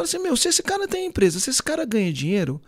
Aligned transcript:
Fala 0.00 0.08
assim, 0.08 0.18
meu, 0.18 0.34
se 0.34 0.48
esse 0.48 0.62
cara 0.62 0.88
tem 0.88 1.04
empresa, 1.04 1.38
se 1.38 1.50
esse 1.50 1.62
cara 1.62 1.84
ganha 1.84 2.10
dinheiro, 2.10 2.58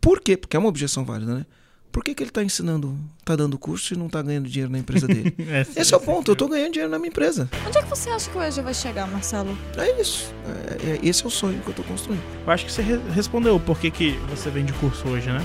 por 0.00 0.20
quê? 0.20 0.36
Porque 0.36 0.56
é 0.56 0.60
uma 0.60 0.68
objeção 0.68 1.04
válida, 1.04 1.34
né? 1.34 1.44
Por 1.90 2.04
que, 2.04 2.14
que 2.14 2.22
ele 2.22 2.30
está 2.30 2.44
ensinando, 2.44 2.96
está 3.18 3.34
dando 3.34 3.58
curso 3.58 3.92
e 3.92 3.96
não 3.96 4.06
está 4.06 4.22
ganhando 4.22 4.48
dinheiro 4.48 4.70
na 4.70 4.78
empresa 4.78 5.08
dele? 5.08 5.34
Essa- 5.50 5.80
Esse 5.82 5.92
é 5.94 5.96
o 5.96 6.00
ponto, 6.00 6.30
eu 6.30 6.34
estou 6.34 6.46
ganhando 6.48 6.70
dinheiro 6.74 6.88
na 6.92 6.96
minha 6.98 7.08
empresa. 7.08 7.50
Onde 7.66 7.76
é 7.76 7.82
que 7.82 7.88
você 7.88 8.08
acha 8.10 8.30
que 8.30 8.38
o 8.38 8.42
EG 8.42 8.60
vai 8.60 8.72
chegar, 8.74 9.08
Marcelo? 9.08 9.58
É 9.76 10.00
isso. 10.00 10.32
É- 10.46 10.90
é- 10.92 11.00
esse 11.02 11.24
é 11.24 11.26
o 11.26 11.30
sonho 11.30 11.58
que 11.60 11.66
eu 11.66 11.70
estou 11.72 11.84
construindo. 11.86 12.22
Eu 12.46 12.52
acho 12.52 12.64
que 12.66 12.70
você 12.70 12.82
re- 12.82 13.00
respondeu 13.12 13.58
por 13.58 13.80
que, 13.80 13.90
que 13.90 14.12
você 14.30 14.48
vende 14.48 14.72
curso 14.74 15.08
hoje, 15.08 15.26
né? 15.28 15.40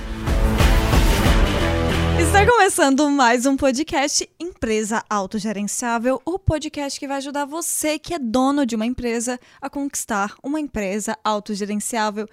Está 2.22 2.46
começando 2.46 3.10
mais 3.10 3.48
um 3.48 3.58
podcast 3.58 4.30
Empresa 4.40 5.04
Autogerenciável, 5.10 6.22
o 6.24 6.38
podcast 6.38 7.00
que 7.00 7.08
vai 7.08 7.18
ajudar 7.18 7.46
você 7.46 7.98
que 7.98 8.14
é 8.14 8.20
dono 8.20 8.64
de 8.64 8.76
uma 8.76 8.86
empresa 8.86 9.40
a 9.60 9.70
conquistar 9.70 10.36
uma 10.44 10.60
empresa 10.60 11.18
autogerenciável. 11.24 12.28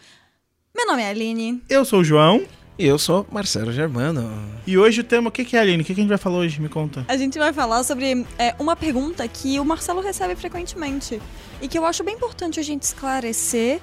Meu 0.76 0.86
nome 0.86 1.02
é 1.02 1.08
Aline. 1.08 1.62
Eu 1.70 1.84
sou 1.86 2.00
o 2.00 2.04
João 2.04 2.44
E 2.78 2.86
eu 2.86 2.98
sou 2.98 3.26
Marcelo 3.32 3.72
Germano. 3.72 4.30
e 4.66 4.76
hoje 4.76 5.00
o 5.00 5.04
tema. 5.04 5.30
O 5.30 5.32
que, 5.32 5.56
é, 5.56 5.60
Aline? 5.60 5.82
O 5.82 5.86
que, 5.86 5.94
que 5.94 6.00
a 6.00 6.02
gente 6.02 6.10
vai 6.10 6.18
falar 6.18 6.38
hoje? 6.38 6.60
Me 6.60 6.68
conta. 6.68 7.04
A 7.08 7.16
gente 7.16 7.38
vai 7.38 7.52
falar 7.52 7.82
sobre 7.82 8.26
é, 8.38 8.54
uma 8.58 8.76
pergunta 8.76 9.26
que 9.26 9.58
o 9.58 9.64
Marcelo 9.64 10.00
recebe 10.00 10.36
frequentemente 10.36 11.20
e 11.62 11.66
que 11.66 11.78
eu 11.78 11.84
acho 11.86 12.04
bem 12.04 12.14
importante 12.14 12.60
a 12.60 12.62
gente 12.62 12.82
esclarecer. 12.82 13.80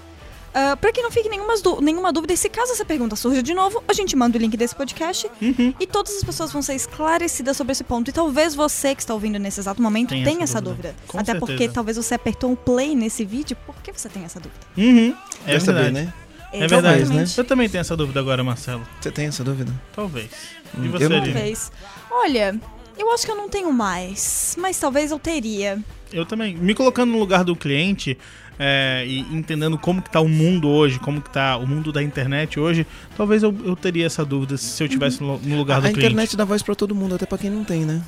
Para 0.55 0.77
pra 0.77 0.91
que 0.93 1.01
não 1.01 1.11
fique 1.11 1.27
nenhuma, 1.27 1.53
nenhuma 1.81 2.13
dúvida, 2.13 2.33
e 2.33 2.37
se 2.37 2.47
caso 2.49 2.71
essa 2.71 2.85
pergunta 2.85 3.15
surja 3.15 3.43
de 3.43 3.53
novo, 3.53 3.83
a 3.87 3.93
gente 3.93 4.15
manda 4.15 4.37
o 4.37 4.41
link 4.41 4.55
desse 4.55 4.75
podcast 4.75 5.29
Uhum. 5.41 5.73
e 5.79 5.85
todas 5.87 6.15
as 6.15 6.23
pessoas 6.23 6.51
vão 6.51 6.61
ser 6.61 6.75
esclarecidas 6.75 7.57
sobre 7.57 7.71
esse 7.73 7.83
ponto. 7.83 8.09
E 8.09 8.13
talvez 8.13 8.55
você 8.55 8.95
que 8.95 9.01
está 9.01 9.13
ouvindo 9.13 9.37
nesse 9.37 9.59
exato 9.59 9.81
momento 9.81 10.09
Tem 10.09 10.23
tenha 10.23 10.43
essa 10.43 10.53
essa 10.55 10.61
dúvida. 10.61 10.95
dúvida. 11.05 11.19
Até 11.21 11.31
certeza. 11.33 11.39
porque 11.45 11.67
talvez 11.69 11.97
você 11.97 12.13
apertou 12.15 12.49
um 12.51 12.55
play 12.55 12.95
nesse 12.95 13.25
vídeo, 13.25 13.57
por 13.65 13.75
que 13.81 13.91
você 13.91 14.07
tem 14.07 14.23
essa 14.23 14.39
dúvida? 14.39 14.61
Uhum. 14.77 15.13
É 15.45 15.51
Quer 15.51 15.61
saber, 15.61 15.83
verdade. 15.83 16.05
né? 16.07 16.13
É 16.53 16.59
verdade, 16.67 16.85
né? 16.85 17.01
Exatamente. 17.01 17.37
Eu 17.37 17.43
também 17.43 17.67
tenho 17.69 17.81
essa 17.81 17.97
dúvida 17.97 18.19
agora, 18.21 18.41
Marcelo. 18.43 18.87
Você 19.01 19.11
tem 19.11 19.25
essa 19.27 19.43
dúvida? 19.43 19.73
Talvez. 19.93 20.29
Hum, 20.77 20.83
E 20.83 20.85
eu 20.85 20.91
você? 20.91 21.09
Talvez. 21.09 21.71
Olha, 22.09 22.57
eu 22.97 23.11
acho 23.11 23.25
que 23.25 23.31
eu 23.31 23.35
não 23.35 23.49
tenho 23.49 23.73
mais, 23.73 24.55
mas 24.57 24.79
talvez 24.79 25.11
eu 25.11 25.19
teria. 25.19 25.77
Eu 26.13 26.25
também. 26.25 26.55
Me 26.55 26.73
colocando 26.73 27.11
no 27.11 27.19
lugar 27.19 27.43
do 27.43 27.55
cliente 27.57 28.17
é, 28.59 29.03
e 29.07 29.19
entendendo 29.35 29.77
como 29.77 30.01
que 30.01 30.09
tá 30.09 30.19
o 30.19 30.27
mundo 30.27 30.69
hoje, 30.69 30.99
como 30.99 31.21
que 31.21 31.29
tá 31.29 31.57
o 31.57 31.67
mundo 31.67 31.91
da 31.91 32.01
internet 32.01 32.59
hoje, 32.59 32.85
talvez 33.17 33.43
eu, 33.43 33.55
eu 33.63 33.75
teria 33.75 34.05
essa 34.05 34.23
dúvida 34.25 34.57
se 34.57 34.83
eu 34.83 34.89
tivesse 34.89 35.21
no, 35.21 35.37
no 35.39 35.57
lugar 35.57 35.77
a 35.77 35.79
do 35.81 35.87
a 35.87 35.89
cliente. 35.89 36.05
internet 36.07 36.37
dá 36.37 36.45
voz 36.45 36.61
pra 36.61 36.75
todo 36.75 36.95
mundo, 36.95 37.15
até 37.15 37.25
pra 37.25 37.37
quem 37.37 37.49
não 37.49 37.63
tem, 37.63 37.85
né? 37.85 38.01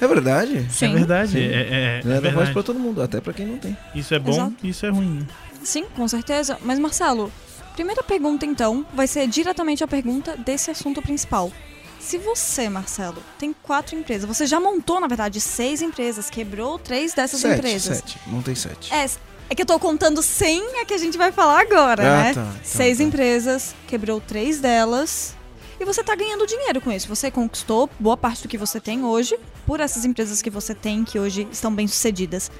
É 0.00 0.06
verdade. 0.06 0.58
É 0.58 0.68
Sim. 0.68 0.92
verdade. 0.94 1.32
Sim. 1.32 1.38
É, 1.38 1.42
é, 1.42 2.00
é 2.02 2.02
Ela 2.04 2.20
dá 2.20 2.30
voz 2.30 2.50
pra 2.50 2.62
todo 2.62 2.78
mundo, 2.78 3.02
até 3.02 3.20
pra 3.20 3.32
quem 3.32 3.46
não 3.46 3.58
tem. 3.58 3.76
Isso 3.94 4.14
é 4.14 4.18
bom 4.18 4.30
Exato. 4.30 4.54
e 4.62 4.68
isso 4.68 4.86
é 4.86 4.90
ruim. 4.90 5.26
Sim, 5.62 5.86
com 5.96 6.06
certeza. 6.06 6.56
Mas, 6.62 6.78
Marcelo, 6.78 7.32
primeira 7.74 8.02
pergunta, 8.02 8.46
então, 8.46 8.86
vai 8.94 9.08
ser 9.08 9.26
diretamente 9.26 9.82
a 9.82 9.88
pergunta 9.88 10.36
desse 10.36 10.70
assunto 10.70 11.02
principal. 11.02 11.50
Se 11.98 12.16
você, 12.16 12.68
Marcelo, 12.68 13.20
tem 13.40 13.52
quatro 13.60 13.96
empresas, 13.96 14.24
você 14.26 14.46
já 14.46 14.60
montou, 14.60 15.00
na 15.00 15.08
verdade, 15.08 15.40
seis 15.40 15.82
empresas, 15.82 16.30
quebrou 16.30 16.78
três 16.78 17.12
dessas 17.12 17.40
sete, 17.40 17.58
empresas. 17.58 17.96
sete. 17.98 18.18
Montei 18.28 18.54
sete. 18.54 18.94
É, 18.94 19.04
é 19.50 19.54
que 19.54 19.62
eu 19.62 19.66
tô 19.66 19.78
contando 19.78 20.22
sem 20.22 20.62
a 20.80 20.84
que 20.84 20.94
a 20.94 20.98
gente 20.98 21.16
vai 21.16 21.32
falar 21.32 21.60
agora, 21.60 22.02
Ah, 22.02 22.22
né? 22.24 22.34
tá, 22.34 22.42
tá, 22.44 22.52
Seis 22.62 22.98
tá. 22.98 23.04
empresas, 23.04 23.74
quebrou 23.86 24.20
três 24.20 24.60
delas. 24.60 25.34
E 25.80 25.84
você 25.84 26.02
tá 26.02 26.14
ganhando 26.16 26.44
dinheiro 26.46 26.80
com 26.80 26.90
isso. 26.90 27.08
Você 27.08 27.30
conquistou 27.30 27.88
boa 28.00 28.16
parte 28.16 28.42
do 28.42 28.48
que 28.48 28.58
você 28.58 28.80
tem 28.80 29.04
hoje 29.04 29.38
por 29.64 29.78
essas 29.80 30.04
empresas 30.04 30.42
que 30.42 30.50
você 30.50 30.74
tem, 30.74 31.04
que 31.04 31.18
hoje 31.20 31.46
estão 31.52 31.72
bem 31.72 31.86
sucedidas. 31.86 32.50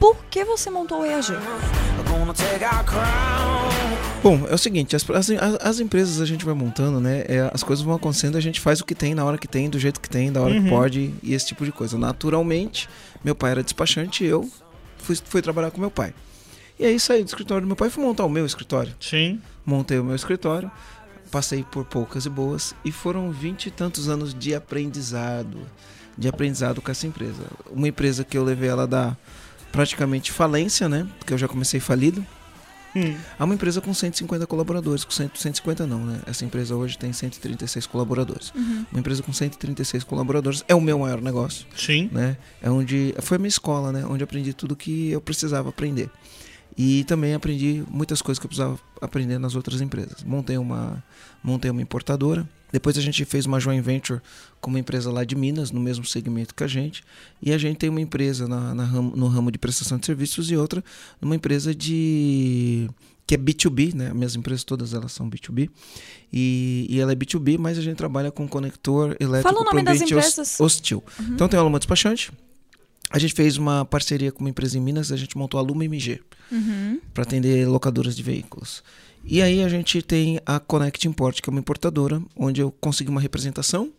Por 0.00 0.16
que 0.30 0.42
você 0.44 0.70
montou 0.70 1.02
o 1.02 1.06
EAG? 1.06 1.32
Bom, 4.22 4.46
é 4.48 4.54
o 4.54 4.58
seguinte, 4.58 4.94
as, 4.96 5.04
as, 5.10 5.28
as 5.60 5.80
empresas 5.80 6.20
a 6.20 6.26
gente 6.26 6.44
vai 6.44 6.54
montando, 6.54 7.00
né? 7.00 7.24
é, 7.28 7.50
as 7.52 7.62
coisas 7.62 7.84
vão 7.84 7.94
acontecendo, 7.94 8.36
a 8.36 8.40
gente 8.40 8.60
faz 8.60 8.80
o 8.80 8.84
que 8.84 8.94
tem, 8.94 9.14
na 9.14 9.24
hora 9.24 9.36
que 9.36 9.48
tem, 9.48 9.68
do 9.68 9.78
jeito 9.78 10.00
que 10.00 10.08
tem, 10.08 10.32
da 10.32 10.40
hora 10.40 10.54
Uhum. 10.54 10.62
que 10.64 10.68
pode 10.70 11.14
e 11.22 11.34
esse 11.34 11.46
tipo 11.46 11.64
de 11.64 11.72
coisa. 11.72 11.98
Naturalmente, 11.98 12.88
meu 13.24 13.34
pai 13.34 13.50
era 13.52 13.62
despachante 13.62 14.24
e 14.24 14.28
eu 14.28 14.48
fui, 14.98 15.16
fui 15.24 15.42
trabalhar 15.42 15.70
com 15.72 15.80
meu 15.80 15.90
pai. 15.90 16.14
E 16.82 16.86
aí 16.86 16.98
saí 16.98 17.22
do 17.22 17.28
escritório 17.28 17.62
do 17.62 17.68
meu 17.68 17.76
pai 17.76 17.86
e 17.86 17.90
fui 17.92 18.02
montar 18.02 18.24
o 18.24 18.28
meu 18.28 18.44
escritório. 18.44 18.92
Sim. 18.98 19.40
Montei 19.64 20.00
o 20.00 20.04
meu 20.04 20.16
escritório, 20.16 20.68
passei 21.30 21.62
por 21.62 21.84
poucas 21.84 22.26
e 22.26 22.28
boas 22.28 22.74
e 22.84 22.90
foram 22.90 23.30
vinte 23.30 23.66
e 23.66 23.70
tantos 23.70 24.08
anos 24.08 24.34
de 24.34 24.52
aprendizado, 24.52 25.60
de 26.18 26.26
aprendizado 26.26 26.82
com 26.82 26.90
essa 26.90 27.06
empresa. 27.06 27.44
Uma 27.70 27.86
empresa 27.86 28.24
que 28.24 28.36
eu 28.36 28.42
levei 28.42 28.68
ela 28.68 28.84
da 28.84 29.16
praticamente 29.70 30.32
falência, 30.32 30.88
né? 30.88 31.06
Porque 31.20 31.32
eu 31.32 31.38
já 31.38 31.46
comecei 31.46 31.78
falido. 31.78 32.26
Hum. 32.96 33.14
É 33.38 33.44
uma 33.44 33.54
empresa 33.54 33.80
com 33.80 33.94
150 33.94 34.44
colaboradores, 34.48 35.04
com 35.04 35.12
100, 35.12 35.30
150 35.36 35.86
não, 35.86 36.04
né? 36.04 36.20
Essa 36.26 36.44
empresa 36.44 36.74
hoje 36.74 36.98
tem 36.98 37.12
136 37.12 37.86
colaboradores. 37.86 38.52
Uma 38.90 38.98
empresa 38.98 39.22
com 39.22 39.32
136 39.32 40.02
colaboradores 40.02 40.64
é 40.66 40.74
o 40.74 40.80
meu 40.80 40.98
maior 40.98 41.20
negócio, 41.20 41.64
Sim. 41.76 42.10
né? 42.10 42.36
É 42.60 42.68
onde 42.68 43.14
foi 43.22 43.36
a 43.36 43.38
minha 43.38 43.48
escola, 43.48 43.92
né? 43.92 44.04
Onde 44.04 44.24
aprendi 44.24 44.52
tudo 44.52 44.74
que 44.74 45.12
eu 45.12 45.20
precisava 45.20 45.68
aprender. 45.68 46.10
E 46.76 47.04
também 47.04 47.34
aprendi 47.34 47.84
muitas 47.90 48.22
coisas 48.22 48.38
que 48.38 48.46
eu 48.46 48.48
precisava 48.48 48.78
aprender 49.00 49.38
nas 49.38 49.54
outras 49.54 49.80
empresas. 49.80 50.22
Montei 50.24 50.56
uma, 50.56 51.02
montei 51.44 51.70
uma 51.70 51.82
importadora. 51.82 52.48
Depois 52.72 52.96
a 52.96 53.02
gente 53.02 53.22
fez 53.26 53.44
uma 53.44 53.60
joint 53.60 53.82
venture 53.84 54.20
com 54.58 54.70
uma 54.70 54.78
empresa 54.80 55.12
lá 55.12 55.22
de 55.24 55.36
Minas, 55.36 55.70
no 55.70 55.78
mesmo 55.78 56.06
segmento 56.06 56.54
que 56.54 56.64
a 56.64 56.66
gente. 56.66 57.04
E 57.42 57.52
a 57.52 57.58
gente 57.58 57.76
tem 57.76 57.90
uma 57.90 58.00
empresa 58.00 58.48
na, 58.48 58.74
na 58.74 58.84
ramo- 58.84 59.14
no 59.14 59.26
ramo 59.28 59.50
de 59.52 59.58
prestação 59.58 59.98
de 59.98 60.06
serviços 60.06 60.50
e 60.50 60.56
outra 60.56 60.82
numa 61.20 61.36
empresa 61.36 61.74
de 61.74 62.88
que 63.26 63.34
é 63.34 63.38
B2B, 63.38 63.94
né? 63.94 64.12
Minhas 64.14 64.34
empresas 64.34 64.64
todas 64.64 64.94
elas 64.94 65.12
são 65.12 65.28
B2B. 65.30 65.68
E, 66.32 66.86
e 66.88 66.98
ela 67.00 67.12
é 67.12 67.14
B2B, 67.14 67.58
mas 67.58 67.76
a 67.78 67.82
gente 67.82 67.96
trabalha 67.96 68.30
com 68.30 68.48
conector 68.48 69.14
elétrico 69.20 69.42
Fala 69.54 69.60
o 69.60 69.64
nome 69.64 69.70
para 69.82 69.92
das 69.92 69.96
ambiente 70.02 70.14
empresas. 70.14 70.58
hostil. 70.58 71.04
Então 71.20 71.46
tem 71.48 71.58
a 71.60 71.62
Luma 71.62 71.78
Despachante. 71.78 72.32
A 73.12 73.18
gente 73.18 73.34
fez 73.34 73.56
uma 73.56 73.84
parceria 73.84 74.32
com 74.32 74.40
uma 74.40 74.50
empresa 74.50 74.78
em 74.78 74.80
Minas, 74.80 75.12
a 75.12 75.16
gente 75.16 75.36
montou 75.36 75.60
a 75.60 75.62
Luma 75.62 75.84
MG 75.84 76.20
Uhum. 76.50 77.00
para 77.14 77.22
atender 77.22 77.66
locadoras 77.66 78.14
de 78.16 78.22
veículos. 78.22 78.82
E 79.24 79.40
aí 79.40 79.62
a 79.62 79.68
gente 79.68 80.02
tem 80.02 80.40
a 80.44 80.58
Connect 80.58 81.06
Import, 81.08 81.40
que 81.40 81.48
é 81.48 81.50
uma 81.50 81.60
importadora, 81.60 82.20
onde 82.36 82.60
eu 82.60 82.70
consegui 82.72 83.08
uma 83.10 83.20
representação 83.20 83.90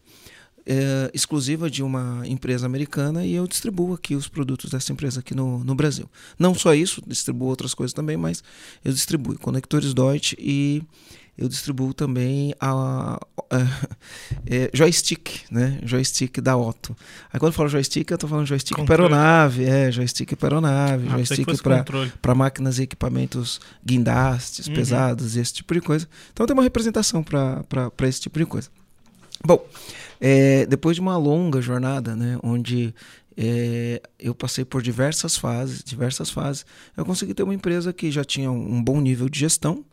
eh, 0.65 1.09
exclusiva 1.13 1.69
de 1.69 1.81
uma 1.81 2.21
empresa 2.25 2.65
americana 2.65 3.25
e 3.25 3.33
eu 3.33 3.47
distribuo 3.47 3.93
aqui 3.93 4.15
os 4.15 4.27
produtos 4.27 4.69
dessa 4.69 4.91
empresa 4.91 5.19
aqui 5.19 5.33
no, 5.33 5.63
no 5.63 5.75
Brasil. 5.75 6.09
Não 6.37 6.53
só 6.53 6.73
isso, 6.73 7.01
distribuo 7.07 7.49
outras 7.49 7.73
coisas 7.73 7.93
também, 7.93 8.17
mas 8.17 8.43
eu 8.83 8.93
distribuo 8.93 9.37
conectores 9.39 9.93
Deutsche 9.93 10.35
e 10.39 10.83
eu 11.37 11.47
distribuo 11.49 11.93
também 11.93 12.53
a, 12.59 13.15
a- 13.49 13.89
é, 14.45 14.69
joystick, 14.73 15.41
né? 15.51 15.79
Joystick 15.83 16.39
da 16.41 16.55
Otto. 16.55 16.95
Aí 17.31 17.39
quando 17.39 17.51
eu 17.51 17.55
falo 17.55 17.69
joystick, 17.69 18.09
eu 18.11 18.17
tô 18.17 18.27
falando 18.27 18.45
joystick 18.45 18.75
para 18.85 18.93
aeronave, 19.03 19.65
é, 19.65 19.91
joystick 19.91 20.35
para 20.35 20.47
aeronave, 20.49 21.07
Ah, 21.07 21.17
joystick 21.17 21.47
para 22.21 22.35
máquinas 22.35 22.77
e 22.79 22.83
equipamentos 22.83 23.59
guindastes, 23.85 24.67
Uhum. 24.67 24.73
pesados, 24.73 25.35
esse 25.35 25.53
tipo 25.53 25.73
de 25.73 25.81
coisa. 25.81 26.07
Então 26.31 26.45
tem 26.45 26.53
uma 26.53 26.63
representação 26.63 27.23
para 27.23 27.63
esse 28.07 28.21
tipo 28.21 28.37
de 28.39 28.45
coisa. 28.45 28.69
Bom, 29.45 29.65
é, 30.21 30.65
depois 30.67 30.95
de 30.95 31.01
uma 31.01 31.17
longa 31.17 31.61
jornada, 31.61 32.15
né, 32.15 32.37
onde 32.41 32.93
é, 33.35 34.01
eu 34.19 34.33
passei 34.33 34.63
por 34.63 34.81
diversas 34.81 35.35
fases, 35.35 35.83
diversas 35.83 36.29
fases, 36.29 36.65
eu 36.95 37.03
consegui 37.03 37.33
ter 37.33 37.43
uma 37.43 37.53
empresa 37.53 37.91
que 37.91 38.09
já 38.11 38.23
tinha 38.23 38.49
um 38.51 38.81
bom 38.81 39.01
nível 39.01 39.27
de 39.27 39.39
gestão, 39.39 39.83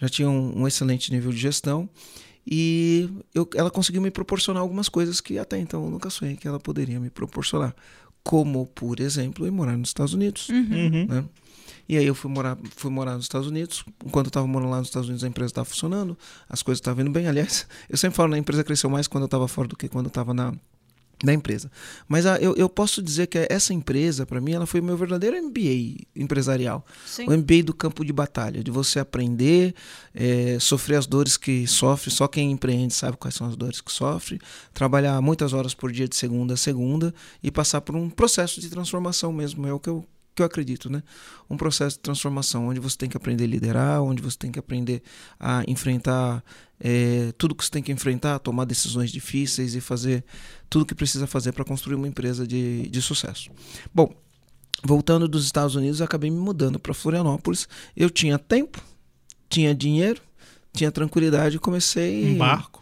já 0.00 0.08
tinha 0.08 0.28
um, 0.30 0.60
um 0.62 0.66
excelente 0.68 1.12
nível 1.12 1.30
de 1.30 1.38
gestão 1.38 1.88
e 2.46 3.08
eu- 3.34 3.48
ela 3.54 3.70
conseguiu 3.70 4.00
me 4.02 4.10
proporcionar 4.10 4.62
algumas 4.62 4.88
coisas 4.88 5.20
que 5.20 5.38
até 5.38 5.58
então 5.58 5.84
eu 5.84 5.90
nunca 5.90 6.08
sonhei 6.10 6.36
que 6.36 6.48
ela 6.48 6.58
poderia 6.58 6.98
me 6.98 7.10
proporcionar, 7.10 7.74
como 8.24 8.66
por 8.66 9.00
exemplo, 9.00 9.46
ir 9.46 9.50
morar 9.50 9.76
nos 9.76 9.90
Estados 9.90 10.14
Unidos 10.14 10.48
Uhum. 10.48 11.06
né? 11.06 11.24
E 11.88 11.96
aí 11.96 12.06
eu 12.06 12.14
fui 12.14 12.30
morar, 12.30 12.56
fui 12.76 12.88
morar 12.90 13.16
nos 13.16 13.24
Estados 13.24 13.48
Unidos. 13.48 13.84
Enquanto 14.04 14.26
eu 14.26 14.30
estava 14.30 14.46
morando 14.46 14.70
lá 14.70 14.78
nos 14.78 14.86
Estados 14.88 15.08
Unidos, 15.08 15.24
a 15.24 15.28
empresa 15.28 15.50
estava 15.50 15.64
funcionando, 15.64 16.16
as 16.48 16.62
coisas 16.62 16.78
estavam 16.78 17.02
indo 17.02 17.10
bem. 17.10 17.26
Aliás, 17.26 17.66
eu 17.90 17.96
sempre 17.98 18.16
falo, 18.16 18.30
né, 18.30 18.36
a 18.36 18.38
empresa 18.38 18.62
cresceu 18.62 18.88
mais 18.88 19.08
quando 19.08 19.22
eu 19.22 19.26
estava 19.26 19.48
fora 19.48 19.66
do 19.66 19.76
que 19.76 19.88
quando 19.88 20.06
eu 20.06 20.10
estava 20.10 20.32
na, 20.32 20.52
na 21.22 21.32
empresa. 21.32 21.70
Mas 22.08 22.26
ah, 22.26 22.38
eu, 22.40 22.54
eu 22.56 22.68
posso 22.68 23.02
dizer 23.02 23.26
que 23.26 23.46
essa 23.50 23.74
empresa, 23.74 24.24
para 24.24 24.40
mim, 24.40 24.52
ela 24.52 24.66
foi 24.66 24.80
o 24.80 24.84
meu 24.84 24.96
verdadeiro 24.96 25.36
MBA 25.36 26.06
empresarial. 26.16 26.84
Sim. 27.06 27.26
O 27.26 27.32
MBA 27.32 27.62
do 27.64 27.74
campo 27.74 28.04
de 28.04 28.12
batalha, 28.12 28.62
de 28.64 28.70
você 28.70 28.98
aprender, 28.98 29.74
eh, 30.14 30.56
sofrer 30.60 30.96
as 30.96 31.06
dores 31.06 31.36
que 31.36 31.66
sofre, 31.66 32.10
só 32.10 32.26
quem 32.26 32.50
empreende 32.50 32.94
sabe 32.94 33.16
quais 33.16 33.34
são 33.34 33.46
as 33.46 33.56
dores 33.56 33.80
que 33.80 33.92
sofre, 33.92 34.40
trabalhar 34.72 35.20
muitas 35.20 35.52
horas 35.52 35.74
por 35.74 35.92
dia 35.92 36.08
de 36.08 36.16
segunda 36.16 36.54
a 36.54 36.56
segunda 36.56 37.14
e 37.42 37.50
passar 37.50 37.80
por 37.80 37.94
um 37.94 38.08
processo 38.08 38.60
de 38.60 38.68
transformação 38.68 39.32
mesmo, 39.32 39.66
é 39.66 39.72
o 39.72 39.78
que 39.78 39.88
eu, 39.88 40.06
que 40.40 40.42
eu 40.42 40.46
acredito, 40.46 40.88
né? 40.88 41.02
Um 41.48 41.56
processo 41.56 41.96
de 41.96 42.02
transformação 42.02 42.68
onde 42.68 42.80
você 42.80 42.96
tem 42.96 43.08
que 43.08 43.16
aprender 43.16 43.44
a 43.44 43.46
liderar, 43.46 44.02
onde 44.02 44.22
você 44.22 44.38
tem 44.38 44.50
que 44.50 44.58
aprender 44.58 45.02
a 45.38 45.62
enfrentar 45.68 46.42
eh, 46.80 47.32
tudo 47.36 47.54
que 47.54 47.62
você 47.62 47.70
tem 47.70 47.82
que 47.82 47.92
enfrentar, 47.92 48.38
tomar 48.38 48.64
decisões 48.64 49.12
difíceis 49.12 49.74
e 49.74 49.80
fazer 49.80 50.24
tudo 50.70 50.86
que 50.86 50.94
precisa 50.94 51.26
fazer 51.26 51.52
para 51.52 51.64
construir 51.64 51.94
uma 51.94 52.08
empresa 52.08 52.46
de, 52.46 52.88
de 52.88 53.02
sucesso. 53.02 53.50
Bom, 53.92 54.14
voltando 54.82 55.28
dos 55.28 55.44
Estados 55.44 55.74
Unidos, 55.74 56.00
acabei 56.00 56.30
me 56.30 56.38
mudando 56.38 56.78
para 56.78 56.94
Florianópolis. 56.94 57.68
Eu 57.94 58.08
tinha 58.08 58.38
tempo, 58.38 58.82
tinha 59.50 59.74
dinheiro, 59.74 60.22
tinha 60.72 60.90
tranquilidade 60.90 61.56
e 61.56 61.58
comecei. 61.58 62.34
Um 62.34 62.38
barco. 62.38 62.79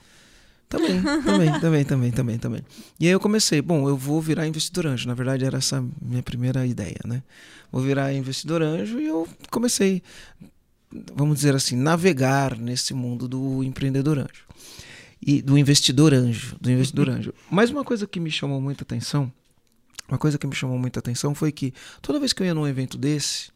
Também, 0.68 1.02
também, 1.02 1.52
também, 1.60 1.84
também, 1.84 2.10
também, 2.10 2.38
também. 2.38 2.62
E 3.00 3.06
aí 3.06 3.12
eu 3.12 3.20
comecei, 3.20 3.62
bom, 3.62 3.88
eu 3.88 3.96
vou 3.96 4.20
virar 4.20 4.46
investidor 4.46 4.86
anjo. 4.86 5.08
Na 5.08 5.14
verdade, 5.14 5.44
era 5.44 5.58
essa 5.58 5.84
minha 6.00 6.22
primeira 6.22 6.66
ideia, 6.66 6.98
né? 7.04 7.22
Vou 7.72 7.82
virar 7.82 8.12
investidor 8.12 8.62
anjo 8.62 9.00
e 9.00 9.06
eu 9.06 9.26
comecei, 9.50 10.02
vamos 11.14 11.36
dizer 11.36 11.54
assim, 11.54 11.76
navegar 11.76 12.56
nesse 12.56 12.92
mundo 12.92 13.26
do 13.26 13.64
empreendedor 13.64 14.18
anjo. 14.18 14.46
E 15.20 15.42
do 15.42 15.58
investidor 15.58 16.14
anjo, 16.14 16.56
do 16.60 16.70
investidor 16.70 17.08
anjo. 17.08 17.34
Mas 17.50 17.70
uma 17.70 17.84
coisa 17.84 18.06
que 18.06 18.20
me 18.20 18.30
chamou 18.30 18.60
muita 18.60 18.84
atenção, 18.84 19.32
uma 20.08 20.18
coisa 20.18 20.38
que 20.38 20.46
me 20.46 20.54
chamou 20.54 20.78
muita 20.78 21.00
atenção 21.00 21.34
foi 21.34 21.50
que 21.50 21.72
toda 22.00 22.20
vez 22.20 22.32
que 22.32 22.42
eu 22.42 22.46
ia 22.46 22.54
num 22.54 22.66
evento 22.66 22.96
desse, 22.96 23.50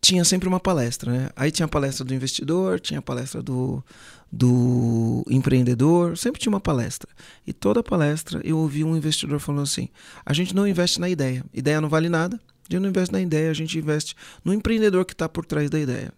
tinha 0.00 0.24
sempre 0.24 0.48
uma 0.48 0.58
palestra, 0.58 1.12
né? 1.12 1.30
Aí 1.36 1.50
tinha 1.50 1.66
a 1.66 1.68
palestra 1.68 2.04
do 2.04 2.14
investidor, 2.14 2.80
tinha 2.80 3.00
a 3.00 3.02
palestra 3.02 3.42
do, 3.42 3.84
do 4.32 5.24
empreendedor, 5.28 6.16
sempre 6.16 6.40
tinha 6.40 6.50
uma 6.50 6.60
palestra. 6.60 7.08
E 7.46 7.52
toda 7.52 7.82
palestra 7.82 8.40
eu 8.42 8.56
ouvi 8.58 8.82
um 8.82 8.96
investidor 8.96 9.38
falando 9.38 9.62
assim: 9.62 9.88
a 10.24 10.32
gente 10.32 10.54
não 10.54 10.66
investe 10.66 11.00
na 11.00 11.08
ideia, 11.08 11.44
ideia 11.52 11.80
não 11.80 11.88
vale 11.88 12.08
nada, 12.08 12.36
a 12.36 12.72
gente 12.72 12.82
não 12.82 12.88
investe 12.88 13.12
na 13.12 13.20
ideia, 13.20 13.50
a 13.50 13.54
gente 13.54 13.76
investe 13.78 14.16
no 14.44 14.54
empreendedor 14.54 15.04
que 15.04 15.12
está 15.12 15.28
por 15.28 15.44
trás 15.44 15.68
da 15.68 15.78
ideia. 15.78 16.12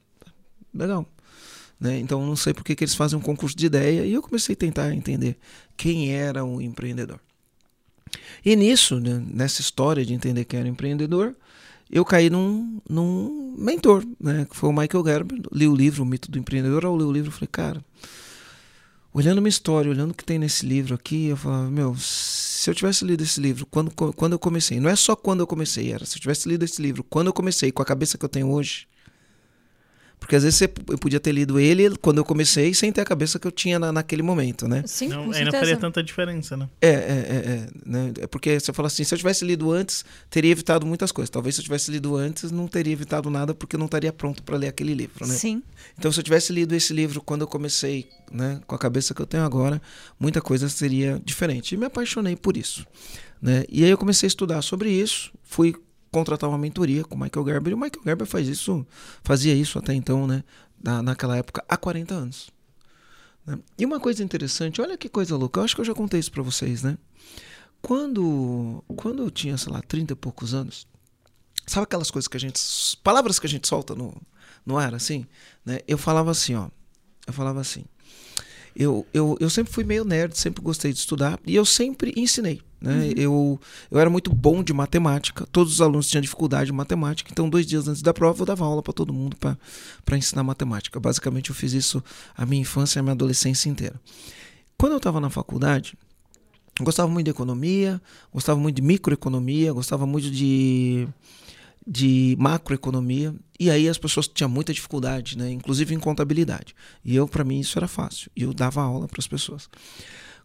Legal. 0.72 1.06
Né? 1.78 1.98
Então 1.98 2.24
não 2.24 2.36
sei 2.36 2.54
por 2.54 2.62
que, 2.62 2.76
que 2.76 2.84
eles 2.84 2.94
fazem 2.94 3.18
um 3.18 3.22
concurso 3.22 3.56
de 3.56 3.66
ideia 3.66 4.04
e 4.04 4.12
eu 4.12 4.22
comecei 4.22 4.52
a 4.52 4.56
tentar 4.56 4.94
entender 4.94 5.36
quem 5.76 6.14
era 6.14 6.44
o 6.44 6.62
empreendedor. 6.62 7.18
E 8.44 8.54
nisso, 8.54 9.00
né, 9.00 9.20
nessa 9.26 9.60
história 9.60 10.04
de 10.04 10.14
entender 10.14 10.44
quem 10.44 10.60
era 10.60 10.68
o 10.68 10.70
empreendedor, 10.70 11.34
eu 11.92 12.04
caí 12.06 12.30
num, 12.30 12.80
num 12.88 13.54
mentor, 13.58 14.02
né? 14.18 14.46
Que 14.48 14.56
foi 14.56 14.70
o 14.70 14.72
Michael 14.72 15.04
Gerber. 15.04 15.38
Li 15.52 15.68
o 15.68 15.76
livro, 15.76 16.02
O 16.02 16.06
Mito 16.06 16.30
do 16.30 16.38
Empreendedor. 16.38 16.86
Ao 16.86 16.96
ler 16.96 17.04
o 17.04 17.12
livro, 17.12 17.28
eu 17.28 17.32
falei, 17.32 17.48
cara, 17.52 17.84
olhando 19.12 19.38
uma 19.38 19.48
história, 19.48 19.90
olhando 19.90 20.12
o 20.12 20.14
que 20.14 20.24
tem 20.24 20.38
nesse 20.38 20.64
livro 20.64 20.94
aqui, 20.94 21.26
eu 21.26 21.36
falava, 21.36 21.70
meu, 21.70 21.94
se 21.98 22.70
eu 22.70 22.74
tivesse 22.74 23.04
lido 23.04 23.22
esse 23.22 23.38
livro 23.40 23.66
quando, 23.66 23.90
quando 23.90 24.32
eu 24.32 24.38
comecei, 24.38 24.80
não 24.80 24.88
é 24.88 24.96
só 24.96 25.14
quando 25.14 25.40
eu 25.40 25.46
comecei, 25.46 25.92
era 25.92 26.04
se 26.06 26.16
eu 26.16 26.20
tivesse 26.20 26.48
lido 26.48 26.64
esse 26.64 26.80
livro 26.80 27.04
quando 27.04 27.26
eu 27.26 27.32
comecei, 27.32 27.70
com 27.70 27.82
a 27.82 27.84
cabeça 27.84 28.16
que 28.16 28.24
eu 28.24 28.28
tenho 28.28 28.50
hoje, 28.50 28.86
porque 30.22 30.36
às 30.36 30.44
vezes 30.44 30.60
eu 30.60 30.96
podia 30.98 31.18
ter 31.18 31.32
lido 31.32 31.58
ele 31.58 31.96
quando 31.96 32.18
eu 32.18 32.24
comecei 32.24 32.72
sem 32.72 32.92
ter 32.92 33.00
a 33.00 33.04
cabeça 33.04 33.40
que 33.40 33.46
eu 33.46 33.50
tinha 33.50 33.76
na, 33.76 33.92
naquele 33.92 34.22
momento, 34.22 34.68
né? 34.68 34.84
Sim, 34.86 35.08
Não, 35.08 35.16
com 35.16 35.22
aí 35.22 35.26
não 35.26 35.34
certeza. 35.50 35.58
faria 35.58 35.76
tanta 35.76 36.00
diferença, 36.00 36.56
né? 36.56 36.68
É, 36.80 36.88
é, 36.88 36.92
é, 36.92 36.96
é, 36.96 37.68
né? 37.84 38.12
É 38.20 38.26
porque 38.28 38.60
você 38.60 38.72
fala 38.72 38.86
assim, 38.86 39.02
se 39.02 39.12
eu 39.12 39.18
tivesse 39.18 39.44
lido 39.44 39.72
antes, 39.72 40.04
teria 40.30 40.52
evitado 40.52 40.86
muitas 40.86 41.10
coisas. 41.10 41.28
Talvez 41.28 41.56
se 41.56 41.60
eu 41.60 41.64
tivesse 41.64 41.90
lido 41.90 42.14
antes, 42.14 42.52
não 42.52 42.68
teria 42.68 42.92
evitado 42.92 43.28
nada 43.30 43.52
porque 43.52 43.74
eu 43.74 43.78
não 43.80 43.86
estaria 43.86 44.12
pronto 44.12 44.44
para 44.44 44.56
ler 44.56 44.68
aquele 44.68 44.94
livro, 44.94 45.26
né? 45.26 45.34
Sim. 45.34 45.60
Então, 45.98 46.12
se 46.12 46.20
eu 46.20 46.22
tivesse 46.22 46.52
lido 46.52 46.72
esse 46.72 46.92
livro 46.92 47.20
quando 47.20 47.40
eu 47.40 47.48
comecei, 47.48 48.08
né, 48.30 48.60
com 48.64 48.76
a 48.76 48.78
cabeça 48.78 49.12
que 49.12 49.20
eu 49.20 49.26
tenho 49.26 49.42
agora, 49.42 49.82
muita 50.20 50.40
coisa 50.40 50.68
seria 50.68 51.20
diferente. 51.24 51.74
E 51.74 51.76
me 51.76 51.86
apaixonei 51.86 52.36
por 52.36 52.56
isso, 52.56 52.86
né? 53.42 53.64
E 53.68 53.82
aí 53.82 53.90
eu 53.90 53.98
comecei 53.98 54.28
a 54.28 54.28
estudar 54.28 54.62
sobre 54.62 54.88
isso, 54.88 55.32
fui 55.42 55.74
contratar 56.12 56.48
uma 56.48 56.58
mentoria 56.58 57.02
com 57.02 57.16
o 57.16 57.18
Michael 57.18 57.46
Gerber, 57.46 57.70
e 57.72 57.74
o 57.74 57.78
Michael 57.78 58.04
Gerber 58.04 58.26
faz 58.26 58.46
isso, 58.46 58.86
fazia 59.24 59.54
isso 59.54 59.78
até 59.78 59.94
então, 59.94 60.26
né, 60.26 60.44
na, 60.80 61.02
naquela 61.02 61.36
época, 61.36 61.64
há 61.66 61.76
40 61.76 62.14
anos. 62.14 62.50
né? 63.46 63.58
E 63.78 63.84
uma 63.84 63.98
coisa 63.98 64.22
interessante, 64.22 64.80
olha 64.80 64.96
que 64.96 65.08
coisa 65.08 65.36
louca, 65.36 65.58
eu 65.58 65.64
acho 65.64 65.74
que 65.74 65.80
eu 65.80 65.84
já 65.86 65.94
contei 65.94 66.20
isso 66.20 66.30
para 66.30 66.42
vocês, 66.42 66.82
né? 66.82 66.98
Quando, 67.80 68.84
quando 68.94 69.22
eu 69.22 69.30
tinha, 69.30 69.56
sei 69.56 69.72
lá, 69.72 69.80
30 69.82 70.12
e 70.12 70.16
poucos 70.16 70.54
anos, 70.54 70.86
sabe 71.66 71.84
aquelas 71.84 72.10
coisas 72.10 72.28
que 72.28 72.36
a 72.36 72.40
gente, 72.40 72.60
palavras 73.02 73.38
que 73.38 73.46
a 73.46 73.50
gente 73.50 73.66
solta 73.66 73.94
no, 73.94 74.14
no 74.64 74.78
ar, 74.78 74.94
assim, 74.94 75.26
né? 75.64 75.80
Eu 75.88 75.98
falava 75.98 76.30
assim, 76.30 76.54
ó, 76.54 76.68
eu 77.26 77.32
falava 77.32 77.60
assim, 77.60 77.84
eu, 78.76 79.06
eu, 79.12 79.36
eu 79.40 79.50
sempre 79.50 79.72
fui 79.72 79.82
meio 79.82 80.04
nerd, 80.04 80.36
sempre 80.36 80.62
gostei 80.62 80.92
de 80.92 80.98
estudar 80.98 81.40
e 81.46 81.54
eu 81.54 81.64
sempre 81.64 82.12
ensinei. 82.16 82.62
Né? 82.82 83.12
Eu, 83.16 83.60
eu 83.90 84.00
era 84.00 84.10
muito 84.10 84.34
bom 84.34 84.62
de 84.62 84.72
matemática, 84.72 85.46
todos 85.52 85.74
os 85.74 85.80
alunos 85.80 86.08
tinham 86.08 86.20
dificuldade 86.20 86.66
de 86.66 86.72
matemática, 86.72 87.30
então 87.30 87.48
dois 87.48 87.64
dias 87.64 87.86
antes 87.86 88.02
da 88.02 88.12
prova 88.12 88.42
eu 88.42 88.46
dava 88.46 88.64
aula 88.64 88.82
para 88.82 88.92
todo 88.92 89.12
mundo 89.12 89.36
para 89.36 90.18
ensinar 90.18 90.42
matemática. 90.42 90.98
Basicamente 90.98 91.50
eu 91.50 91.54
fiz 91.54 91.72
isso 91.72 92.02
a 92.36 92.44
minha 92.44 92.60
infância 92.60 92.98
e 92.98 93.00
a 93.00 93.02
minha 93.02 93.12
adolescência 93.12 93.68
inteira. 93.68 93.94
Quando 94.76 94.92
eu 94.92 94.96
estava 94.96 95.20
na 95.20 95.30
faculdade, 95.30 95.96
eu 96.80 96.84
gostava 96.84 97.08
muito 97.08 97.26
de 97.26 97.30
economia, 97.30 98.02
gostava 98.34 98.58
muito 98.58 98.74
de 98.74 98.82
microeconomia, 98.82 99.72
gostava 99.72 100.04
muito 100.04 100.28
de, 100.28 101.06
de 101.86 102.36
macroeconomia, 102.36 103.32
e 103.60 103.70
aí 103.70 103.88
as 103.88 103.96
pessoas 103.96 104.26
tinham 104.26 104.50
muita 104.50 104.74
dificuldade, 104.74 105.38
né? 105.38 105.52
inclusive 105.52 105.94
em 105.94 106.00
contabilidade. 106.00 106.74
E 107.04 107.14
eu, 107.14 107.28
para 107.28 107.44
mim, 107.44 107.60
isso 107.60 107.78
era 107.78 107.86
fácil, 107.86 108.28
e 108.34 108.42
eu 108.42 108.52
dava 108.52 108.82
aula 108.82 109.06
para 109.06 109.20
as 109.20 109.28
pessoas. 109.28 109.68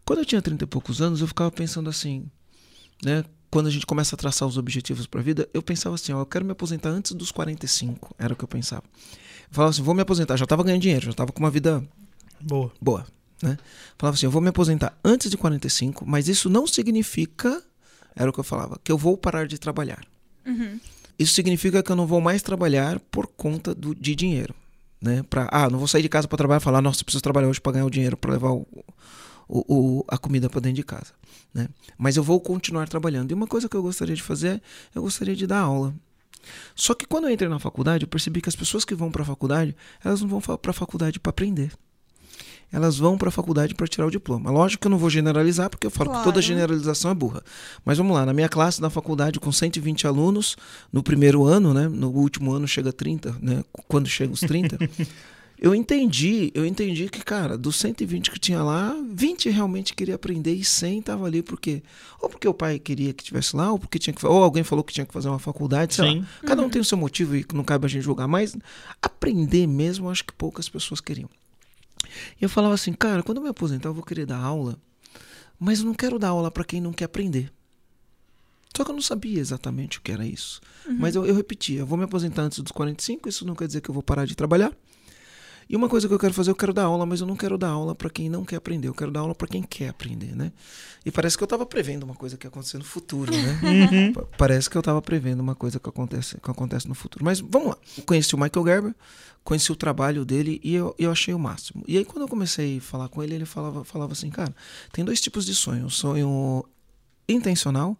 Quando 0.08 0.20
eu 0.20 0.24
tinha 0.24 0.40
30 0.40 0.64
e 0.64 0.66
poucos 0.66 1.02
anos, 1.02 1.20
eu 1.20 1.26
ficava 1.26 1.50
pensando 1.50 1.90
assim, 1.90 2.24
né? 3.04 3.22
Quando 3.50 3.66
a 3.66 3.70
gente 3.70 3.84
começa 3.84 4.16
a 4.16 4.18
traçar 4.18 4.48
os 4.48 4.56
objetivos 4.56 5.06
para 5.06 5.20
a 5.20 5.22
vida, 5.22 5.46
eu 5.52 5.62
pensava 5.62 5.96
assim, 5.96 6.14
ó, 6.14 6.20
eu 6.22 6.24
quero 6.24 6.46
me 6.46 6.52
aposentar 6.52 6.88
antes 6.88 7.12
dos 7.12 7.30
45, 7.30 8.14
era 8.18 8.32
o 8.32 8.36
que 8.36 8.42
eu 8.42 8.48
pensava. 8.48 8.84
Eu 8.86 9.48
falava 9.50 9.68
assim, 9.68 9.82
vou 9.82 9.94
me 9.94 10.00
aposentar, 10.00 10.38
já 10.38 10.44
estava 10.44 10.64
ganhando 10.64 10.80
dinheiro, 10.80 11.04
já 11.04 11.10
estava 11.10 11.30
com 11.30 11.40
uma 11.40 11.50
vida 11.50 11.86
Boa. 12.40 12.72
boa, 12.80 13.06
né? 13.42 13.58
Falava 13.98 14.14
assim, 14.14 14.24
eu 14.24 14.30
vou 14.30 14.40
me 14.40 14.48
aposentar 14.48 14.98
antes 15.04 15.30
de 15.30 15.36
45, 15.36 16.06
mas 16.06 16.26
isso 16.26 16.48
não 16.48 16.66
significa, 16.66 17.62
era 18.16 18.30
o 18.30 18.32
que 18.32 18.40
eu 18.40 18.44
falava, 18.44 18.80
que 18.82 18.90
eu 18.90 18.96
vou 18.96 19.14
parar 19.14 19.46
de 19.46 19.58
trabalhar. 19.58 20.00
Uhum. 20.46 20.80
Isso 21.18 21.34
significa 21.34 21.82
que 21.82 21.92
eu 21.92 21.96
não 21.96 22.06
vou 22.06 22.22
mais 22.22 22.40
trabalhar 22.40 22.98
por 23.10 23.26
conta 23.26 23.74
do, 23.74 23.94
de 23.94 24.14
dinheiro, 24.14 24.54
né? 25.02 25.22
Pra, 25.28 25.50
ah, 25.52 25.68
não 25.68 25.78
vou 25.78 25.86
sair 25.86 26.00
de 26.00 26.08
casa 26.08 26.26
para 26.26 26.38
trabalhar 26.38 26.62
e 26.62 26.64
falar, 26.64 26.80
nossa, 26.80 27.02
eu 27.02 27.04
preciso 27.04 27.22
trabalhar 27.22 27.48
hoje 27.48 27.60
para 27.60 27.72
ganhar 27.72 27.84
o 27.84 27.90
dinheiro 27.90 28.16
para 28.16 28.32
levar 28.32 28.52
o, 28.52 28.66
o, 29.48 29.64
o, 30.00 30.04
a 30.06 30.18
comida 30.18 30.48
para 30.50 30.60
dentro 30.60 30.76
de 30.76 30.82
casa, 30.84 31.12
né? 31.54 31.68
Mas 31.96 32.16
eu 32.16 32.22
vou 32.22 32.38
continuar 32.40 32.88
trabalhando. 32.88 33.30
E 33.30 33.34
uma 33.34 33.46
coisa 33.46 33.68
que 33.68 33.76
eu 33.76 33.82
gostaria 33.82 34.14
de 34.14 34.22
fazer, 34.22 34.60
eu 34.94 35.02
gostaria 35.02 35.34
de 35.34 35.46
dar 35.46 35.60
aula. 35.60 35.94
Só 36.74 36.94
que 36.94 37.06
quando 37.06 37.24
eu 37.24 37.30
entrei 37.30 37.48
na 37.48 37.58
faculdade, 37.58 38.04
eu 38.04 38.08
percebi 38.08 38.40
que 38.40 38.48
as 38.48 38.56
pessoas 38.56 38.84
que 38.84 38.94
vão 38.94 39.10
para 39.10 39.22
a 39.22 39.26
faculdade, 39.26 39.74
elas 40.04 40.20
não 40.20 40.28
vão 40.28 40.40
para 40.40 40.70
a 40.70 40.74
faculdade 40.74 41.18
para 41.18 41.30
aprender. 41.30 41.72
Elas 42.70 42.98
vão 42.98 43.16
para 43.16 43.28
a 43.28 43.32
faculdade 43.32 43.74
para 43.74 43.86
tirar 43.88 44.06
o 44.06 44.10
diploma. 44.10 44.50
Lógico 44.50 44.82
que 44.82 44.86
eu 44.86 44.90
não 44.90 44.98
vou 44.98 45.08
generalizar, 45.08 45.70
porque 45.70 45.86
eu 45.86 45.90
falo 45.90 46.10
Claro. 46.10 46.22
que 46.24 46.30
toda 46.30 46.42
generalização 46.42 47.10
é 47.10 47.14
burra. 47.14 47.42
Mas 47.82 47.96
vamos 47.96 48.14
lá, 48.14 48.26
na 48.26 48.34
minha 48.34 48.48
classe 48.48 48.78
na 48.80 48.90
faculdade, 48.90 49.40
com 49.40 49.50
120 49.50 50.06
alunos, 50.06 50.54
no 50.92 51.02
primeiro 51.02 51.44
ano, 51.46 51.72
né? 51.72 51.88
No 51.88 52.10
último 52.10 52.52
ano 52.52 52.68
chega 52.68 52.92
30, 52.92 53.36
né? 53.40 53.64
Quando 53.88 54.06
chega 54.06 54.34
os 54.34 54.40
30, 54.40 54.76
eu 55.60 55.74
entendi, 55.74 56.52
eu 56.54 56.64
entendi 56.64 57.08
que, 57.08 57.24
cara, 57.24 57.58
dos 57.58 57.76
120 57.76 58.30
que 58.30 58.38
tinha 58.38 58.62
lá, 58.62 58.96
20 59.10 59.50
realmente 59.50 59.92
queria 59.92 60.14
aprender 60.14 60.54
e 60.54 60.64
100 60.64 61.02
tava 61.02 61.26
ali 61.26 61.42
porque 61.42 61.82
ou 62.20 62.28
porque 62.28 62.46
o 62.46 62.54
pai 62.54 62.78
queria 62.78 63.12
que 63.12 63.24
tivesse 63.24 63.56
lá, 63.56 63.72
ou 63.72 63.78
porque 63.78 63.98
tinha 63.98 64.14
que 64.14 64.24
ou 64.24 64.42
alguém 64.42 64.62
falou 64.62 64.84
que 64.84 64.92
tinha 64.92 65.04
que 65.04 65.12
fazer 65.12 65.28
uma 65.28 65.38
faculdade, 65.38 65.94
sei 65.94 66.08
Sim. 66.08 66.20
lá. 66.20 66.26
Cada 66.46 66.62
um 66.62 66.70
tem 66.70 66.80
o 66.80 66.84
seu 66.84 66.96
motivo 66.96 67.34
e 67.34 67.44
não 67.52 67.64
cabe 67.64 67.86
a 67.86 67.88
gente 67.88 68.02
julgar, 68.02 68.28
mas 68.28 68.56
aprender 69.02 69.66
mesmo, 69.66 70.08
acho 70.08 70.24
que 70.24 70.32
poucas 70.32 70.68
pessoas 70.68 71.00
queriam. 71.00 71.28
E 72.40 72.44
eu 72.44 72.48
falava 72.48 72.74
assim, 72.74 72.92
cara, 72.92 73.22
quando 73.22 73.38
eu 73.38 73.42
me 73.42 73.48
aposentar, 73.48 73.88
eu 73.88 73.94
vou 73.94 74.04
querer 74.04 74.26
dar 74.26 74.38
aula, 74.38 74.78
mas 75.58 75.80
eu 75.80 75.86
não 75.86 75.94
quero 75.94 76.18
dar 76.18 76.28
aula 76.28 76.50
para 76.50 76.64
quem 76.64 76.80
não 76.80 76.92
quer 76.92 77.06
aprender. 77.06 77.52
Só 78.76 78.84
que 78.84 78.90
eu 78.90 78.94
não 78.94 79.02
sabia 79.02 79.40
exatamente 79.40 79.98
o 79.98 80.02
que 80.02 80.12
era 80.12 80.24
isso. 80.24 80.60
Mas 80.88 81.16
eu, 81.16 81.26
eu 81.26 81.34
repetia, 81.34 81.80
eu 81.80 81.86
vou 81.86 81.98
me 81.98 82.04
aposentar 82.04 82.42
antes 82.42 82.60
dos 82.60 82.70
45, 82.70 83.28
isso 83.28 83.44
não 83.44 83.56
quer 83.56 83.66
dizer 83.66 83.80
que 83.80 83.88
eu 83.88 83.94
vou 83.94 84.04
parar 84.04 84.24
de 84.24 84.36
trabalhar. 84.36 84.72
E 85.70 85.76
uma 85.76 85.88
coisa 85.88 86.08
que 86.08 86.14
eu 86.14 86.18
quero 86.18 86.32
fazer, 86.32 86.50
eu 86.50 86.54
quero 86.54 86.72
dar 86.72 86.84
aula, 86.84 87.04
mas 87.04 87.20
eu 87.20 87.26
não 87.26 87.36
quero 87.36 87.58
dar 87.58 87.68
aula 87.68 87.94
para 87.94 88.08
quem 88.08 88.28
não 88.30 88.42
quer 88.44 88.56
aprender, 88.56 88.88
eu 88.88 88.94
quero 88.94 89.10
dar 89.10 89.20
aula 89.20 89.34
para 89.34 89.46
quem 89.46 89.62
quer 89.62 89.88
aprender, 89.90 90.34
né? 90.34 90.50
E 91.04 91.10
parece 91.10 91.36
que 91.36 91.42
eu 91.42 91.46
estava 91.46 91.66
prevendo 91.66 92.04
uma 92.04 92.14
coisa 92.14 92.36
que 92.38 92.46
ia 92.46 92.48
acontecer 92.48 92.78
no 92.78 92.84
futuro, 92.84 93.30
né? 93.32 93.58
Pa- 94.14 94.24
Parece 94.38 94.70
que 94.70 94.76
eu 94.76 94.80
estava 94.80 95.02
prevendo 95.02 95.40
uma 95.40 95.54
coisa 95.54 95.78
que 95.78 95.88
acontece, 95.88 96.38
que 96.40 96.50
acontece 96.50 96.88
no 96.88 96.94
futuro. 96.94 97.22
Mas 97.24 97.40
vamos 97.40 97.68
lá. 97.68 97.76
Eu 97.98 98.02
Conheci 98.04 98.34
o 98.34 98.38
Michael 98.40 98.64
Gerber, 98.66 98.94
conheci 99.44 99.70
o 99.70 99.76
trabalho 99.76 100.24
dele 100.24 100.58
e 100.64 100.74
eu, 100.74 100.94
eu 100.98 101.10
achei 101.10 101.34
o 101.34 101.38
máximo. 101.38 101.84
E 101.86 101.98
aí 101.98 102.04
quando 102.04 102.22
eu 102.22 102.28
comecei 102.28 102.78
a 102.78 102.80
falar 102.80 103.08
com 103.10 103.22
ele, 103.22 103.34
ele 103.34 103.44
falava, 103.46 103.84
falava 103.84 104.12
assim, 104.12 104.30
cara, 104.30 104.54
tem 104.92 105.04
dois 105.04 105.20
tipos 105.20 105.44
de 105.44 105.54
sonho. 105.54 105.84
O 105.86 105.90
sonho 105.90 106.64
intencional 107.28 107.96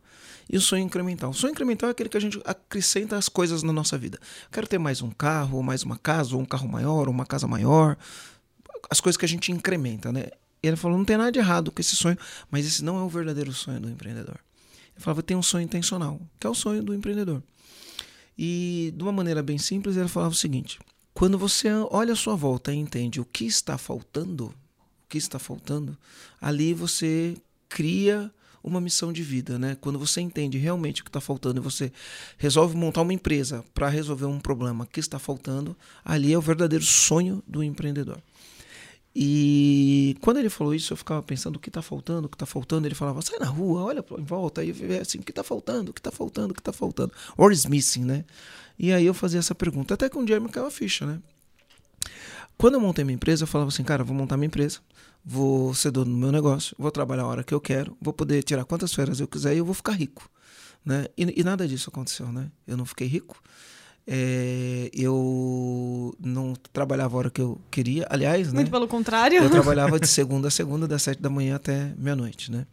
e 0.49 0.57
o 0.57 0.61
sonho 0.61 0.83
incremental. 0.85 1.31
O 1.31 1.35
sonho 1.35 1.51
incremental 1.51 1.89
é 1.89 1.93
aquele 1.93 2.09
que 2.09 2.17
a 2.17 2.21
gente 2.21 2.41
acrescenta 2.45 3.17
as 3.17 3.29
coisas 3.29 3.63
na 3.63 3.73
nossa 3.73 3.99
vida. 3.99 4.19
Quero 4.51 4.67
ter 4.67 4.79
mais 4.79 5.03
um 5.03 5.11
carro, 5.11 5.59
ou 5.59 5.63
mais 5.63 5.83
uma 5.83 5.99
casa, 5.99 6.35
ou 6.35 6.41
um 6.41 6.45
carro 6.47 6.69
maior, 6.69 7.07
ou 7.07 7.15
uma 7.15 7.27
casa 7.27 7.47
maior. 7.47 7.97
As 8.91 9.01
coisas 9.01 9.17
que 9.17 9.25
a 9.25 9.29
gente 9.29 9.53
incrementa, 9.53 10.11
né? 10.11 10.29
E 10.63 10.67
ele 10.67 10.77
falou, 10.77 10.97
não 10.97 11.05
tem 11.05 11.17
nada 11.17 11.31
de 11.31 11.39
errado 11.39 11.71
com 11.71 11.81
esse 11.81 11.95
sonho, 11.95 12.19
mas 12.51 12.67
esse 12.67 12.83
não 12.83 12.99
é 12.99 13.03
o 13.03 13.09
verdadeiro 13.09 13.53
sonho 13.53 13.81
do 13.81 13.91
empreendedor. 13.91 14.39
Ele 14.95 15.05
falava, 15.05 15.23
tem 15.23 15.37
um 15.37 15.43
sonho 15.43 15.65
intencional, 15.65 16.21
que 16.41 16.47
é 16.47 16.51
o 16.51 16.55
sonho 16.55 16.83
do 16.83 16.95
empreendedor. 16.95 17.43
E 18.37 18.93
de 18.97 19.03
uma 19.03 19.13
maneira 19.13 19.43
bem 19.43 19.59
simples, 19.59 19.97
ele 19.97 20.09
falava 20.09 20.33
o 20.33 20.37
seguinte: 20.37 20.79
quando 21.13 21.37
você 21.37 21.69
olha 21.91 22.13
à 22.13 22.17
sua 22.17 22.37
volta 22.37 22.73
e 22.73 22.77
entende 22.77 23.21
o 23.21 23.25
que 23.25 23.45
está 23.45 23.77
faltando, 23.77 24.47
o 24.47 25.09
que 25.09 25.19
está 25.19 25.39
faltando, 25.39 25.99
ali 26.41 26.73
você 26.73 27.37
cria 27.69 28.33
uma 28.63 28.81
missão 28.81 29.13
de 29.13 29.23
vida, 29.23 29.59
né? 29.59 29.77
Quando 29.81 29.99
você 29.99 30.21
entende 30.21 30.59
realmente 30.59 31.01
o 31.01 31.05
que 31.05 31.11
está 31.11 31.21
faltando 31.21 31.61
e 31.61 31.63
você 31.63 31.93
resolve 32.37 32.77
montar 32.77 33.03
uma 33.03 33.13
empresa 33.13 33.65
para 33.75 33.89
resolver 33.89 34.27
um 34.27 34.41
problema 34.41 34.87
que 34.87 35.01
está 35.01 35.19
faltando, 35.19 35.77
ali 36.05 36.33
é 36.33 36.39
o 36.39 36.41
verdadeiro 36.41 36.85
sonho 36.85 37.43
do 37.47 37.63
empreendedor. 37.63 38.21
E 39.15 40.17
quando 40.21 40.37
ele 40.37 40.49
falou 40.49 40.75
isso, 40.75 40.93
eu 40.93 40.97
ficava 40.97 41.21
pensando 41.23 41.57
o 41.57 41.59
que 41.59 41.69
está 41.69 41.83
faltando, 41.83 42.27
o 42.27 42.29
que 42.29 42.37
está 42.37 42.47
faltando. 42.47 42.87
Ele 42.87 42.95
falava, 42.95 43.21
sai 43.21 43.39
na 43.39 43.47
rua, 43.47 43.83
olha 43.83 44.05
em 44.17 44.25
volta, 44.25 44.61
aí 44.61 44.71
vê 44.71 44.99
assim, 44.99 45.19
o 45.19 45.23
que 45.23 45.33
está 45.33 45.43
faltando, 45.43 45.91
o 45.91 45.95
que 45.95 46.01
está 46.01 46.13
faltando, 46.13 46.53
o 46.53 46.55
que 46.55 46.61
está 46.61 46.73
faltando. 46.73 47.13
Or 47.37 47.51
is 47.51 47.67
missing, 47.67 48.05
né? 48.05 48.25
E 48.79 48.93
aí 48.93 49.05
eu 49.05 49.15
fazia 49.15 49.41
essa 49.41 49.55
pergunta, 49.55 49.95
até 49.95 50.09
que 50.09 50.17
um 50.17 50.25
dia 50.25 50.39
me 50.39 50.49
caiu 50.49 50.67
a 50.67 50.71
ficha, 50.71 51.05
né? 51.05 51.19
Quando 52.59 52.75
eu 52.75 52.81
montei 52.81 53.05
minha 53.05 53.15
empresa, 53.15 53.45
eu 53.45 53.47
falava 53.47 53.69
assim, 53.69 53.85
cara, 53.85 54.03
vou 54.03 54.17
montar 54.17 54.37
minha 54.37 54.49
empresa, 54.49 54.81
vou 55.25 55.73
ser 55.75 55.93
dono 55.93 56.11
do 56.11 56.17
meu 56.17 56.33
negócio, 56.33 56.75
vou 56.77 56.91
trabalhar 56.91 57.23
a 57.23 57.27
hora 57.27 57.45
que 57.45 57.55
eu 57.55 57.61
quero, 57.61 57.97
vou 58.03 58.13
poder 58.13 58.43
tirar 58.43 58.65
quantas 58.65 58.93
férias 58.93 59.21
eu 59.21 59.29
quiser 59.29 59.55
e 59.55 59.59
eu 59.59 59.65
vou 59.65 59.75
ficar 59.75 59.93
rico. 59.93 60.29
Né? 60.85 61.07
E, 61.17 61.41
e 61.41 61.45
nada 61.45 61.69
disso 61.69 61.89
aconteceu, 61.89 62.33
né? 62.33 62.51
Eu 62.67 62.77
não 62.77 62.85
fiquei 62.85 63.07
rico, 63.07 63.41
é, 64.11 64.91
eu 64.93 66.17
não 66.19 66.55
trabalhava 66.73 67.15
a 67.15 67.19
hora 67.19 67.31
que 67.31 67.41
eu 67.41 67.61
queria, 67.71 68.07
aliás, 68.09 68.53
Muito 68.53 68.67
né? 68.67 68.71
pelo 68.73 68.89
contrário. 68.89 69.43
Eu 69.43 69.51
trabalhava 69.51 70.01
de 70.01 70.09
segunda 70.09 70.49
a 70.49 70.51
segunda, 70.51 70.89
das 70.89 71.03
sete 71.03 71.21
da 71.21 71.29
manhã 71.29 71.57
até 71.57 71.95
meia-noite, 71.97 72.51
né? 72.51 72.67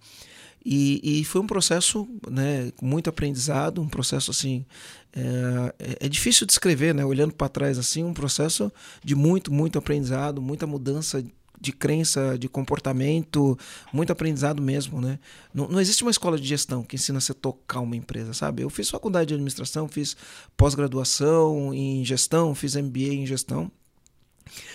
E, 0.65 1.19
e, 1.21 1.23
foi 1.23 1.41
um 1.41 1.47
processo, 1.47 2.07
né, 2.27 2.71
muito 2.81 3.07
aprendizado, 3.07 3.79
um 3.79 3.87
processo 3.87 4.31
assim, 4.31 4.65
é, 5.13 5.75
é, 5.77 6.05
é 6.07 6.09
difícil 6.09 6.47
descrever, 6.47 6.91
né, 6.93 7.05
olhando 7.05 7.35
para 7.35 7.47
trás 7.47 7.77
assim, 7.77 8.03
um 8.03 8.13
processo 8.13 8.71
de 9.03 9.13
muito, 9.13 9.53
muito 9.53 9.77
aprendizado, 9.77 10.41
muita 10.41 10.65
mudança 10.65 11.23
de 11.61 11.71
crença, 11.71 12.37
de 12.37 12.49
comportamento, 12.49 13.57
muito 13.93 14.11
aprendizado 14.11 14.61
mesmo, 14.61 14.99
né? 14.99 15.19
Não, 15.53 15.67
não, 15.67 15.79
existe 15.79 16.03
uma 16.03 16.11
escola 16.11 16.37
de 16.37 16.47
gestão 16.47 16.83
que 16.83 16.95
ensina 16.95 17.19
você 17.19 17.31
a 17.31 17.35
tocar 17.35 17.79
uma 17.79 17.95
empresa, 17.95 18.33
sabe? 18.33 18.61
Eu 18.61 18.69
fiz 18.69 18.89
faculdade 18.89 19.29
de 19.29 19.33
administração, 19.35 19.87
fiz 19.87 20.17
pós-graduação 20.57 21.73
em 21.73 22.03
gestão, 22.03 22.53
fiz 22.53 22.75
MBA 22.75 23.13
em 23.13 23.25
gestão. 23.25 23.71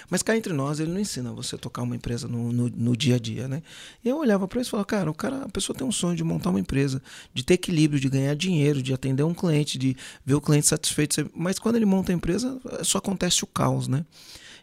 Mas 0.08 0.22
cá 0.22 0.36
entre 0.36 0.52
nós, 0.52 0.80
ele 0.80 0.90
não 0.90 1.00
ensina 1.00 1.32
você 1.32 1.54
a 1.54 1.58
tocar 1.58 1.82
uma 1.82 1.94
empresa 1.94 2.26
no, 2.26 2.52
no, 2.52 2.68
no 2.68 2.96
dia 2.96 3.16
a 3.16 3.18
dia, 3.18 3.48
né? 3.48 3.62
E 4.04 4.08
eu 4.08 4.18
olhava 4.18 4.46
para 4.48 4.60
isso 4.60 4.68
e 4.68 4.72
falava, 4.72 4.86
cara, 4.86 5.10
o 5.10 5.14
cara, 5.14 5.42
a 5.44 5.48
pessoa 5.48 5.76
tem 5.76 5.86
um 5.86 5.92
sonho 5.92 6.16
de 6.16 6.24
montar 6.24 6.50
uma 6.50 6.60
empresa, 6.60 7.02
de 7.32 7.44
ter 7.44 7.54
equilíbrio, 7.54 8.00
de 8.00 8.08
ganhar 8.08 8.34
dinheiro, 8.34 8.82
de 8.82 8.92
atender 8.92 9.22
um 9.22 9.34
cliente, 9.34 9.78
de 9.78 9.96
ver 10.24 10.34
o 10.34 10.40
cliente 10.40 10.66
satisfeito. 10.66 11.30
Mas 11.34 11.58
quando 11.58 11.76
ele 11.76 11.86
monta 11.86 12.12
a 12.12 12.14
empresa, 12.14 12.60
só 12.82 12.98
acontece 12.98 13.44
o 13.44 13.46
caos, 13.46 13.88
né? 13.88 14.04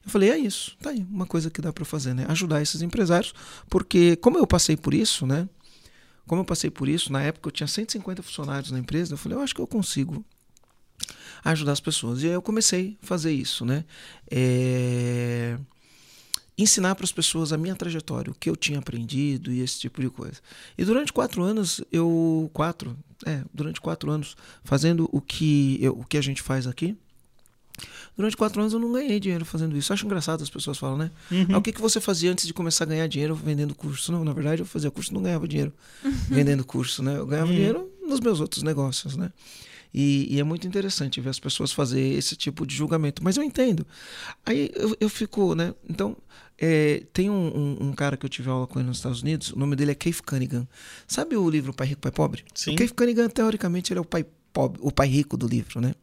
Eu 0.05 0.11
falei, 0.11 0.29
é 0.29 0.37
isso, 0.37 0.77
tá 0.81 0.91
aí, 0.91 1.05
uma 1.11 1.25
coisa 1.25 1.49
que 1.49 1.61
dá 1.61 1.73
para 1.73 1.83
fazer, 1.83 2.13
né? 2.13 2.25
Ajudar 2.29 2.61
esses 2.61 2.81
empresários, 2.81 3.33
porque 3.69 4.15
como 4.15 4.37
eu 4.37 4.47
passei 4.47 4.77
por 4.77 4.93
isso, 4.93 5.25
né? 5.27 5.49
Como 6.25 6.41
eu 6.41 6.45
passei 6.45 6.69
por 6.69 6.87
isso, 6.87 7.11
na 7.11 7.21
época 7.21 7.47
eu 7.47 7.51
tinha 7.51 7.67
150 7.67 8.21
funcionários 8.23 8.71
na 8.71 8.79
empresa, 8.79 9.13
eu 9.13 9.17
falei, 9.17 9.37
eu 9.37 9.41
acho 9.41 9.53
que 9.53 9.61
eu 9.61 9.67
consigo 9.67 10.25
ajudar 11.43 11.71
as 11.71 11.79
pessoas. 11.79 12.23
E 12.23 12.27
aí 12.27 12.33
eu 12.33 12.41
comecei 12.41 12.97
a 13.01 13.05
fazer 13.05 13.31
isso, 13.31 13.65
né? 13.65 13.85
É... 14.29 15.57
Ensinar 16.57 16.95
para 16.95 17.05
as 17.05 17.11
pessoas 17.11 17.53
a 17.53 17.57
minha 17.57 17.75
trajetória, 17.75 18.31
o 18.31 18.35
que 18.35 18.49
eu 18.49 18.55
tinha 18.55 18.79
aprendido 18.79 19.51
e 19.51 19.59
esse 19.61 19.79
tipo 19.79 20.01
de 20.01 20.09
coisa. 20.09 20.37
E 20.75 20.83
durante 20.83 21.13
quatro 21.13 21.43
anos, 21.43 21.81
eu. 21.91 22.49
Quatro? 22.51 22.97
É, 23.25 23.43
durante 23.53 23.79
quatro 23.79 24.09
anos, 24.11 24.35
fazendo 24.63 25.07
o 25.11 25.21
que, 25.21 25.77
eu, 25.81 25.99
o 25.99 26.03
que 26.03 26.17
a 26.17 26.21
gente 26.21 26.41
faz 26.41 26.67
aqui, 26.67 26.95
Durante 28.15 28.35
quatro 28.35 28.59
anos 28.59 28.73
eu 28.73 28.79
não 28.79 28.91
ganhei 28.91 29.19
dinheiro 29.19 29.45
fazendo 29.45 29.77
isso. 29.77 29.91
Eu 29.91 29.93
acho 29.93 30.05
engraçado 30.05 30.41
as 30.41 30.49
pessoas 30.49 30.77
falam, 30.77 30.97
né? 30.97 31.11
Uhum. 31.31 31.47
Ah, 31.53 31.57
o 31.59 31.61
que, 31.61 31.71
que 31.71 31.79
você 31.79 32.01
fazia 32.01 32.31
antes 32.31 32.47
de 32.47 32.53
começar 32.53 32.83
a 32.83 32.87
ganhar 32.87 33.07
dinheiro 33.07 33.35
vendendo 33.35 33.75
curso? 33.75 34.11
Não, 34.11 34.23
na 34.23 34.33
verdade 34.33 34.61
eu 34.61 34.65
fazia 34.65 34.89
curso 34.89 35.11
e 35.11 35.13
não 35.13 35.21
ganhava 35.21 35.47
dinheiro 35.47 35.71
vendendo 36.27 36.65
curso, 36.65 37.03
né? 37.03 37.17
Eu 37.17 37.27
ganhava 37.27 37.49
uhum. 37.49 37.55
dinheiro 37.55 37.91
nos 38.01 38.19
meus 38.19 38.39
outros 38.39 38.63
negócios, 38.63 39.15
né? 39.15 39.31
E, 39.93 40.35
e, 40.35 40.39
é 40.39 40.43
muito 40.43 40.67
interessante 40.67 41.19
ver 41.21 41.29
as 41.29 41.39
pessoas 41.39 41.71
fazer 41.71 42.01
esse 42.01 42.35
tipo 42.35 42.65
de 42.65 42.75
julgamento. 42.75 43.23
Mas 43.23 43.37
eu 43.37 43.43
entendo. 43.43 43.85
Aí 44.45 44.69
eu, 44.75 44.95
eu 44.99 45.09
fico, 45.09 45.55
né? 45.55 45.73
Então, 45.89 46.15
é, 46.57 47.03
tem 47.13 47.29
um, 47.29 47.33
um, 47.33 47.87
um, 47.87 47.93
cara 47.93 48.17
que 48.17 48.25
eu 48.25 48.29
tive 48.29 48.49
aula 48.49 48.67
com 48.67 48.79
ele 48.79 48.87
nos 48.87 48.97
Estados 48.97 49.21
Unidos, 49.21 49.51
o 49.51 49.59
nome 49.59 49.75
dele 49.75 49.91
é 49.91 49.95
Keith 49.95 50.21
Cunningham. 50.21 50.67
Sabe 51.07 51.35
o 51.35 51.49
livro 51.49 51.73
Pai 51.73 51.87
Rico, 51.87 52.01
Pai 52.01 52.11
Pobre? 52.11 52.43
Sim. 52.53 52.73
O 52.73 52.75
Keith 52.75 52.93
Cunningham, 52.93 53.29
teoricamente, 53.29 53.93
ele 53.93 53.99
é 53.99 54.01
o 54.01 54.05
pai 54.05 54.25
pobre, 54.57 54.79
o 54.81 54.91
pai 54.91 55.07
rico 55.07 55.37
do 55.37 55.47
livro, 55.47 55.79
né? 55.79 55.93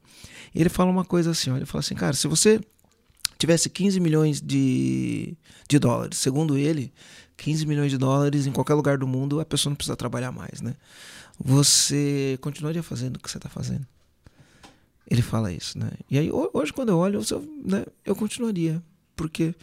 E 0.55 0.61
ele 0.61 0.69
fala 0.69 0.91
uma 0.91 1.05
coisa 1.05 1.33
assim, 1.33 1.51
ó, 1.51 1.57
ele 1.57 1.67
fala 1.67 1.81
assim, 1.81 1.97
cara, 1.97 2.15
se 2.15 2.29
você 2.29 2.61
tivesse 3.37 3.69
15 3.69 3.99
milhões 3.99 4.41
de, 4.41 5.37
de 5.69 5.79
dólares, 5.81 6.19
segundo 6.19 6.57
ele, 6.57 6.93
15 7.37 7.67
milhões 7.67 7.91
de 7.91 7.99
dólares 7.99 8.47
em 8.47 8.53
qualquer 8.53 8.75
lugar 8.75 8.97
do 8.97 9.09
mundo, 9.09 9.41
a 9.41 9.45
pessoa 9.45 9.71
não 9.71 9.77
precisa 9.77 9.97
trabalhar 9.97 10.31
mais, 10.31 10.61
né? 10.61 10.77
Você 11.39 12.39
continuaria 12.41 12.83
fazendo 12.83 13.17
o 13.17 13.19
que 13.19 13.31
você 13.31 13.39
está 13.39 13.49
fazendo. 13.49 13.87
Ele 15.11 15.23
fala 15.23 15.53
isso, 15.53 15.79
né? 15.79 15.91
E 16.11 16.19
aí 16.19 16.31
hoje 16.33 16.73
quando 16.73 16.91
eu 16.91 16.99
olho, 16.99 17.21
eu, 17.31 17.61
né, 17.65 17.85
eu 18.05 18.17
continuaria, 18.17 18.83
porque 19.15 19.55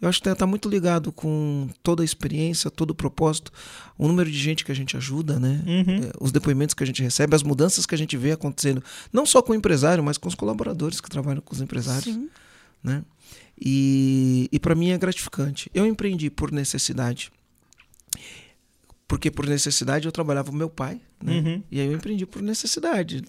eu 0.00 0.08
acho 0.08 0.20
que 0.22 0.28
está 0.28 0.46
muito 0.46 0.68
ligado 0.68 1.10
com 1.10 1.68
toda 1.82 2.02
a 2.02 2.04
experiência, 2.04 2.70
todo 2.70 2.90
o 2.90 2.94
propósito, 2.94 3.50
o 3.96 4.06
número 4.06 4.30
de 4.30 4.38
gente 4.38 4.64
que 4.64 4.70
a 4.70 4.74
gente 4.74 4.96
ajuda, 4.96 5.38
né? 5.38 5.62
Uhum. 5.66 6.04
É, 6.04 6.12
os 6.20 6.30
depoimentos 6.30 6.74
que 6.74 6.82
a 6.82 6.86
gente 6.86 7.02
recebe, 7.02 7.34
as 7.34 7.42
mudanças 7.42 7.86
que 7.86 7.94
a 7.94 7.98
gente 7.98 8.16
vê 8.16 8.32
acontecendo, 8.32 8.82
não 9.10 9.24
só 9.24 9.40
com 9.40 9.52
o 9.52 9.54
empresário, 9.54 10.04
mas 10.04 10.18
com 10.18 10.28
os 10.28 10.34
colaboradores 10.34 11.00
que 11.00 11.08
trabalham 11.08 11.40
com 11.40 11.54
os 11.54 11.62
empresários, 11.62 12.14
Sim. 12.14 12.28
né? 12.82 13.02
E, 13.58 14.48
e 14.52 14.58
para 14.58 14.74
mim 14.74 14.90
é 14.90 14.98
gratificante. 14.98 15.70
Eu 15.72 15.86
empreendi 15.86 16.28
por 16.28 16.52
necessidade. 16.52 17.32
Porque 19.08 19.30
por 19.30 19.46
necessidade 19.46 20.04
eu 20.04 20.12
trabalhava 20.12 20.50
com 20.50 20.56
meu 20.56 20.68
pai, 20.68 21.00
né? 21.22 21.38
Uhum. 21.38 21.62
E 21.70 21.80
aí 21.80 21.86
eu 21.86 21.92
empreendi 21.92 22.26
por 22.26 22.42
necessidade, 22.42 23.22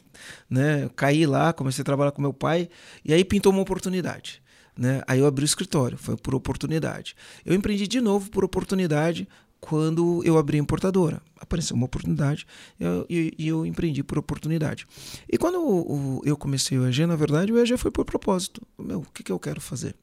né? 0.49 0.83
Eu 0.83 0.89
caí 0.89 1.25
lá, 1.25 1.53
comecei 1.53 1.81
a 1.81 1.85
trabalhar 1.85 2.11
com 2.11 2.21
meu 2.21 2.33
pai 2.33 2.69
e 3.03 3.13
aí 3.13 3.23
pintou 3.23 3.51
uma 3.51 3.61
oportunidade. 3.61 4.41
Né? 4.77 5.01
Aí 5.07 5.19
eu 5.19 5.25
abri 5.25 5.43
o 5.43 5.45
escritório, 5.45 5.97
foi 5.97 6.15
por 6.15 6.35
oportunidade. 6.35 7.15
Eu 7.43 7.55
empreendi 7.55 7.87
de 7.87 7.99
novo 7.99 8.29
por 8.29 8.43
oportunidade 8.43 9.27
quando 9.59 10.21
eu 10.23 10.37
abri 10.37 10.57
a 10.57 10.61
importadora. 10.61 11.21
Apareceu 11.39 11.75
uma 11.75 11.85
oportunidade 11.85 12.45
e 12.79 12.83
eu, 12.83 13.05
eu, 13.09 13.31
eu, 13.39 13.65
empreendi 13.65 14.03
por 14.03 14.19
oportunidade. 14.19 14.85
E 15.27 15.37
quando 15.37 15.59
o, 15.59 16.21
eu 16.23 16.37
comecei 16.37 16.77
o 16.77 16.87
EG, 16.87 17.07
na 17.07 17.15
verdade, 17.15 17.51
o 17.51 17.57
EG 17.57 17.75
foi 17.77 17.89
por 17.89 18.05
propósito. 18.05 18.61
Meu, 18.77 18.99
o 18.99 19.05
que, 19.11 19.23
que 19.23 19.31
eu 19.31 19.39
quero 19.39 19.59
fazer? 19.59 19.95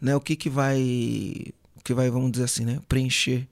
Né? 0.00 0.16
O 0.16 0.20
que, 0.20 0.36
que 0.36 0.48
vai, 0.48 1.52
que 1.84 1.92
vai, 1.92 2.10
vamos 2.10 2.32
dizer 2.32 2.44
assim, 2.44 2.64
né? 2.64 2.80
preencher 2.88 3.46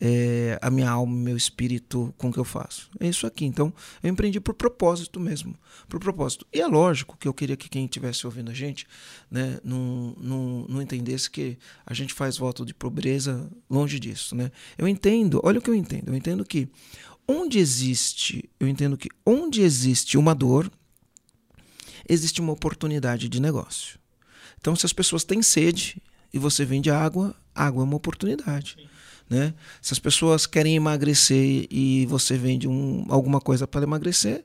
é, 0.00 0.58
a 0.62 0.70
minha 0.70 0.88
alma, 0.88 1.14
meu 1.14 1.36
espírito 1.36 2.14
com 2.16 2.30
o 2.30 2.32
que 2.32 2.38
eu 2.38 2.44
faço. 2.44 2.90
É 2.98 3.06
isso 3.06 3.26
aqui. 3.26 3.44
Então, 3.44 3.72
eu 4.02 4.08
empreendi 4.08 4.40
por 4.40 4.54
propósito 4.54 5.20
mesmo. 5.20 5.54
Por 5.88 6.00
propósito. 6.00 6.46
E 6.52 6.60
é 6.60 6.66
lógico 6.66 7.16
que 7.18 7.28
eu 7.28 7.34
queria 7.34 7.56
que 7.56 7.68
quem 7.68 7.84
estivesse 7.84 8.26
ouvindo 8.26 8.50
a 8.50 8.54
gente 8.54 8.86
né, 9.30 9.58
não, 9.62 10.16
não, 10.18 10.66
não 10.68 10.82
entendesse 10.82 11.30
que 11.30 11.58
a 11.84 11.92
gente 11.92 12.14
faz 12.14 12.38
voto 12.38 12.64
de 12.64 12.72
pobreza 12.72 13.50
longe 13.68 14.00
disso. 14.00 14.34
Né? 14.34 14.50
Eu 14.78 14.88
entendo, 14.88 15.40
olha 15.44 15.58
o 15.58 15.62
que 15.62 15.68
eu 15.68 15.74
entendo. 15.74 16.08
Eu 16.08 16.14
entendo 16.14 16.44
que 16.44 16.66
onde 17.28 17.58
existe, 17.58 18.48
eu 18.58 18.66
entendo 18.66 18.96
que 18.96 19.10
onde 19.24 19.60
existe 19.60 20.16
uma 20.16 20.34
dor, 20.34 20.70
existe 22.08 22.40
uma 22.40 22.52
oportunidade 22.52 23.28
de 23.28 23.40
negócio. 23.40 24.00
Então, 24.58 24.74
se 24.74 24.86
as 24.86 24.92
pessoas 24.92 25.24
têm 25.24 25.42
sede 25.42 26.02
e 26.32 26.38
você 26.38 26.64
vende 26.64 26.90
água, 26.90 27.34
água 27.54 27.82
é 27.82 27.84
uma 27.84 27.96
oportunidade. 27.96 28.76
Sim. 28.78 28.88
Né? 29.30 29.54
Se 29.80 29.94
as 29.94 30.00
pessoas 30.00 30.44
querem 30.44 30.74
emagrecer 30.74 31.68
e 31.70 32.04
você 32.06 32.36
vende 32.36 32.66
um, 32.66 33.06
alguma 33.08 33.40
coisa 33.40 33.64
para 33.64 33.84
emagrecer, 33.84 34.44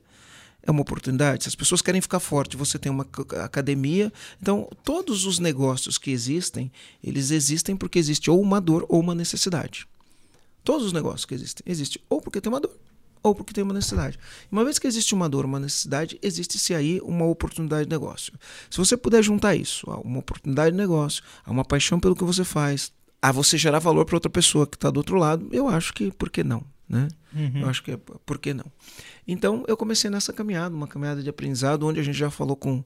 é 0.62 0.70
uma 0.70 0.82
oportunidade. 0.82 1.42
Se 1.42 1.48
as 1.48 1.56
pessoas 1.56 1.82
querem 1.82 2.00
ficar 2.00 2.20
forte, 2.20 2.56
você 2.56 2.78
tem 2.78 2.90
uma 2.90 3.06
academia. 3.42 4.12
Então, 4.40 4.68
todos 4.84 5.26
os 5.26 5.40
negócios 5.40 5.98
que 5.98 6.12
existem, 6.12 6.70
eles 7.02 7.32
existem 7.32 7.76
porque 7.76 7.98
existe 7.98 8.30
ou 8.30 8.40
uma 8.40 8.60
dor 8.60 8.86
ou 8.88 9.00
uma 9.00 9.14
necessidade. 9.14 9.86
Todos 10.62 10.86
os 10.86 10.92
negócios 10.92 11.24
que 11.24 11.34
existem, 11.34 11.62
existe 11.66 12.00
ou 12.08 12.20
porque 12.20 12.40
tem 12.40 12.50
uma 12.50 12.60
dor 12.60 12.76
ou 13.22 13.34
porque 13.34 13.52
tem 13.52 13.64
uma 13.64 13.74
necessidade. 13.74 14.18
Uma 14.50 14.64
vez 14.64 14.78
que 14.78 14.86
existe 14.86 15.14
uma 15.14 15.28
dor, 15.28 15.44
uma 15.44 15.58
necessidade, 15.58 16.16
existe-se 16.22 16.74
aí 16.74 17.00
uma 17.02 17.24
oportunidade 17.24 17.84
de 17.84 17.90
negócio. 17.90 18.32
Se 18.70 18.78
você 18.78 18.96
puder 18.96 19.22
juntar 19.22 19.56
isso 19.56 19.88
uma 20.04 20.20
oportunidade 20.20 20.70
de 20.70 20.76
negócio, 20.76 21.24
a 21.44 21.50
uma 21.50 21.64
paixão 21.64 21.98
pelo 21.98 22.14
que 22.14 22.22
você 22.22 22.44
faz, 22.44 22.92
a 23.20 23.32
você 23.32 23.56
gerar 23.56 23.78
valor 23.78 24.04
para 24.04 24.16
outra 24.16 24.30
pessoa 24.30 24.66
que 24.66 24.76
está 24.76 24.90
do 24.90 24.98
outro 24.98 25.16
lado, 25.16 25.48
eu 25.50 25.68
acho 25.68 25.92
que 25.92 26.10
por 26.12 26.30
que 26.30 26.44
não? 26.44 26.64
Né? 26.88 27.08
Uhum. 27.34 27.62
Eu 27.62 27.68
acho 27.68 27.82
que 27.82 27.92
é, 27.92 27.96
por 27.96 28.38
que 28.38 28.54
não? 28.54 28.66
Então 29.26 29.64
eu 29.66 29.76
comecei 29.76 30.08
nessa 30.08 30.32
caminhada, 30.32 30.74
uma 30.74 30.86
caminhada 30.86 31.22
de 31.22 31.28
aprendizado, 31.28 31.86
onde 31.86 31.98
a 31.98 32.02
gente 32.02 32.16
já 32.16 32.30
falou 32.30 32.56
com 32.56 32.84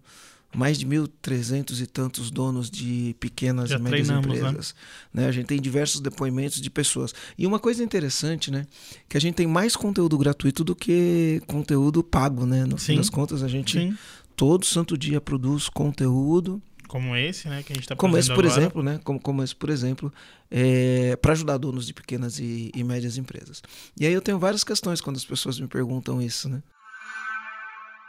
mais 0.54 0.78
de 0.78 0.86
1.300 0.86 1.80
e 1.80 1.86
tantos 1.86 2.30
donos 2.30 2.70
de 2.70 3.14
pequenas 3.20 3.70
já 3.70 3.76
e 3.76 3.82
médias 3.82 4.08
né? 4.08 4.18
empresas. 4.18 4.74
Né? 5.12 5.22
né? 5.22 5.28
A 5.28 5.32
gente 5.32 5.46
tem 5.46 5.60
diversos 5.60 6.00
depoimentos 6.00 6.60
de 6.60 6.68
pessoas. 6.68 7.14
E 7.38 7.46
uma 7.46 7.58
coisa 7.58 7.84
interessante, 7.84 8.50
né? 8.50 8.66
Que 9.08 9.16
a 9.16 9.20
gente 9.20 9.34
tem 9.34 9.46
mais 9.46 9.76
conteúdo 9.76 10.18
gratuito 10.18 10.64
do 10.64 10.74
que 10.74 11.40
conteúdo 11.46 12.02
pago, 12.02 12.46
né? 12.46 12.64
No 12.64 12.78
Sim. 12.78 12.86
fim 12.86 12.96
das 12.96 13.10
contas, 13.10 13.42
a 13.42 13.48
gente 13.48 13.78
Sim. 13.78 13.96
todo 14.34 14.66
santo 14.66 14.98
dia 14.98 15.20
produz 15.20 15.68
conteúdo 15.68 16.60
Como 16.90 17.14
esse, 17.14 17.48
né? 17.48 17.62
Que 17.62 17.72
a 17.72 17.76
gente 17.76 17.86
tá 17.86 17.94
Como 17.94 18.18
esse, 18.18 18.28
por 18.34 18.44
agora. 18.44 18.60
exemplo, 18.60 18.82
né? 18.82 18.98
Como, 19.04 19.20
como 19.20 19.44
esse, 19.44 19.54
por 19.54 19.70
exemplo, 19.70 20.12
é, 20.50 21.14
para 21.22 21.30
ajudar 21.30 21.56
donos 21.56 21.86
de 21.86 21.94
pequenas 21.94 22.40
e, 22.40 22.72
e 22.74 22.82
médias 22.82 23.16
empresas. 23.16 23.62
E 23.96 24.04
aí 24.04 24.12
eu 24.12 24.20
tenho 24.20 24.40
várias 24.40 24.64
questões 24.64 25.00
quando 25.00 25.14
as 25.16 25.24
pessoas 25.24 25.60
me 25.60 25.68
perguntam 25.68 26.20
isso, 26.20 26.48
né? 26.48 26.60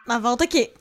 Mas 0.07 0.19
volta 0.19 0.45
aqui. 0.45 0.71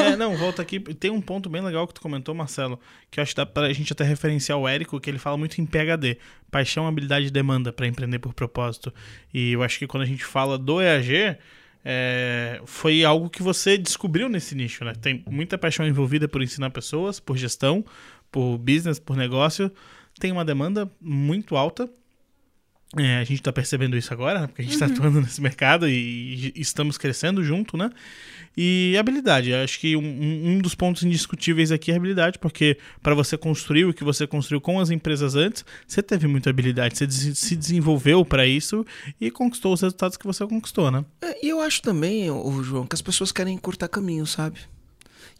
É, 0.00 0.16
não, 0.16 0.34
volta 0.34 0.62
aqui. 0.62 0.80
Tem 0.80 1.10
um 1.10 1.20
ponto 1.20 1.50
bem 1.50 1.60
legal 1.60 1.86
que 1.86 1.92
tu 1.92 2.00
comentou, 2.00 2.34
Marcelo, 2.34 2.80
que 3.10 3.20
eu 3.20 3.22
acho 3.22 3.32
que 3.32 3.36
dá 3.36 3.44
pra 3.44 3.70
gente 3.70 3.92
até 3.92 4.02
referenciar 4.02 4.56
o 4.56 4.66
Érico, 4.66 4.98
que 4.98 5.10
ele 5.10 5.18
fala 5.18 5.36
muito 5.36 5.60
em 5.60 5.66
PHD. 5.66 6.16
Paixão, 6.50 6.86
habilidade 6.86 7.26
e 7.26 7.30
demanda 7.30 7.70
para 7.70 7.86
empreender 7.86 8.18
por 8.18 8.32
propósito. 8.32 8.90
E 9.32 9.52
eu 9.52 9.62
acho 9.62 9.78
que 9.78 9.86
quando 9.86 10.04
a 10.04 10.06
gente 10.06 10.24
fala 10.24 10.56
do 10.56 10.80
EAG, 10.80 11.36
é, 11.84 12.60
foi 12.64 13.04
algo 13.04 13.28
que 13.28 13.42
você 13.42 13.76
descobriu 13.76 14.28
nesse 14.28 14.54
nicho, 14.54 14.84
né? 14.84 14.92
Tem 14.94 15.24
muita 15.28 15.58
paixão 15.58 15.86
envolvida 15.86 16.28
por 16.28 16.42
ensinar 16.42 16.70
pessoas, 16.70 17.18
por 17.18 17.36
gestão, 17.36 17.84
por 18.30 18.58
business, 18.58 18.98
por 18.98 19.16
negócio. 19.16 19.70
Tem 20.18 20.30
uma 20.30 20.44
demanda 20.44 20.90
muito 21.00 21.56
alta. 21.56 21.88
É, 22.96 23.16
a 23.18 23.24
gente 23.24 23.40
está 23.40 23.52
percebendo 23.52 23.96
isso 23.96 24.12
agora, 24.12 24.40
né? 24.42 24.46
porque 24.46 24.60
a 24.60 24.64
gente 24.64 24.74
está 24.74 24.84
atuando 24.86 25.20
nesse 25.20 25.40
mercado 25.40 25.88
e, 25.88 26.52
e 26.54 26.60
estamos 26.60 26.98
crescendo 26.98 27.42
junto, 27.42 27.76
né? 27.76 27.90
E 28.54 28.94
habilidade, 28.98 29.54
acho 29.54 29.80
que 29.80 29.96
um, 29.96 30.02
um- 30.04 30.58
dos 30.58 30.74
pontos 30.74 31.02
indiscutíveis 31.02 31.72
aqui 31.72 31.90
é 31.90 31.96
habilidade, 31.96 32.38
porque 32.38 32.76
para 33.02 33.14
você 33.14 33.38
construir 33.38 33.86
o 33.86 33.94
que 33.94 34.04
você 34.04 34.26
construiu 34.26 34.60
com 34.60 34.78
as 34.78 34.90
empresas 34.90 35.34
antes, 35.34 35.64
você 35.88 36.02
teve 36.02 36.26
muita 36.26 36.50
habilidade, 36.50 36.98
você 36.98 37.10
se 37.10 37.56
desenvolveu 37.56 38.26
para 38.26 38.46
isso 38.46 38.84
e 39.18 39.30
conquistou 39.30 39.72
os 39.72 39.80
resultados 39.80 40.18
que 40.18 40.26
você 40.26 40.46
conquistou, 40.46 40.90
né? 40.90 41.02
É, 41.22 41.46
E 41.46 41.48
eu 41.48 41.62
acho 41.62 41.80
também, 41.80 42.30
ô, 42.30 42.62
João, 42.62 42.86
que 42.86 42.94
as 42.94 43.00
pessoas 43.00 43.32
querem 43.32 43.54
encurtar 43.54 43.88
caminho, 43.88 44.26
sabe? 44.26 44.58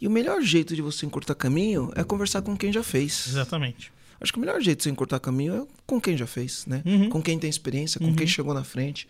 E 0.00 0.08
o 0.08 0.10
melhor 0.10 0.40
jeito 0.40 0.74
de 0.74 0.80
você 0.80 1.04
encurtar 1.04 1.34
caminho 1.34 1.92
é 1.94 2.02
conversar 2.02 2.40
com 2.40 2.56
quem 2.56 2.72
já 2.72 2.82
fez. 2.82 3.26
Exatamente. 3.28 3.92
Acho 4.22 4.32
que 4.32 4.38
o 4.38 4.40
melhor 4.40 4.60
jeito 4.60 4.78
de 4.78 4.84
você 4.84 4.90
encurtar 4.90 5.18
caminho 5.18 5.54
é 5.54 5.66
com 5.84 6.00
quem 6.00 6.16
já 6.16 6.28
fez, 6.28 6.64
né? 6.64 6.80
Uhum. 6.86 7.08
Com 7.08 7.20
quem 7.20 7.38
tem 7.40 7.50
experiência, 7.50 7.98
com 7.98 8.14
quem 8.14 8.26
chegou 8.26 8.54
na 8.54 8.62
frente. 8.62 9.08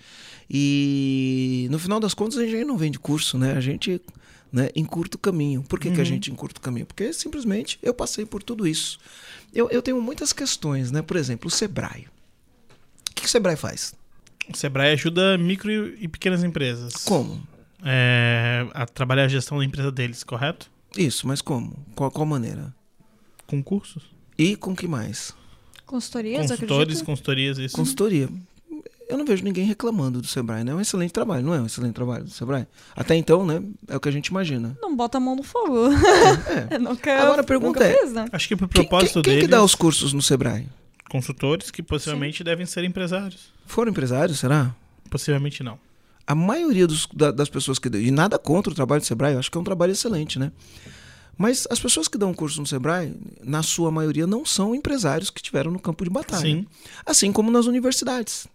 E 0.49 1.69
no 1.71 1.78
final 1.78 2.00
das 2.00 2.14
contas 2.14 2.38
a 2.38 2.47
gente 2.47 2.64
não 2.64 2.78
vende 2.78 2.99
curso, 2.99 3.37
né? 3.37 3.52
A 3.52 3.61
gente 3.61 4.00
né, 4.50 4.71
encurta 4.75 5.19
o 5.19 5.21
caminho. 5.21 5.62
Por 5.64 5.78
que, 5.78 5.90
que 5.90 6.00
a 6.00 6.04
gente 6.04 6.33
encurta 6.33 6.59
o 6.59 6.62
caminho? 6.62 6.87
Porque 6.87 7.12
simplesmente 7.12 7.78
eu 7.83 7.92
passei 7.92 8.25
por 8.25 8.42
tudo 8.42 8.66
isso. 8.66 8.99
Eu, 9.52 9.69
eu 9.69 9.83
tenho 9.83 10.00
muitas 10.00 10.33
questões, 10.33 10.90
né? 10.90 11.02
Por 11.02 11.19
exemplo, 11.19 11.49
o 11.49 11.50
Sebrae. 11.50 12.07
O 13.11 13.14
que, 13.14 13.23
que 13.23 13.26
o 13.26 13.31
Sebrae 13.31 13.57
faz? 13.57 13.95
O 14.49 14.57
Sebrae 14.57 14.95
ajuda 14.95 15.37
micro 15.37 15.71
e 15.71 16.09
pequenas 16.09 16.42
empresas. 16.42 16.95
Como? 17.04 17.47
É, 17.85 18.66
a 18.73 18.87
trabalhar 18.87 19.25
a 19.25 19.28
gestão 19.28 19.59
da 19.59 19.64
empresa 19.64 19.92
deles, 19.92 20.25
correto? 20.25 20.71
Isso, 20.97 21.26
mas 21.26 21.42
como? 21.42 21.76
Qual, 21.95 22.11
qual 22.11 22.25
maneira? 22.25 22.75
Com 23.47 23.62
cursos? 23.62 24.11
E 24.39 24.57
com 24.57 24.75
que 24.75 24.87
mais? 24.87 25.35
Consultorias, 25.87 26.51
Consultores, 26.51 27.03
consultorias, 27.03 27.59
isso. 27.59 27.77
Consultoria. 27.77 28.29
Eu 29.09 29.19
não 29.19 29.27
vejo 29.27 29.45
ninguém 29.45 29.67
reclamando 29.67 30.23
do 30.23 30.27
Sebrae, 30.27 30.65
né? 30.65 30.73
É 30.73 30.75
um 30.75 30.81
excelente 30.81 31.12
trabalho, 31.12 31.45
não 31.45 31.53
é 31.53 31.61
um 31.61 31.67
excelente 31.67 31.93
trabalho 31.93 32.25
do 32.25 32.31
Sebrae? 32.31 32.67
Até 32.97 33.15
então, 33.15 33.45
né? 33.45 33.62
É 33.89 33.97
o 33.97 34.01
que 34.01 34.09
a 34.09 34.12
gente 34.12 34.29
imagina. 34.29 34.77
Não 34.81 34.97
bota 34.97 35.19
a 35.19 35.21
mão 35.21 35.37
no 35.37 35.43
fogo. 35.43 35.89
É. 36.71 36.77
Eu 36.77 36.81
nunca, 36.81 37.12
Agora 37.21 37.43
a 37.43 37.45
pergunta 37.45 37.85
é- 37.85 37.93
fiz, 37.99 38.12
né? 38.12 38.25
Acho 38.33 38.49
que 38.49 38.57
pro 38.57 38.67
Quem, 38.69 38.83
propósito 38.85 39.15
quem, 39.15 39.23
quem 39.23 39.33
deles, 39.35 39.45
que 39.45 39.51
dá 39.51 39.62
os 39.62 39.75
cursos 39.75 40.12
no 40.12 40.23
Sebrae? 40.23 40.67
consultores 41.11 41.71
que 41.71 41.83
possivelmente 41.83 42.43
devem 42.43 42.65
ser 42.65 42.85
empresários. 42.85 43.53
Foram 43.67 43.91
empresários, 43.91 44.39
será? 44.39 44.75
Possivelmente 45.11 45.62
não. 45.62 45.79
A 46.27 46.35
maioria 46.35 46.87
dos- 46.87 47.07
da- 47.12 47.31
das 47.31 47.51
pessoas 47.51 47.79
que. 47.79 47.89
E 47.99 48.11
nada 48.11 48.39
contra 48.39 48.73
o 48.73 48.75
trabalho 48.75 49.03
do 49.03 49.07
Sebrae, 49.07 49.35
eu 49.35 49.39
acho 49.39 49.51
que 49.51 49.59
é 49.59 49.61
um 49.61 49.65
trabalho 49.65 49.93
excelente, 49.93 50.39
né? 50.39 50.51
Mas 51.37 51.67
as 51.71 51.81
pessoas 51.81 52.09
que 52.09 52.19
dão 52.19 52.33
curso 52.35 52.61
no 52.61 52.67
Sebrae, 52.67 53.15
na 53.43 53.62
sua 53.62 53.91
maioria, 53.91 54.27
não 54.27 54.45
são 54.45 54.75
empresários 54.75 55.31
que 55.31 55.39
estiveram 55.41 55.71
no 55.71 55.79
campo 55.81 56.05
de 56.05 56.11
batalha. 56.11 56.43
Sim, 56.43 56.67
Assim 57.05 57.33
como 57.33 57.51
nas 57.51 57.67
universidades. 57.67 58.47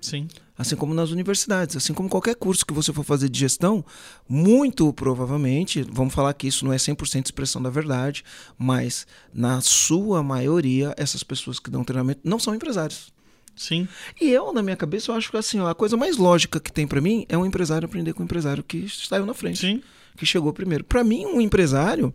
sim. 0.00 0.28
Assim 0.58 0.74
como 0.74 0.94
nas 0.94 1.10
universidades, 1.10 1.76
assim 1.76 1.92
como 1.92 2.08
qualquer 2.08 2.34
curso 2.34 2.64
que 2.64 2.72
você 2.72 2.90
for 2.90 3.04
fazer 3.04 3.28
de 3.28 3.38
gestão, 3.38 3.84
muito 4.26 4.90
provavelmente, 4.94 5.82
vamos 5.92 6.14
falar 6.14 6.32
que 6.32 6.46
isso 6.46 6.64
não 6.64 6.72
é 6.72 6.76
100% 6.76 7.26
expressão 7.26 7.60
da 7.60 7.68
verdade, 7.68 8.24
mas 8.56 9.06
na 9.34 9.60
sua 9.60 10.22
maioria, 10.22 10.94
essas 10.96 11.22
pessoas 11.22 11.58
que 11.58 11.68
dão 11.70 11.84
treinamento 11.84 12.20
não 12.24 12.38
são 12.38 12.54
empresários. 12.54 13.12
Sim. 13.54 13.86
E 14.18 14.30
eu, 14.30 14.50
na 14.50 14.62
minha 14.62 14.76
cabeça, 14.76 15.10
eu 15.10 15.16
acho 15.16 15.30
que 15.30 15.36
assim, 15.36 15.60
ó, 15.60 15.68
a 15.68 15.74
coisa 15.74 15.94
mais 15.94 16.16
lógica 16.16 16.58
que 16.58 16.72
tem 16.72 16.86
pra 16.86 17.02
mim 17.02 17.26
é 17.28 17.36
um 17.36 17.44
empresário 17.44 17.84
aprender 17.84 18.14
com 18.14 18.22
o 18.22 18.24
empresário 18.24 18.62
que 18.64 18.88
saiu 18.88 19.26
na 19.26 19.34
frente, 19.34 19.58
Sim. 19.60 19.82
Que 20.16 20.26
chegou 20.26 20.52
primeiro. 20.52 20.84
Pra 20.84 21.04
mim, 21.04 21.26
um 21.26 21.40
empresário, 21.40 22.12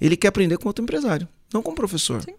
ele 0.00 0.16
quer 0.16 0.28
aprender 0.28 0.58
com 0.58 0.68
outro 0.68 0.82
empresário, 0.82 1.28
não 1.52 1.62
com 1.62 1.72
o 1.72 1.74
professor. 1.74 2.22
Sim. 2.22 2.34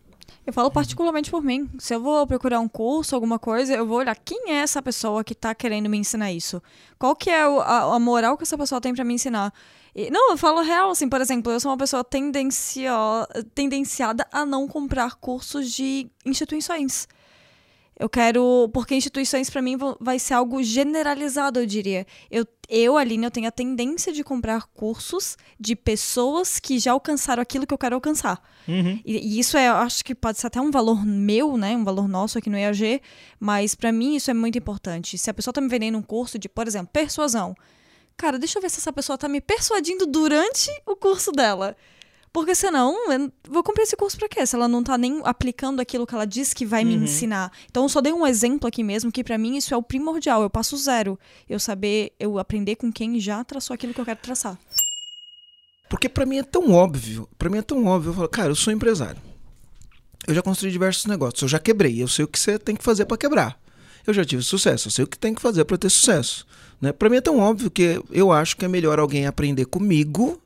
Eu 0.45 0.51
falo 0.51 0.69
particularmente 0.69 1.31
por 1.31 1.41
mim. 1.41 1.69
Se 1.79 1.95
eu 1.95 2.01
vou 2.01 2.27
procurar 2.27 2.59
um 2.59 2.67
curso, 2.67 3.15
alguma 3.15 3.39
coisa, 3.39 3.73
eu 3.73 3.87
vou 3.87 3.99
olhar 3.99 4.15
quem 4.15 4.51
é 4.51 4.55
essa 4.55 4.81
pessoa 4.81 5.23
que 5.23 5.33
tá 5.33 5.55
querendo 5.55 5.89
me 5.89 5.97
ensinar 5.97 6.33
isso. 6.33 6.61
Qual 6.99 7.15
que 7.15 7.29
é 7.29 7.43
a, 7.43 7.97
moral 7.97 8.35
que 8.35 8.43
essa 8.43 8.57
pessoa 8.57 8.81
tem 8.81 8.93
pra 8.93 9.05
me 9.05 9.13
ensinar. 9.13 9.53
E- 9.95 10.09
não, 10.09 10.31
eu 10.31 10.37
falo 10.37 10.61
real, 10.61 10.91
assim, 10.91 11.07
por 11.07 11.21
exemplo, 11.21 11.49
eu 11.49 11.59
sou 11.61 11.71
uma 11.71 11.77
pessoa 11.77 12.05
tendenciada 13.53 14.27
a 14.31 14.45
não 14.45 14.67
comprar 14.67 15.15
cursos 15.15 15.71
de 15.71 16.07
instituições. 16.25 17.07
Eu 17.99 18.09
quero. 18.09 18.69
Porque 18.73 18.95
instituições, 18.95 19.49
pra 19.49 19.61
mim, 19.61 19.77
vai 19.99 20.17
ser 20.19 20.33
algo 20.33 20.61
generalizado, 20.63 21.59
eu 21.59 21.65
diria. 21.65 22.05
Eu, 22.29 22.45
eu, 22.69 22.97
Aline, 22.97 23.25
eu 23.25 23.31
tenho 23.31 23.47
a 23.47 23.51
tendência 23.51 24.11
de 24.11 24.23
comprar 24.23 24.65
cursos 24.67 25.37
de 25.59 25.75
pessoas 25.75 26.59
que 26.59 26.79
já 26.79 26.91
alcançaram 26.91 27.41
aquilo 27.41 27.67
que 27.67 27.73
eu 27.73 27.77
quero 27.77 27.95
alcançar. 27.95 28.41
Uhum. 28.67 28.99
E, 29.05 29.35
e 29.35 29.39
isso 29.39 29.57
é, 29.57 29.69
eu 29.69 29.75
acho 29.75 30.03
que 30.03 30.15
pode 30.15 30.39
ser 30.39 30.47
até 30.47 30.59
um 30.59 30.71
valor 30.71 31.05
meu, 31.05 31.55
né? 31.57 31.75
Um 31.75 31.83
valor 31.83 32.07
nosso 32.07 32.37
aqui 32.37 32.49
no 32.49 32.57
EAG, 32.57 33.01
mas 33.39 33.75
pra 33.75 33.91
mim 33.91 34.15
isso 34.15 34.31
é 34.31 34.33
muito 34.33 34.57
importante. 34.57 35.17
Se 35.17 35.29
a 35.29 35.33
pessoa 35.33 35.53
tá 35.53 35.61
me 35.61 35.67
vendendo 35.67 35.97
um 35.97 36.01
curso 36.01 36.39
de, 36.39 36.49
por 36.49 36.67
exemplo, 36.67 36.89
persuasão, 36.91 37.55
cara, 38.17 38.39
deixa 38.39 38.57
eu 38.57 38.61
ver 38.61 38.69
se 38.69 38.79
essa 38.79 38.93
pessoa 38.93 39.17
tá 39.17 39.27
me 39.27 39.41
persuadindo 39.41 40.05
durante 40.05 40.69
o 40.85 40.95
curso 40.95 41.31
dela. 41.31 41.75
Porque 42.33 42.55
senão, 42.55 43.11
eu 43.11 43.31
vou 43.47 43.61
comprar 43.61 43.83
esse 43.83 43.95
curso 43.95 44.17
pra 44.17 44.27
quê? 44.27 44.43
Se 44.43 44.55
ela 44.55 44.67
não 44.67 44.83
tá 44.83 44.97
nem 44.97 45.21
aplicando 45.23 45.79
aquilo 45.79 46.07
que 46.07 46.15
ela 46.15 46.25
diz 46.25 46.51
que 46.51 46.65
vai 46.65 46.83
me 46.83 46.95
ensinar. 46.95 47.51
Então 47.69 47.83
eu 47.83 47.89
só 47.89 48.01
dei 48.01 48.11
um 48.11 48.25
exemplo 48.25 48.67
aqui 48.67 48.83
mesmo, 48.83 49.11
que 49.11 49.23
pra 49.23 49.37
mim 49.37 49.55
isso 49.55 49.71
é 49.71 49.77
o 49.77 49.83
primordial. 49.83 50.41
Eu 50.41 50.49
passo 50.49 50.75
zero. 50.75 51.17
Eu 51.47 51.59
saber, 51.59 52.11
eu 52.19 52.39
aprender 52.39 52.75
com 52.75 52.91
quem 52.91 53.19
já 53.19 53.43
traçou 53.43 53.75
aquilo 53.75 53.93
que 53.93 54.01
eu 54.01 54.05
quero 54.05 54.19
traçar. 54.19 54.57
Porque 55.87 56.09
pra 56.09 56.25
mim 56.25 56.39
é 56.39 56.43
tão 56.43 56.71
óbvio, 56.71 57.29
pra 57.37 57.51
mim 57.51 57.59
é 57.59 57.61
tão 57.61 57.85
óbvio, 57.85 58.09
eu 58.09 58.13
falo, 58.15 58.27
cara, 58.27 58.49
eu 58.49 58.55
sou 58.55 58.73
empresário. 58.73 59.21
Eu 60.27 60.33
já 60.33 60.41
construí 60.41 60.71
diversos 60.71 61.05
negócios, 61.05 61.43
eu 61.43 61.47
já 61.47 61.59
quebrei, 61.59 62.01
eu 62.01 62.07
sei 62.07 62.25
o 62.25 62.27
que 62.27 62.39
você 62.39 62.57
tem 62.57 62.75
que 62.75 62.83
fazer 62.83 63.05
pra 63.05 63.15
quebrar. 63.15 63.61
Eu 64.07 64.11
já 64.11 64.25
tive 64.25 64.41
sucesso, 64.41 64.87
eu 64.87 64.91
sei 64.91 65.05
o 65.05 65.07
que 65.07 65.19
tem 65.19 65.35
que 65.35 65.41
fazer 65.41 65.63
pra 65.65 65.77
ter 65.77 65.91
sucesso, 65.91 66.47
né? 66.81 66.91
Para 66.91 67.09
mim 67.09 67.17
é 67.17 67.21
tão 67.21 67.37
óbvio 67.37 67.69
que 67.69 68.01
eu 68.09 68.31
acho 68.31 68.57
que 68.57 68.65
é 68.65 68.67
melhor 68.67 68.97
alguém 68.97 69.27
aprender 69.27 69.65
comigo 69.65 70.41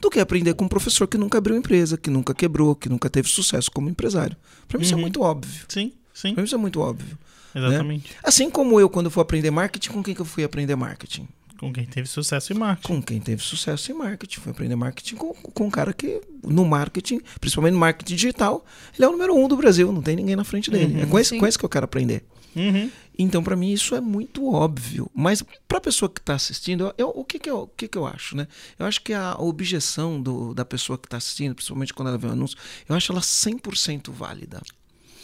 do 0.00 0.10
que 0.10 0.18
aprender 0.20 0.54
com 0.54 0.64
um 0.64 0.68
professor 0.68 1.06
que 1.06 1.16
nunca 1.18 1.38
abriu 1.38 1.56
empresa, 1.56 1.96
que 1.96 2.10
nunca 2.10 2.34
quebrou, 2.34 2.74
que 2.74 2.88
nunca 2.88 3.08
teve 3.10 3.28
sucesso 3.28 3.70
como 3.70 3.88
empresário. 3.88 4.36
Pra 4.68 4.78
mim 4.78 4.84
isso 4.84 4.92
é 4.94 4.96
Uhum. 4.96 5.02
muito 5.02 5.20
óbvio. 5.22 5.64
Sim, 5.68 5.92
sim. 6.12 6.32
Pra 6.34 6.42
mim 6.42 6.46
isso 6.46 6.54
é 6.54 6.58
muito 6.58 6.80
óbvio. 6.80 7.18
Exatamente. 7.54 8.12
Assim 8.22 8.50
como 8.50 8.78
eu 8.80 8.88
quando 8.90 9.10
for 9.10 9.22
aprender 9.22 9.50
marketing, 9.50 9.90
com 9.90 10.02
quem 10.02 10.14
que 10.14 10.20
eu 10.20 10.26
fui 10.26 10.44
aprender 10.44 10.76
marketing? 10.76 11.26
Com 11.58 11.72
quem 11.72 11.86
teve 11.86 12.06
sucesso 12.06 12.52
em 12.52 12.56
marketing. 12.56 12.86
com 12.86 13.02
quem 13.02 13.18
teve 13.18 13.42
sucesso 13.42 13.90
em 13.90 13.94
marketing. 13.94 14.40
Foi 14.40 14.52
aprender 14.52 14.76
marketing 14.76 15.14
com, 15.16 15.32
com 15.32 15.66
um 15.66 15.70
cara 15.70 15.94
que, 15.94 16.20
no 16.44 16.66
marketing, 16.66 17.18
principalmente 17.40 17.72
no 17.72 17.78
marketing 17.78 18.14
digital, 18.14 18.62
ele 18.94 19.06
é 19.06 19.08
o 19.08 19.12
número 19.12 19.34
um 19.34 19.48
do 19.48 19.56
Brasil, 19.56 19.90
não 19.90 20.02
tem 20.02 20.14
ninguém 20.16 20.36
na 20.36 20.44
frente 20.44 20.70
dele. 20.70 20.96
Uhum, 20.96 21.00
é 21.02 21.06
com 21.06 21.18
esse, 21.18 21.30
sim. 21.30 21.38
com 21.38 21.46
esse 21.46 21.58
que 21.58 21.64
eu 21.64 21.68
quero 21.70 21.86
aprender. 21.86 22.22
Uhum. 22.54 22.90
Então, 23.18 23.42
para 23.42 23.56
mim, 23.56 23.72
isso 23.72 23.94
é 23.94 24.00
muito 24.00 24.52
óbvio. 24.52 25.10
Mas 25.14 25.42
para 25.66 25.78
a 25.78 25.80
pessoa 25.80 26.08
que 26.08 26.20
está 26.20 26.34
assistindo, 26.34 26.84
eu- 26.84 26.94
eu- 26.98 27.12
o, 27.14 27.24
que, 27.24 27.38
que, 27.38 27.48
eu, 27.48 27.60
o 27.62 27.66
que, 27.68 27.88
que 27.88 27.96
eu 27.96 28.06
acho? 28.06 28.36
Né? 28.36 28.46
Eu 28.78 28.84
acho 28.84 29.00
que 29.00 29.12
a 29.14 29.34
objeção 29.38 30.20
do, 30.20 30.52
da 30.52 30.64
pessoa 30.64 30.98
que 30.98 31.06
está 31.06 31.16
assistindo, 31.16 31.54
principalmente 31.54 31.94
quando 31.94 32.08
ela 32.08 32.18
vê 32.18 32.26
o 32.26 32.32
anúncio, 32.32 32.58
eu 32.88 32.94
acho 32.94 33.10
ela 33.12 33.20
100% 33.22 34.10
válida. 34.12 34.60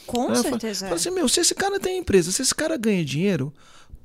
Com 0.07 0.25
Ela 0.25 0.37
fala- 0.37 0.49
certeza. 0.51 0.87
Fala 0.87 0.97
assim, 0.97 1.11
meu, 1.11 1.29
se 1.29 1.41
esse 1.41 1.55
cara 1.55 1.79
tem 1.79 1.99
empresa, 1.99 2.33
se 2.33 2.41
esse 2.43 2.55
cara 2.55 2.77
ganha 2.79 3.05
dinheiro, 3.05 3.53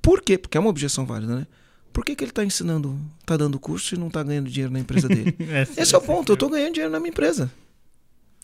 por 0.02 0.22
quê? 0.22 0.38
Porque 0.38 0.58
é 0.58 0.60
uma 0.60 0.70
objeção 0.70 1.06
válida, 1.06 1.36
né? 1.36 1.48
Por 1.94 2.06
que, 2.06 2.16
que 2.16 2.24
ele 2.24 2.32
está 2.32 2.44
ensinando, 2.46 3.00
está 3.22 3.36
dando 3.38 3.58
curso 3.60 3.96
e 3.96 3.98
não 3.98 4.08
está 4.08 4.22
ganhando 4.22 4.50
dinheiro 4.50 4.72
na 4.72 4.80
empresa 4.80 5.08
dele? 5.08 5.36
Esse 5.76 5.96
é 5.96 5.98
o 5.98 6.02
ponto, 6.02 6.32
eu 6.32 6.36
estou 6.36 6.50
ganhando 6.50 6.74
dinheiro 6.74 6.92
na 6.92 7.00
minha 7.00 7.10
empresa. 7.10 7.52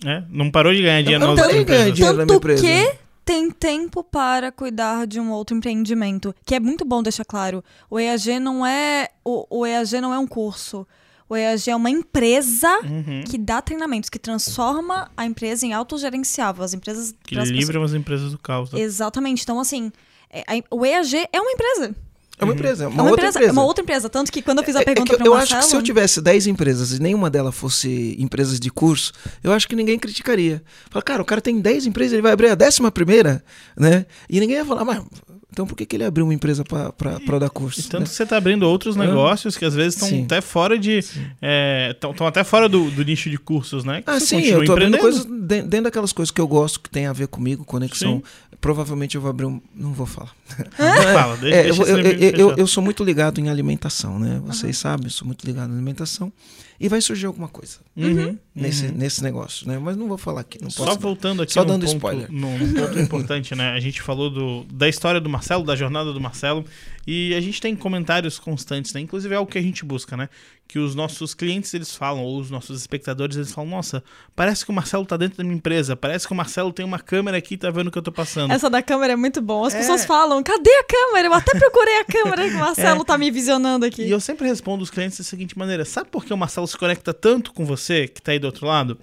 É, 0.06 0.24
não 0.30 0.50
parou 0.50 0.74
de 0.74 0.82
ganhar 0.82 1.02
dinheiro 1.04 1.16
Eu 1.16 1.20
na 1.20 1.26
não 1.28 1.32
outra 1.34 1.46
parei 1.48 1.60
de 1.64 1.70
ganhar 1.70 1.92
dinheiro 1.92 2.18
na 2.18 2.26
minha 2.26 2.38
empresa. 2.38 2.64
que 2.64 2.98
tem 3.26 3.50
tempo 3.50 4.04
para 4.04 4.52
cuidar 4.52 5.08
de 5.08 5.20
um 5.20 5.32
outro 5.32 5.56
empreendimento, 5.56 6.36
que 6.46 6.56
é 6.56 6.60
muito 6.60 6.84
bom 6.84 7.02
deixar 7.02 7.24
claro. 7.26 7.64
O 7.90 8.00
EAG 8.00 8.40
não 8.40 8.66
é 8.66 9.10
o, 9.24 9.46
o 9.60 9.66
EAG 9.66 10.02
não 10.02 10.14
é 10.14 10.20
um 10.20 10.28
curso. 10.28 10.86
O 11.30 11.36
EAG 11.38 11.70
é 11.72 11.76
uma 11.76 11.90
empresa 11.90 12.70
Uhum. 12.84 13.24
que 13.26 13.38
dá 13.38 13.62
treinamentos, 13.62 14.10
que 14.10 14.20
transforma 14.20 15.10
a 15.16 15.26
empresa 15.26 15.66
em 15.66 15.74
autogerenciável. 15.74 16.64
As 16.64 16.74
empresas 16.74 17.16
Que 17.24 17.36
livram 17.36 17.82
as 17.84 17.94
empresas 17.94 18.32
do 18.32 18.38
caos. 18.38 18.72
né? 18.72 18.80
Exatamente. 18.82 19.42
Então, 19.44 19.60
assim, 19.60 19.92
é- 20.30 20.42
a- 20.42 20.76
o 20.76 20.86
EAG 20.86 21.28
é 21.32 21.40
uma 21.42 21.52
empresa. 21.52 21.96
É 22.38 22.44
uma 22.46 22.54
empresa, 22.54 22.84
é 22.86 22.88
uma, 22.88 22.94
é 22.98 23.02
uma 23.02 23.10
outra 23.12 23.26
empresa, 23.26 23.38
empresa. 23.40 23.50
É 23.50 23.54
uma 23.54 23.64
outra 23.66 23.84
empresa. 23.84 24.10
Tanto 24.10 24.32
que 24.32 24.42
quando 24.42 24.58
eu 24.60 24.64
fiz 24.64 24.76
a 24.76 24.80
É- 24.80 24.82
é 24.82 24.86
pergunta 24.86 25.12
que 25.12 25.18
para 25.18 25.26
eu 25.28 25.32
o 25.32 25.36
acho 25.36 25.56
que 25.58 25.64
se 25.66 25.76
eu 25.76 25.82
tivesse 25.84 26.20
10 26.22 26.48
empresas 26.48 26.92
e 26.92 27.02
nenhuma 27.02 27.30
delas 27.30 27.54
fosse 27.56 28.16
empresas 28.20 28.60
de 28.60 28.70
curso, 28.72 29.12
eu 29.44 29.52
acho 29.54 29.68
que 29.68 29.76
ninguém 29.76 29.98
criticaria. 30.00 30.62
Fala, 30.90 31.04
cara, 31.04 31.22
o 31.22 31.26
cara 31.26 31.40
tem 31.42 31.60
10 31.62 31.86
empresas, 31.86 32.14
ele 32.14 32.22
vai 32.22 32.32
abrir 32.34 32.48
a 32.50 32.56
décima 32.56 32.92
primeira, 32.92 33.44
né? 33.78 34.06
E 34.30 34.40
ninguém 34.40 34.58
ia 34.58 34.66
falar, 34.66 34.84
mas 34.84 35.04
então 35.52 35.68
por 35.68 35.76
que, 35.76 35.86
que 35.86 35.96
ele 35.96 36.04
abriu 36.04 36.26
uma 36.26 36.34
empresa 36.34 36.64
para 36.64 37.38
dar 37.40 37.50
curso? 37.52 37.80
E 37.80 37.84
tanto 37.84 38.00
né? 38.02 38.06
que 38.08 38.12
você 38.16 38.26
tá 38.26 38.38
abrindo 38.38 38.64
outros 38.64 38.96
negócios 38.96 39.56
que 39.56 39.64
às 39.64 39.76
vezes 39.76 40.02
estão 40.02 40.24
até 40.24 40.42
fora 40.42 40.78
de. 40.80 40.98
Estão 40.98 42.26
até 42.28 42.44
fora 42.44 42.68
do, 42.68 42.90
do 42.90 43.04
nicho 43.04 43.30
de 43.30 43.38
cursos, 43.38 43.84
né? 43.84 44.02
Que 44.02 44.10
Ah, 44.10 44.20
sim, 44.20 44.42
eu 44.42 44.66
tô 44.66 44.72
abrindo 44.74 44.96
empreendendo. 44.96 45.02
coisas 45.02 45.26
de- 45.26 45.62
dentro 45.62 45.84
daquelas 45.84 46.12
coisas 46.12 46.32
que 46.32 46.42
eu 46.42 46.48
gosto, 46.48 46.80
que 46.80 46.90
tem 46.90 47.06
a 47.06 47.14
ver 47.14 47.28
comigo, 47.28 47.64
conexão. 47.64 48.24
Provavelmente 48.64 49.16
eu 49.16 49.22
vou 49.22 49.30
abrir 49.30 49.46
um. 49.46 49.60
Não 49.76 49.92
vou 49.92 50.06
falar. 50.06 50.34
Fala, 51.14 51.36
deixa, 51.36 51.58
É, 51.58 51.70
eu, 51.70 51.76
deixa 51.76 51.84
eu, 51.84 51.98
eu- 51.98 52.12
eu- 52.14 52.32
fechado. 52.48 52.60
eu 52.62 52.68
sou 52.68 52.82
muito 52.82 53.04
ligado 53.04 53.40
em 53.42 53.50
alimentação, 53.50 54.18
né? 54.18 54.42
Vocês 54.46 54.78
sabem, 54.78 55.08
eu 55.08 55.12
sou 55.12 55.28
muito 55.28 55.46
ligado 55.46 55.70
em 55.70 55.74
alimentação. 55.74 56.32
E 56.80 56.90
vai 56.90 57.00
surgir 57.02 57.26
alguma 57.28 57.48
coisa 57.48 57.78
Uhum, 57.96 58.38
nesse, 58.56 58.88
uhum. 58.88 58.92
nesse 58.96 59.24
negócio, 59.24 59.68
né? 59.68 59.78
Mas 59.78 59.96
não 59.96 60.08
vou 60.08 60.18
falar 60.18 60.42
aqui. 60.42 60.58
Não 60.60 60.68
posso 60.68 60.78
Só 60.78 60.86
dar. 60.96 61.00
voltando 61.00 61.42
aqui 61.44 61.54
Só 61.54 61.64
dando 61.64 61.86
ponto, 61.86 61.96
spoiler. 61.96 62.32
num- 62.32 62.58
num 62.58 62.74
ponto 62.74 63.00
importante, 63.00 63.56
né? 63.56 63.70
A 63.72 63.80
gente 63.80 64.02
falou 64.02 64.30
do, 64.30 64.64
da 64.72 64.90
história 64.90 65.22
do 65.22 65.30
Marcelo, 65.30 65.64
da 65.64 65.76
jornada 65.76 66.12
do 66.12 66.20
Marcelo, 66.20 66.66
e 67.06 67.34
a 67.36 67.42
gente 67.42 67.62
tem 67.62 67.76
comentários 67.76 68.40
constantes, 68.40 68.94
né? 68.94 69.02
Inclusive 69.02 69.34
é 69.34 69.38
algo 69.38 69.50
que 69.52 69.58
a 69.58 69.62
gente 69.62 69.86
busca, 69.86 70.18
né? 70.18 70.28
Que 70.68 70.80
os 70.80 70.96
nossos 70.96 71.34
clientes 71.36 71.72
eles 71.74 71.94
falam, 71.96 72.24
ou 72.24 72.40
os 72.40 72.50
nossos 72.50 72.80
espectadores 72.80 73.36
eles 73.36 73.52
falam: 73.52 73.70
Nossa, 73.70 74.04
parece 74.36 74.64
que 74.66 74.72
o 74.72 74.74
Marcelo 74.74 75.06
tá 75.06 75.16
dentro 75.18 75.38
da 75.38 75.44
minha 75.44 75.56
empresa, 75.58 75.96
parece 75.96 76.26
que 76.26 76.34
o 76.34 76.36
Marcelo 76.36 76.72
tem 76.74 76.86
uma 76.86 76.98
câmera 77.00 77.38
aqui 77.38 77.54
e 77.56 77.58
tá 77.58 77.70
vendo 77.70 77.88
o 77.88 77.92
que 77.92 77.98
eu 77.98 78.02
tô 78.02 78.12
passando. 78.12 78.52
Essa 78.52 78.70
da 78.70 78.82
câmera 78.82 79.14
é 79.14 79.16
muito 79.16 79.42
bom. 79.42 79.66
As 79.66 79.76
É. 79.76 79.80
pessoas 79.80 80.06
falam, 80.06 80.42
cadê 80.42 80.70
a 80.72 80.84
câmera? 80.86 81.28
Eu 81.28 81.34
até 81.34 81.52
procurei 81.60 82.00
a 82.00 82.06
câmera 82.06 82.50
que 82.50 82.56
o 82.56 82.60
Marcelo 82.60 83.04
tá 83.06 83.18
me 83.18 83.30
visionando 83.30 83.86
aqui. 83.86 84.04
E 84.04 84.10
eu 84.10 84.20
sempre 84.22 84.48
respondo 84.48 84.82
os 84.84 84.90
clientes 84.90 85.18
da 85.18 85.24
seguinte 85.24 85.58
maneira: 85.58 85.84
Sabe 85.86 86.10
por 86.10 86.24
que 86.26 86.34
o 86.34 86.38
Marcelo 86.38 86.63
se 86.68 86.78
conecta 86.78 87.14
tanto 87.14 87.54
com 87.54 87.66
você, 87.66 88.08
que 88.08 88.22
tá 88.22 88.32
aí 88.32 88.40
do 88.40 88.46
outro 88.46 88.66
lado? 88.68 88.98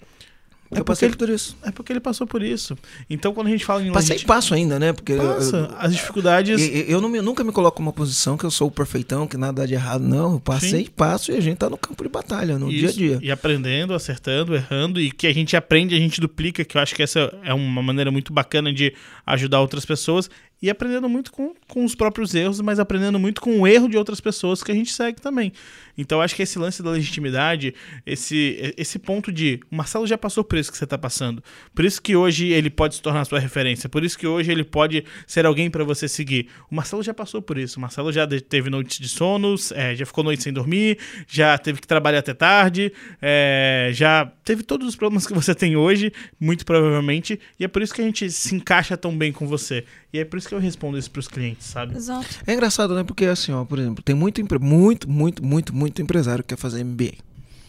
Eu 0.73 0.77
É 0.77 0.79
porque, 0.79 0.85
passei 0.85 1.09
ele, 1.09 1.16
por 1.16 1.29
isso. 1.29 1.57
é 1.64 1.73
porque 1.73 1.92
ele 1.92 1.99
passou 1.99 2.29
por 2.29 2.40
isso. 2.44 2.79
Então, 3.11 3.35
quando 3.35 3.49
a 3.49 3.51
gente 3.51 3.64
fala 3.64 3.83
em 3.83 3.90
Passei 3.90 4.20
passo 4.20 4.55
ainda, 4.55 4.79
né? 4.79 4.92
Porque 4.92 5.11
eu- 5.14 5.18
passa 5.35 5.57
eu, 5.57 5.77
as 5.79 5.92
dificuldades. 5.92 6.61
eu, 6.62 6.83
eu 6.85 7.01
não 7.01 7.09
me- 7.09 7.20
nunca 7.20 7.42
me 7.42 7.51
coloco 7.51 7.83
numa 7.83 7.92
posição 7.92 8.37
que 8.37 8.44
eu 8.44 8.53
sou 8.53 8.68
o 8.68 8.70
perfeitão, 8.70 9.27
que 9.27 9.37
nada 9.37 9.62
dá 9.62 9.66
de 9.66 9.75
errado. 9.75 10.03
Não, 10.05 10.35
eu 10.35 10.40
passei 10.40 10.85
Sim. 10.85 10.90
passo 10.94 11.33
e 11.33 11.37
a 11.37 11.40
gente 11.40 11.57
tá 11.59 11.68
no 11.68 11.77
campo 11.77 12.01
de 12.05 12.09
batalha, 12.09 12.57
no 12.57 12.68
dia 12.70 12.87
a 12.87 12.90
Isso, 12.90 12.99
dia. 12.99 13.18
E 13.20 13.33
aprendendo, 13.33 13.94
acertando, 13.94 14.55
errando, 14.55 15.01
e 15.01 15.11
que 15.11 15.27
a 15.27 15.35
gente 15.35 15.57
aprende, 15.57 15.92
a 15.96 15.99
gente 15.99 16.20
duplica, 16.20 16.64
que 16.64 16.77
eu 16.77 16.81
acho 16.81 16.94
que 16.94 17.03
essa 17.03 17.37
é 17.42 17.53
uma 17.53 17.83
maneira 17.83 18.12
muito 18.12 18.33
bacana 18.33 18.73
de 18.73 18.94
ajudar 19.27 19.61
outras 19.61 19.85
pessoas. 19.85 20.31
E 20.62 20.68
aprendendo 20.68 21.09
muito 21.09 21.33
com, 21.33 21.55
com 21.66 21.85
os 21.85 21.94
próprios 21.94 22.35
erros, 22.35 22.61
mas 22.61 22.79
aprendendo 22.79 23.18
muito 23.18 23.40
com 23.40 23.61
o 23.61 23.66
erro 23.66 23.88
de 23.88 23.96
outras 23.96 24.20
pessoas 24.20 24.62
que 24.62 24.70
a 24.70 24.75
gente 24.75 24.92
segue 24.92 25.20
também. 25.20 25.53
Então 25.96 26.20
acho 26.20 26.35
que 26.35 26.42
esse 26.42 26.59
lance 26.59 26.83
da 26.83 26.90
legitimidade, 26.90 27.75
esse, 28.07 28.75
esse 28.77 28.99
ponto 28.99 29.33
de 29.33 29.61
o 29.70 29.77
Marcelo 29.77 30.07
já 30.07 30.18
passou 30.18 30.44
por 30.44 30.59
isso 30.59 30.70
que 30.70 30.77
você 30.77 30.85
está 30.85 30.99
passando. 30.99 31.42
Por 31.75 31.85
isso 31.85 32.01
que 32.01 32.14
hoje 32.14 32.49
ele 32.49 32.68
pode 32.68 32.96
se 32.96 33.03
tornar 33.03 33.25
sua 33.25 33.38
referência. 33.38 33.88
Por 33.88 34.05
isso 34.05 34.18
que 34.18 34.27
hoje 34.27 34.51
ele 34.53 34.64
pode 34.64 35.05
ser 35.27 35.46
alguém 35.46 35.70
para 35.70 35.83
você 35.83 36.09
seguir. 36.09 36.49
O 36.70 36.75
Marcelo 36.75 37.03
já 37.03 37.14
passou 37.14 37.40
por 37.40 37.57
isso. 37.57 37.79
O 37.79 37.81
Marcelo 37.81 38.12
já 38.12 38.27
teve 38.27 38.68
noites 38.68 38.99
de 38.99 39.09
sonos, 39.09 39.73
é, 39.73 39.94
já 39.94 40.05
ficou 40.05 40.23
noite 40.23 40.42
sem 40.42 40.53
dormir, 40.53 40.99
já 41.27 41.57
teve 41.57 41.81
que 41.81 41.87
trabalhar 41.87 42.18
até 42.18 42.35
tarde, 42.35 42.92
é, 43.20 43.90
já 43.92 44.31
teve 44.44 44.62
todos 44.62 44.87
os 44.87 44.96
problemas 44.96 45.27
que 45.27 45.33
você 45.33 45.55
tem 45.55 45.77
hoje, 45.77 46.12
muito 46.38 46.66
provavelmente. 46.66 47.40
E 47.59 47.64
é 47.64 47.68
por 47.68 47.81
isso 47.81 47.94
que 47.94 48.03
a 48.03 48.05
gente 48.05 48.31
se 48.31 48.55
encaixa 48.55 48.96
tão 48.96 49.16
bem 49.16 49.33
com 49.33 49.46
você. 49.46 49.85
E 50.12 50.18
é 50.18 50.25
por 50.25 50.38
isso 50.38 50.49
que 50.50 50.54
eu 50.54 50.58
respondo 50.58 50.98
isso 50.98 51.10
para 51.10 51.20
os 51.20 51.28
clientes, 51.28 51.66
sabe? 51.66 51.96
Exato. 51.96 52.26
É 52.46 52.52
engraçado, 52.52 52.94
né? 52.94 53.02
Porque 53.04 53.24
assim, 53.24 53.52
ó, 53.52 53.64
por 53.64 53.78
exemplo, 53.78 54.02
tem 54.02 54.14
muito, 54.14 54.40
muito, 54.60 55.08
muito, 55.08 55.42
muito, 55.42 55.74
muito 55.74 56.02
empresário 56.02 56.44
que 56.44 56.48
quer 56.54 56.60
fazer 56.60 56.84
MBA. 56.84 57.12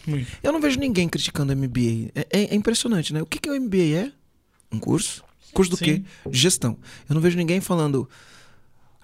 Muito. 0.06 0.30
Eu 0.42 0.52
não 0.52 0.60
vejo 0.60 0.78
ninguém 0.80 1.08
criticando 1.08 1.52
MBA. 1.56 2.10
É, 2.14 2.26
é- 2.30 2.44
é 2.52 2.54
impressionante, 2.54 3.12
né? 3.14 3.22
O 3.22 3.26
que, 3.26 3.38
que 3.38 3.48
o 3.48 3.54
MBA 3.54 3.96
é? 3.96 4.12
Um 4.72 4.78
curso? 4.78 5.22
Curso 5.54 5.70
do 5.70 5.76
Sim. 5.76 5.84
quê? 5.84 6.02
Gestão. 6.30 6.76
Eu 7.08 7.14
não 7.14 7.20
vejo 7.22 7.36
ninguém 7.36 7.60
falando, 7.60 8.08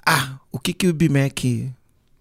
ah, 0.04 0.38
o 0.50 0.58
que, 0.58 0.72
que 0.72 0.86
o 0.86 0.90
IBMEC 0.90 1.70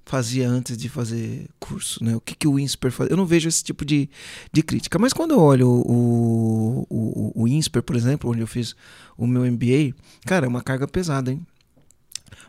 fazia 0.08 0.50
antes 0.50 0.78
de 0.78 0.88
fazer 0.88 1.50
curso, 1.60 2.04
né? 2.04 2.15
O 2.15 2.22
que, 2.22 2.34
que 2.34 2.48
o 2.48 2.58
INSPER 2.58 2.91
fazia? 2.91 3.12
Eu 3.12 3.17
não 3.17 3.26
vejo 3.26 3.50
esse 3.50 3.62
tipo 3.62 3.84
de, 3.84 4.10
de 4.52 4.63
crítica. 4.63 4.98
Mas 4.98 5.12
quando 5.12 5.32
eu 5.32 5.39
olho 5.39 5.67
o, 5.67 6.88
o, 6.89 7.34
o, 7.36 7.43
o 7.43 7.48
INSPER, 7.48 7.84
por 7.84 7.96
exemplo, 7.96 8.32
onde 8.32 8.39
eu 8.39 8.48
fiz 8.48 8.74
o 9.17 9.28
meu 9.28 9.43
MBA, 9.52 9.93
cara, 10.26 10.46
é 10.46 10.50
uma 10.50 10.62
carga 10.62 10.88
pesada, 10.88 11.32
hein? 11.32 11.46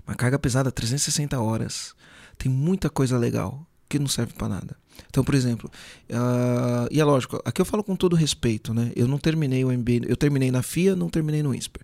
Uma 0.07 0.15
carga 0.15 0.39
pesada, 0.39 0.71
360 0.71 1.39
horas. 1.41 1.95
Tem 2.39 2.51
muita 2.51 2.89
coisa 2.89 3.19
legal 3.19 3.68
que 3.89 3.99
não 3.99 4.09
serve 4.09 4.33
pra 4.35 4.49
nada. 4.49 4.77
Então, 5.09 5.25
por 5.25 5.35
exemplo, 5.35 5.71
ah, 6.13 6.89
e 6.91 7.01
é 7.01 7.05
lógico, 7.05 7.41
aqui 7.45 7.61
eu 7.61 7.65
falo 7.65 7.85
com 7.85 7.97
todo 7.97 8.17
respeito, 8.17 8.75
né? 8.75 8.93
Eu 8.97 9.07
não 9.07 9.19
terminei 9.19 9.65
o 9.65 9.73
MBA, 9.73 10.07
eu 10.07 10.17
terminei 10.17 10.51
na 10.51 10.63
FIA, 10.63 10.97
não 10.97 11.09
terminei 11.09 11.43
no 11.43 11.55
INSPER. 11.55 11.83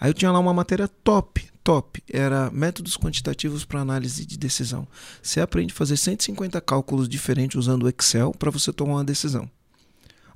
Aí 0.00 0.10
eu 0.10 0.14
tinha 0.14 0.32
lá 0.32 0.38
uma 0.38 0.54
matéria 0.54 0.88
top, 0.88 1.46
top, 1.62 2.02
era 2.10 2.50
métodos 2.50 2.96
quantitativos 2.96 3.64
para 3.64 3.80
análise 3.80 4.24
de 4.26 4.36
decisão. 4.36 4.86
Você 5.22 5.40
aprende 5.40 5.72
a 5.72 5.76
fazer 5.76 5.96
150 5.96 6.60
cálculos 6.60 7.08
diferentes 7.08 7.56
usando 7.56 7.84
o 7.84 7.88
Excel 7.88 8.32
para 8.32 8.50
você 8.50 8.72
tomar 8.72 8.94
uma 8.94 9.04
decisão. 9.04 9.48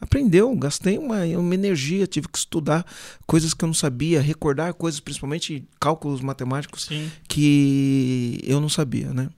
Aprendeu, 0.00 0.54
gastei 0.54 0.96
uma, 0.96 1.24
uma 1.24 1.54
energia, 1.54 2.06
tive 2.06 2.28
que 2.28 2.38
estudar 2.38 2.86
coisas 3.26 3.52
que 3.52 3.64
eu 3.64 3.66
não 3.66 3.74
sabia, 3.74 4.20
recordar 4.20 4.72
coisas, 4.74 5.00
principalmente 5.00 5.66
cálculos 5.80 6.20
matemáticos 6.20 6.84
Sim. 6.84 7.10
que 7.26 8.38
eu 8.44 8.60
não 8.60 8.68
sabia, 8.68 9.12
né? 9.12 9.28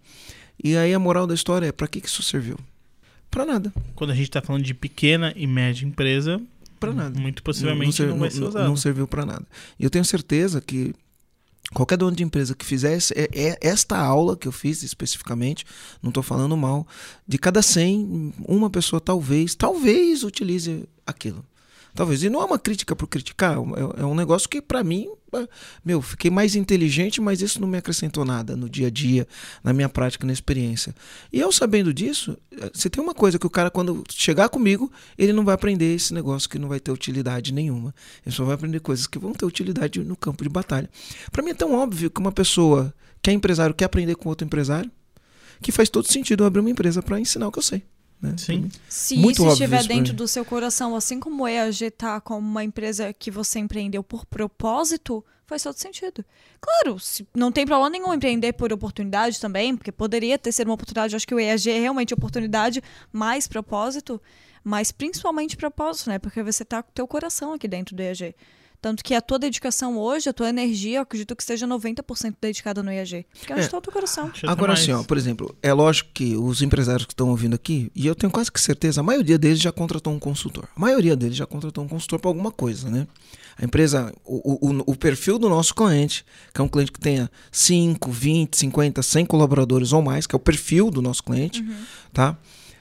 E 0.63 0.77
aí 0.77 0.93
a 0.93 0.99
moral 0.99 1.27
da 1.27 1.35
história 1.35 1.67
é 1.67 1.73
para 1.73 1.89
que 1.89 2.01
que 2.01 2.09
isso 2.09 2.23
serviu? 2.23 2.59
Para 3.31 3.47
nada, 3.47 3.73
Quando 3.95 4.11
a 4.11 4.15
gente 4.15 4.25
está 4.29 4.43
falando 4.43 4.65
de 4.65 4.75
pequena 4.75 5.33
e 5.37 5.47
média 5.47 5.87
empresa, 5.87 6.41
para 6.81 6.93
nada. 6.93 7.19
muito 7.19 7.43
possivelmente 7.43 8.03
não, 8.03 8.13
ser- 8.13 8.19
vai 8.19 8.31
ser 8.31 8.43
usado. 8.45 8.69
não 8.69 8.77
serviu 8.77 9.07
para 9.07 9.25
nada. 9.25 9.47
E 9.79 9.85
eu 9.85 9.91
tenho 9.91 10.05
certeza 10.05 10.61
que 10.61 10.93
qualquer 11.73 11.97
dono 11.97 12.17
de 12.17 12.25
empresa 12.25 12.55
que 12.57 12.65
fizesse 12.67 13.15
é, 13.17 13.29
é 13.33 13.59
esta 13.61 13.97
aula 13.97 14.37
que 14.37 14.49
eu 14.49 14.53
fiz 14.53 14.83
especificamente, 14.83 15.65
não 16.03 16.09
estou 16.11 16.23
falando 16.25 16.57
mal, 16.57 16.87
de 17.27 17.39
cada 17.39 17.63
100, 17.63 18.35
uma 18.49 18.69
pessoa 18.69 19.01
talvez, 19.01 19.55
talvez 19.55 20.25
utilize 20.25 20.85
aquilo. 21.07 21.45
Talvez. 21.95 22.23
E 22.23 22.31
não 22.31 22.41
é 22.41 22.45
uma 22.45 22.59
crítica 22.59 22.95
por 22.97 23.07
criticar, 23.07 23.57
é, 23.57 24.01
é 24.03 24.05
um 24.05 24.15
negócio 24.15 24.49
que 24.49 24.61
para 24.63 24.83
mim, 24.83 25.09
é, 25.09 25.13
meu, 25.85 26.01
fiquei 26.03 26.31
mais 26.31 26.55
inteligente, 26.55 27.21
mas 27.21 27.41
isso 27.41 27.61
não 27.61 27.69
me 27.69 27.79
acrescentou 27.79 28.25
nada 28.25 28.57
no 28.57 28.69
dia 28.69 28.89
a 28.89 28.91
dia, 28.91 29.27
na 29.63 29.73
minha 29.73 29.89
prática, 29.89 30.27
na 30.27 30.33
experiência. 30.33 30.95
E 31.33 31.41
eu 31.41 31.51
sabendo 31.53 31.93
disso, 31.93 32.37
eh, 32.53 32.71
você 32.73 32.89
tem 32.91 33.03
uma 33.03 33.15
coisa 33.15 33.39
que 33.39 33.47
o 33.47 33.51
cara 33.51 33.71
quando 33.71 34.03
chegar 34.11 34.49
comigo, 34.49 34.91
ele 35.17 35.33
não 35.33 35.45
vai 35.45 35.55
aprender 35.55 35.95
esse 35.95 36.13
negócio 36.13 36.49
que 36.49 36.59
não 36.59 36.69
vai 36.69 36.81
ter 36.81 36.91
utilidade 36.91 37.53
nenhuma. 37.53 37.95
Ele 38.25 38.35
só 38.35 38.45
vai 38.45 38.55
aprender 38.55 38.81
coisas 38.81 39.07
que 39.07 39.19
vão 39.19 39.33
ter 39.33 39.45
utilidade 39.45 40.01
no 40.01 40.17
campo 40.17 40.43
de 40.43 40.51
batalha. 40.51 40.89
Para 41.31 41.43
mim 41.43 41.51
é 41.51 41.55
tão 41.55 41.75
óbvio 41.75 42.11
que 42.11 42.21
uma 42.21 42.33
pessoa 42.33 42.93
que 43.23 43.31
é 43.31 43.33
empresário 43.33 43.75
quer 43.75 43.85
aprender 43.85 44.15
com 44.17 44.29
outro 44.29 44.47
empresário, 44.47 44.91
que 45.61 45.71
faz 45.71 45.89
todo 45.89 46.11
sentido 46.11 46.43
eu 46.43 46.47
abrir 46.47 46.61
uma 46.61 46.71
empresa 46.71 47.03
para 47.03 47.21
ensinar 47.21 47.49
o 47.49 47.53
que 47.53 47.59
eu 47.59 47.63
sei. 47.63 47.83
Né? 48.21 48.35
Sim. 48.37 48.69
Se 48.89 49.17
Muito 49.17 49.43
isso 49.43 49.53
estiver 49.53 49.81
isso 49.81 49.89
dentro 49.89 50.13
do 50.13 50.29
seu 50.29 50.45
coração, 50.45 50.95
assim 50.95 51.19
como 51.19 51.45
o 51.45 51.49
EAG 51.49 51.91
tá 51.93 52.21
como 52.21 52.47
uma 52.47 52.63
empresa 52.63 53.13
que 53.13 53.31
você 53.31 53.59
empreendeu 53.59 54.03
por 54.03 54.27
propósito, 54.27 55.25
faz 55.47 55.63
todo 55.63 55.77
sentido. 55.77 56.25
Claro, 56.61 56.99
se- 56.99 57.27
não 57.35 57.51
tem 57.51 57.65
problema 57.67 57.89
nenhum 57.91 58.13
empreender 58.13 58.53
por 58.53 58.73
oportunidade 58.73 59.41
também, 59.41 59.75
porque 59.77 59.91
poderia 59.91 60.39
ter 60.39 60.53
sido 60.53 60.69
uma 60.69 60.75
oportunidade. 60.75 61.17
Acho 61.17 61.27
que 61.27 61.35
o 61.35 61.41
EAG 61.41 61.71
é 61.71 61.79
realmente 61.81 62.13
oportunidade 62.15 62.83
mais 63.13 63.49
propósito, 63.49 64.21
mas 64.63 64.93
principalmente 64.93 65.57
propósito, 65.57 66.11
né? 66.11 66.19
Porque 66.19 66.43
você 66.43 66.65
tá 66.65 66.83
com 66.83 66.91
o 66.91 66.95
teu 66.95 67.07
coração 67.09 67.55
aqui 67.55 67.67
dentro 67.67 67.97
do 67.97 68.03
EAG. 68.03 68.35
Tanto 68.81 69.05
que 69.05 69.15
a 69.15 69.21
tua 69.21 69.39
dedicação 69.39 69.99
hoje, 69.99 70.29
a 70.29 70.33
tua 70.33 70.49
energia, 70.49 70.99
eu 70.99 71.03
acredito 71.03 71.37
que 71.37 71.45
seja 71.45 71.67
90% 71.67 72.35
dedicada 72.41 72.83
no 72.83 72.91
EAG. 72.91 73.27
Porque 73.39 73.53
é 73.53 73.57
onde 73.57 73.63
É. 73.63 73.67
está 73.67 73.77
o 73.77 73.81
teu 73.81 73.93
coração. 73.93 74.33
Agora 74.47 74.69
mais. 74.73 74.81
assim, 74.81 74.93
ó, 74.93 75.03
por 75.03 75.19
exemplo, 75.19 75.55
é 75.63 75.73
lógico 75.73 76.09
que 76.15 76.35
os 76.35 76.63
empresários 76.63 77.05
que 77.05 77.13
estão 77.13 77.29
ouvindo 77.29 77.55
aqui, 77.55 77.93
e 77.95 78.07
eu 78.07 78.15
tenho 78.15 78.33
quase 78.33 78.51
que 78.51 78.59
certeza, 78.61 79.01
a 79.01 79.05
maioria 79.05 79.37
deles 79.39 79.61
já 79.61 79.71
contratou 79.71 80.13
um 80.13 80.19
consultor. 80.19 80.67
A 80.75 80.81
maioria 80.81 81.15
deles 81.15 81.37
já 81.37 81.45
contratou 81.47 81.85
um 81.85 81.89
consultor 81.89 82.19
para 82.21 82.31
alguma 82.31 82.51
coisa, 82.51 82.89
né? 82.89 83.07
A 83.59 83.65
empresa, 83.67 84.15
o, 84.25 84.69
o, 84.71 84.83
o 84.93 84.97
perfil 84.97 85.39
do 85.39 85.51
nosso 85.51 85.75
cliente, 85.75 86.25
que 86.55 86.61
é 86.61 86.65
um 86.65 86.69
cliente 86.69 86.91
que 86.93 87.01
tenha 87.01 87.31
5, 87.53 88.11
20, 88.11 88.57
50, 88.57 89.03
100 89.03 89.27
colaboradores 89.27 89.93
ou 89.93 90.01
mais, 90.01 90.27
que 90.27 90.35
é 90.35 90.39
o 90.39 90.41
perfil 90.41 90.91
do 90.91 91.03
nosso 91.03 91.23
cliente, 91.23 91.63
tá? 92.15 92.39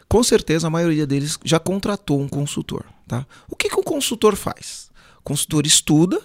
Com 0.07 0.23
certeza 0.23 0.67
a 0.67 0.69
maioria 0.69 1.05
deles 1.05 1.38
já 1.43 1.59
contratou 1.59 2.21
um 2.21 2.27
consultor, 2.29 2.85
tá? 3.05 3.25
O 3.49 3.55
que, 3.57 3.67
que 3.69 3.79
o 3.79 3.83
consultor 3.83 4.35
faz? 4.38 4.88
Consultor 5.23 5.65
estuda, 5.65 6.21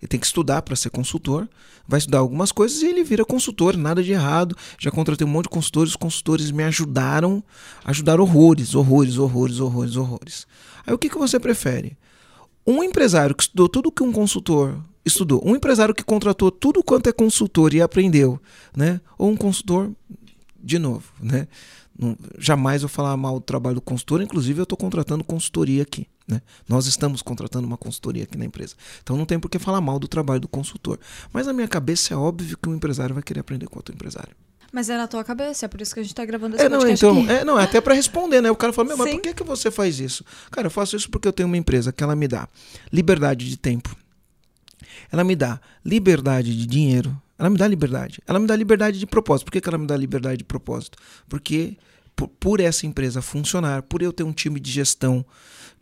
ele 0.00 0.08
tem 0.08 0.18
que 0.18 0.26
estudar 0.26 0.62
para 0.62 0.74
ser 0.74 0.90
consultor, 0.90 1.48
vai 1.86 1.98
estudar 1.98 2.18
algumas 2.18 2.50
coisas 2.50 2.82
e 2.82 2.86
ele 2.86 3.04
vira 3.04 3.24
consultor, 3.24 3.76
nada 3.76 4.02
de 4.02 4.10
errado. 4.10 4.56
Já 4.76 4.90
contratei 4.90 5.24
um 5.24 5.30
monte 5.30 5.44
de 5.44 5.50
consultores, 5.50 5.90
os 5.90 5.96
consultores 5.96 6.50
me 6.50 6.64
ajudaram, 6.64 7.42
ajudaram 7.84 8.24
horrores, 8.24 8.74
horrores, 8.74 9.16
horrores, 9.16 9.60
horrores, 9.60 9.96
horrores. 9.96 10.46
Aí 10.84 10.92
o 10.92 10.98
que, 10.98 11.08
que 11.08 11.18
você 11.18 11.38
prefere? 11.38 11.96
Um 12.66 12.82
empresário 12.82 13.34
que 13.34 13.44
estudou 13.44 13.68
tudo 13.68 13.92
que 13.92 14.02
um 14.02 14.12
consultor 14.12 14.76
estudou, 15.04 15.40
um 15.44 15.54
empresário 15.54 15.94
que 15.94 16.04
contratou 16.04 16.50
tudo 16.50 16.82
quanto 16.82 17.08
é 17.08 17.12
consultor 17.12 17.74
e 17.74 17.80
aprendeu, 17.80 18.40
né? 18.76 19.00
Ou 19.18 19.30
um 19.30 19.36
consultor, 19.36 19.90
de 20.62 20.78
novo, 20.78 21.12
né? 21.20 21.48
Não, 21.98 22.16
jamais 22.38 22.82
vou 22.82 22.88
falar 22.88 23.16
mal 23.16 23.34
do 23.38 23.44
trabalho 23.44 23.76
do 23.76 23.80
consultor, 23.80 24.22
inclusive 24.22 24.60
eu 24.60 24.64
estou 24.64 24.78
contratando 24.78 25.22
consultoria 25.22 25.82
aqui. 25.82 26.06
Né? 26.26 26.40
Nós 26.68 26.86
estamos 26.86 27.20
contratando 27.20 27.66
uma 27.66 27.76
consultoria 27.76 28.24
aqui 28.24 28.38
na 28.38 28.44
empresa. 28.44 28.74
Então 29.02 29.16
não 29.16 29.26
tem 29.26 29.38
por 29.38 29.50
que 29.50 29.58
falar 29.58 29.80
mal 29.80 29.98
do 29.98 30.08
trabalho 30.08 30.40
do 30.40 30.48
consultor. 30.48 30.98
Mas 31.32 31.46
na 31.46 31.52
minha 31.52 31.68
cabeça 31.68 32.14
é 32.14 32.16
óbvio 32.16 32.56
que 32.56 32.68
um 32.68 32.74
empresário 32.74 33.14
vai 33.14 33.22
querer 33.22 33.40
aprender 33.40 33.66
com 33.66 33.78
outro 33.78 33.94
empresário. 33.94 34.34
Mas 34.72 34.88
é 34.88 34.96
na 34.96 35.06
tua 35.06 35.22
cabeça, 35.22 35.66
é 35.66 35.68
por 35.68 35.82
isso 35.82 35.92
que 35.92 36.00
a 36.00 36.02
gente 36.02 36.14
tá 36.14 36.24
gravando 36.24 36.56
esse 36.56 36.64
É, 36.64 36.68
não, 36.68 36.88
então, 36.88 37.30
é, 37.30 37.44
não, 37.44 37.60
é 37.60 37.64
até 37.64 37.78
para 37.78 37.92
responder, 37.92 38.40
né? 38.40 38.50
O 38.50 38.56
cara 38.56 38.72
fala, 38.72 38.88
meu, 38.88 38.96
mas 38.96 39.10
Sim. 39.10 39.16
por 39.16 39.22
que, 39.22 39.34
que 39.34 39.44
você 39.44 39.70
faz 39.70 40.00
isso? 40.00 40.24
Cara, 40.50 40.66
eu 40.66 40.70
faço 40.70 40.96
isso 40.96 41.10
porque 41.10 41.28
eu 41.28 41.32
tenho 41.32 41.46
uma 41.46 41.58
empresa 41.58 41.92
que 41.92 42.02
ela 42.02 42.16
me 42.16 42.26
dá 42.26 42.48
liberdade 42.90 43.50
de 43.50 43.58
tempo. 43.58 43.94
Ela 45.10 45.24
me 45.24 45.36
dá 45.36 45.60
liberdade 45.84 46.56
de 46.56 46.66
dinheiro. 46.66 47.14
Ela 47.42 47.50
me 47.50 47.58
dá 47.58 47.66
liberdade. 47.66 48.20
Ela 48.24 48.38
me 48.38 48.46
dá 48.46 48.54
liberdade 48.54 49.00
de 49.00 49.04
propósito. 49.06 49.46
Por 49.46 49.50
que, 49.52 49.60
que 49.60 49.68
ela 49.68 49.76
me 49.76 49.84
dá 49.84 49.96
liberdade 49.96 50.36
de 50.38 50.44
propósito? 50.44 50.96
Porque 51.28 51.76
por, 52.14 52.28
por 52.28 52.60
essa 52.60 52.86
empresa 52.86 53.20
funcionar, 53.20 53.82
por 53.82 54.00
eu 54.00 54.12
ter 54.12 54.22
um 54.22 54.32
time 54.32 54.60
de 54.60 54.70
gestão 54.70 55.26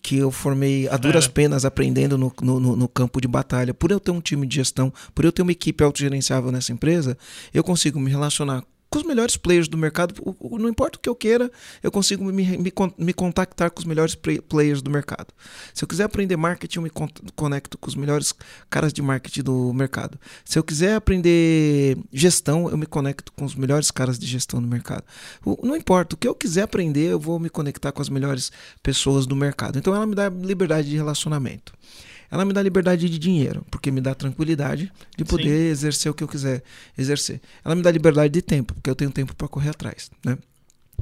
que 0.01 0.17
eu 0.17 0.31
formei 0.31 0.89
a 0.89 0.97
duras 0.97 1.29
penas 1.29 1.67
aprendendo 1.67 2.17
no, 2.17 2.33
no, 2.41 2.59
no- 2.59 2.77
no 2.77 2.89
campo 2.89 3.21
de 3.21 3.29
batalha, 3.29 3.75
por 3.75 3.91
eu 3.91 4.01
ter 4.01 4.11
um 4.11 4.23
time 4.23 4.47
de 4.47 4.57
gestão, 4.57 4.91
por 5.15 5.23
eu 5.27 5.31
ter 5.33 5.43
uma 5.43 5.53
equipe 5.53 5.85
autogerenciável 5.85 6.51
nessa 6.51 6.73
empresa, 6.73 7.19
eu 7.53 7.63
consigo 7.63 8.01
me 8.01 8.11
relacionar 8.11 8.65
com 8.91 8.99
os 8.99 9.05
melhores 9.05 9.37
players 9.37 9.69
do 9.69 9.79
mercado. 9.79 10.15
Não 10.41 10.69
importa 10.69 10.99
o 10.99 11.01
que 11.01 11.09
eu 11.09 11.15
queira, 11.15 11.51
eu 11.83 11.91
consigo 11.93 12.25
me, 12.25 12.33
me, 12.59 12.73
me 12.99 13.13
contactar 13.13 13.71
com 13.71 13.79
os 13.79 13.85
melhores 13.85 14.15
play- 14.17 14.41
players 14.41 14.83
do 14.83 14.91
mercado. 14.91 15.29
Se 15.73 15.85
eu 15.85 15.89
quiser 15.89 16.05
aprender 16.05 16.37
marketing, 16.37 16.79
eu 16.79 16.83
me 16.83 16.91
con- 16.91 17.09
conecto 17.37 17.79
com 17.79 17.89
os 17.89 17.95
melhores 17.95 18.35
caras 18.69 18.93
de 18.93 19.01
marketing 19.01 19.43
do 19.43 19.73
mercado. 19.73 20.19
Se 20.45 20.59
eu 20.59 20.65
quiser 20.65 20.97
aprender 20.97 21.97
gestão, 22.13 22.69
eu 22.69 22.77
me 22.77 22.87
conecto 22.87 23.33
com 23.33 23.45
os 23.45 23.55
melhores 23.55 23.91
caras 23.93 24.19
de 24.19 24.27
gestão 24.27 24.61
do 24.61 24.67
mercado. 24.67 25.05
Não 25.63 25.77
importa, 25.77 26.17
o 26.17 26.19
que 26.19 26.27
eu 26.27 26.35
quiser 26.35 26.63
aprender, 26.63 27.13
eu 27.13 27.21
vou 27.21 27.39
me 27.39 27.49
conectar 27.49 27.93
com 27.93 28.03
as 28.03 28.09
melhores 28.09 28.51
pessoas 28.83 29.25
do 29.25 29.37
mercado. 29.37 29.79
Então 29.79 29.95
ela 29.95 30.07
me 30.07 30.15
dá 30.17 30.29
liberdade 30.29 30.91
de 30.91 30.97
relacionamento. 30.97 31.73
Ela 32.31 32.45
me 32.45 32.53
dá 32.53 32.63
liberdade 32.63 33.09
de 33.09 33.19
dinheiro, 33.19 33.65
porque 33.71 33.91
me 33.91 34.01
dá 34.01 34.15
tranquilidade 34.15 34.93
de 35.17 35.25
poder 35.25 35.49
Sim. 35.49 35.71
exercer 35.71 36.11
o 36.11 36.15
que 36.15 36.23
eu 36.23 36.29
quiser 36.29 36.63
exercer. 36.97 37.41
Ela 37.65 37.75
me 37.75 37.83
dá 37.83 37.91
liberdade 37.91 38.33
de 38.33 38.43
tempo, 38.43 38.75
porque 38.75 38.89
eu 38.89 38.95
tenho 38.95 39.11
tempo 39.11 39.35
para 39.35 39.49
correr 39.49 39.71
atrás, 39.71 40.11
né? 40.25 40.39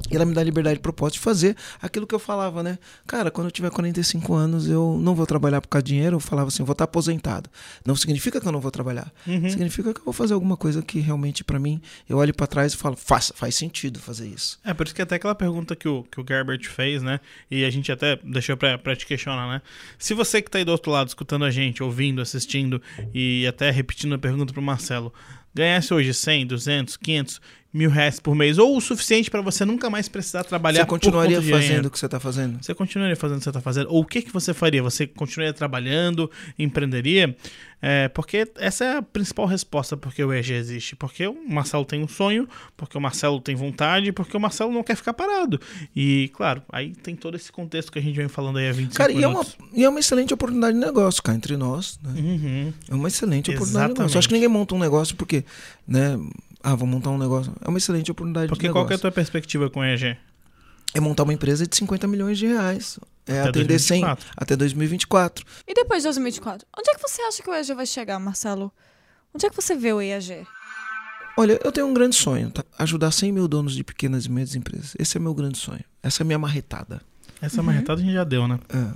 E 0.09 0.15
ela 0.15 0.25
me 0.25 0.33
dá 0.33 0.43
liberdade 0.43 0.75
de 0.75 0.81
propósito 0.81 1.15
de 1.15 1.19
fazer 1.19 1.55
aquilo 1.81 2.05
que 2.05 2.15
eu 2.15 2.19
falava, 2.19 2.63
né? 2.63 2.77
Cara, 3.07 3.31
quando 3.31 3.47
eu 3.47 3.51
tiver 3.51 3.69
45 3.69 4.33
anos, 4.33 4.67
eu 4.67 4.97
não 5.01 5.15
vou 5.15 5.25
trabalhar 5.25 5.61
por 5.61 5.67
causa 5.67 5.83
de 5.83 5.93
dinheiro. 5.93 6.15
Eu 6.17 6.19
falava 6.19 6.47
assim, 6.47 6.61
eu 6.61 6.65
vou 6.65 6.73
estar 6.73 6.85
aposentado. 6.85 7.49
Não 7.85 7.95
significa 7.95 8.39
que 8.39 8.47
eu 8.47 8.51
não 8.51 8.59
vou 8.59 8.71
trabalhar. 8.71 9.11
Uhum. 9.25 9.49
Significa 9.49 9.93
que 9.93 9.99
eu 9.99 10.05
vou 10.05 10.13
fazer 10.13 10.33
alguma 10.33 10.57
coisa 10.57 10.81
que 10.81 10.99
realmente, 10.99 11.43
para 11.43 11.59
mim, 11.59 11.81
eu 12.07 12.17
olho 12.17 12.33
para 12.33 12.47
trás 12.47 12.73
e 12.73 12.77
falo, 12.77 12.95
faz, 12.95 13.31
faz 13.35 13.55
sentido 13.55 13.99
fazer 13.99 14.27
isso. 14.27 14.59
É, 14.63 14.73
por 14.73 14.85
isso 14.85 14.95
que 14.95 15.01
até 15.01 15.15
aquela 15.15 15.35
pergunta 15.35 15.75
que 15.75 15.87
o, 15.87 16.03
que 16.03 16.19
o 16.19 16.25
Gerbert 16.27 16.67
fez, 16.69 17.01
né? 17.01 17.19
E 17.49 17.65
a 17.65 17.69
gente 17.69 17.91
até 17.91 18.17
deixou 18.23 18.55
pra, 18.57 18.77
pra 18.77 18.95
te 18.95 19.05
questionar, 19.05 19.47
né? 19.47 19.61
Se 19.97 20.13
você 20.13 20.41
que 20.41 20.49
tá 20.49 20.57
aí 20.57 20.65
do 20.65 20.71
outro 20.71 20.91
lado, 20.91 21.07
escutando 21.07 21.45
a 21.45 21.51
gente, 21.51 21.83
ouvindo, 21.83 22.21
assistindo 22.21 22.81
e 23.13 23.45
até 23.47 23.71
repetindo 23.71 24.15
a 24.15 24.17
pergunta 24.17 24.53
pro 24.53 24.61
Marcelo, 24.61 25.13
ganhasse 25.53 25.93
hoje 25.93 26.13
100, 26.13 26.47
200, 26.47 26.97
500 26.97 27.41
mil 27.71 27.89
reais 27.89 28.19
por 28.19 28.35
mês, 28.35 28.57
ou 28.57 28.75
o 28.75 28.81
suficiente 28.81 29.29
pra 29.29 29.41
você 29.41 29.63
nunca 29.63 29.89
mais 29.89 30.09
precisar 30.09 30.43
trabalhar 30.43 30.81
Você 30.81 30.87
continuaria 30.87 31.41
fazendo 31.41 31.85
o 31.85 31.91
que 31.91 31.99
você 31.99 32.09
tá 32.09 32.19
fazendo? 32.19 32.63
Você 32.63 32.73
continuaria 32.73 33.15
fazendo 33.15 33.37
o 33.37 33.39
que 33.39 33.43
você 33.43 33.49
está 33.49 33.61
fazendo? 33.61 33.91
Ou 33.91 34.01
o 34.01 34.05
que, 34.05 34.21
que 34.21 34.33
você 34.33 34.53
faria? 34.53 34.81
Você 34.81 35.05
continuaria 35.05 35.53
trabalhando, 35.53 36.29
empreenderia? 36.57 37.35
É, 37.81 38.09
porque 38.09 38.45
essa 38.57 38.83
é 38.83 38.97
a 38.97 39.01
principal 39.01 39.45
resposta 39.45 39.95
porque 39.95 40.23
o 40.23 40.33
EG 40.33 40.51
existe. 40.51 40.95
Porque 40.95 41.27
o 41.27 41.37
Marcelo 41.47 41.85
tem 41.85 42.03
um 42.03 42.07
sonho, 42.07 42.47
porque 42.75 42.97
o 42.97 43.01
Marcelo 43.01 43.39
tem 43.39 43.55
vontade, 43.55 44.11
porque 44.11 44.35
o 44.35 44.39
Marcelo 44.39 44.71
não 44.71 44.83
quer 44.83 44.95
ficar 44.95 45.13
parado. 45.13 45.61
E, 45.95 46.29
claro, 46.33 46.63
aí 46.71 46.93
tem 46.95 47.15
todo 47.15 47.35
esse 47.35 47.51
contexto 47.51 47.91
que 47.91 47.99
a 47.99 48.01
gente 48.01 48.15
vem 48.15 48.27
falando 48.27 48.57
aí 48.57 48.67
há 48.67 48.73
25 48.73 48.95
Cara, 48.95 49.11
e 49.11 49.23
é, 49.23 49.27
uma, 49.27 49.41
minutos. 49.41 49.57
e 49.73 49.83
é 49.83 49.89
uma 49.89 49.99
excelente 49.99 50.33
oportunidade 50.33 50.73
de 50.73 50.83
negócio, 50.83 51.21
cara, 51.21 51.37
entre 51.37 51.55
nós. 51.55 51.99
Né? 52.03 52.19
Uhum. 52.19 52.73
É 52.89 52.95
uma 52.95 53.07
excelente 53.07 53.51
oportunidade 53.51 53.93
de 53.93 53.99
negócio. 53.99 54.01
Exatamente. 54.01 54.15
Eu 54.15 54.19
acho 54.19 54.27
que 54.27 54.33
ninguém 54.33 54.49
monta 54.49 54.75
um 54.75 54.79
negócio 54.79 55.15
porque, 55.15 55.45
né? 55.87 56.19
Ah, 56.63 56.75
vou 56.75 56.87
montar 56.87 57.09
um 57.09 57.17
negócio. 57.17 57.53
É 57.63 57.69
uma 57.69 57.77
excelente 57.77 58.11
oportunidade 58.11 58.47
Porque 58.49 58.67
de 58.67 58.73
qual 58.73 58.85
que 58.85 58.93
é 58.93 58.95
a 58.95 58.97
negócio. 58.97 59.01
tua 59.01 59.11
perspectiva 59.11 59.69
com 59.69 59.79
o 59.79 59.85
EG? 59.85 60.17
É 60.93 60.99
montar 60.99 61.23
uma 61.23 61.33
empresa 61.33 61.65
de 61.67 61.75
50 61.75 62.07
milhões 62.07 62.37
de 62.37 62.47
reais. 62.47 62.99
É 63.27 63.41
Até 63.41 63.49
atender 63.49 63.79
100 63.79 64.01
2024. 64.01 64.33
até 64.35 64.55
2024. 64.55 65.45
E 65.67 65.73
depois 65.73 66.01
de 66.01 66.07
2024? 66.07 66.67
Onde 66.77 66.89
é 66.89 66.93
que 66.95 67.01
você 67.01 67.21
acha 67.21 67.43
que 67.43 67.49
o 67.49 67.53
EAG 67.53 67.73
vai 67.73 67.85
chegar, 67.85 68.19
Marcelo? 68.19 68.71
Onde 69.33 69.45
é 69.45 69.49
que 69.49 69.55
você 69.55 69.75
vê 69.75 69.93
o 69.93 70.01
EAG? 70.01 70.45
Olha, 71.37 71.59
eu 71.63 71.71
tenho 71.71 71.87
um 71.87 71.93
grande 71.93 72.15
sonho, 72.15 72.49
tá? 72.51 72.65
Ajudar 72.79 73.11
100 73.11 73.31
mil 73.31 73.47
donos 73.47 73.73
de 73.75 73.83
pequenas 73.83 74.25
e 74.25 74.31
médias 74.31 74.55
empresas. 74.55 74.93
Esse 74.97 75.15
é 75.17 75.19
meu 75.19 75.33
grande 75.33 75.57
sonho. 75.59 75.83
Essa 76.03 76.21
é 76.21 76.23
a 76.23 76.25
minha 76.25 76.39
marretada. 76.39 77.01
Essa 77.41 77.61
marretada 77.63 78.01
a 78.01 78.03
gente 78.03 78.13
já 78.13 78.23
deu, 78.23 78.47
né? 78.47 78.59
É, 78.67 78.91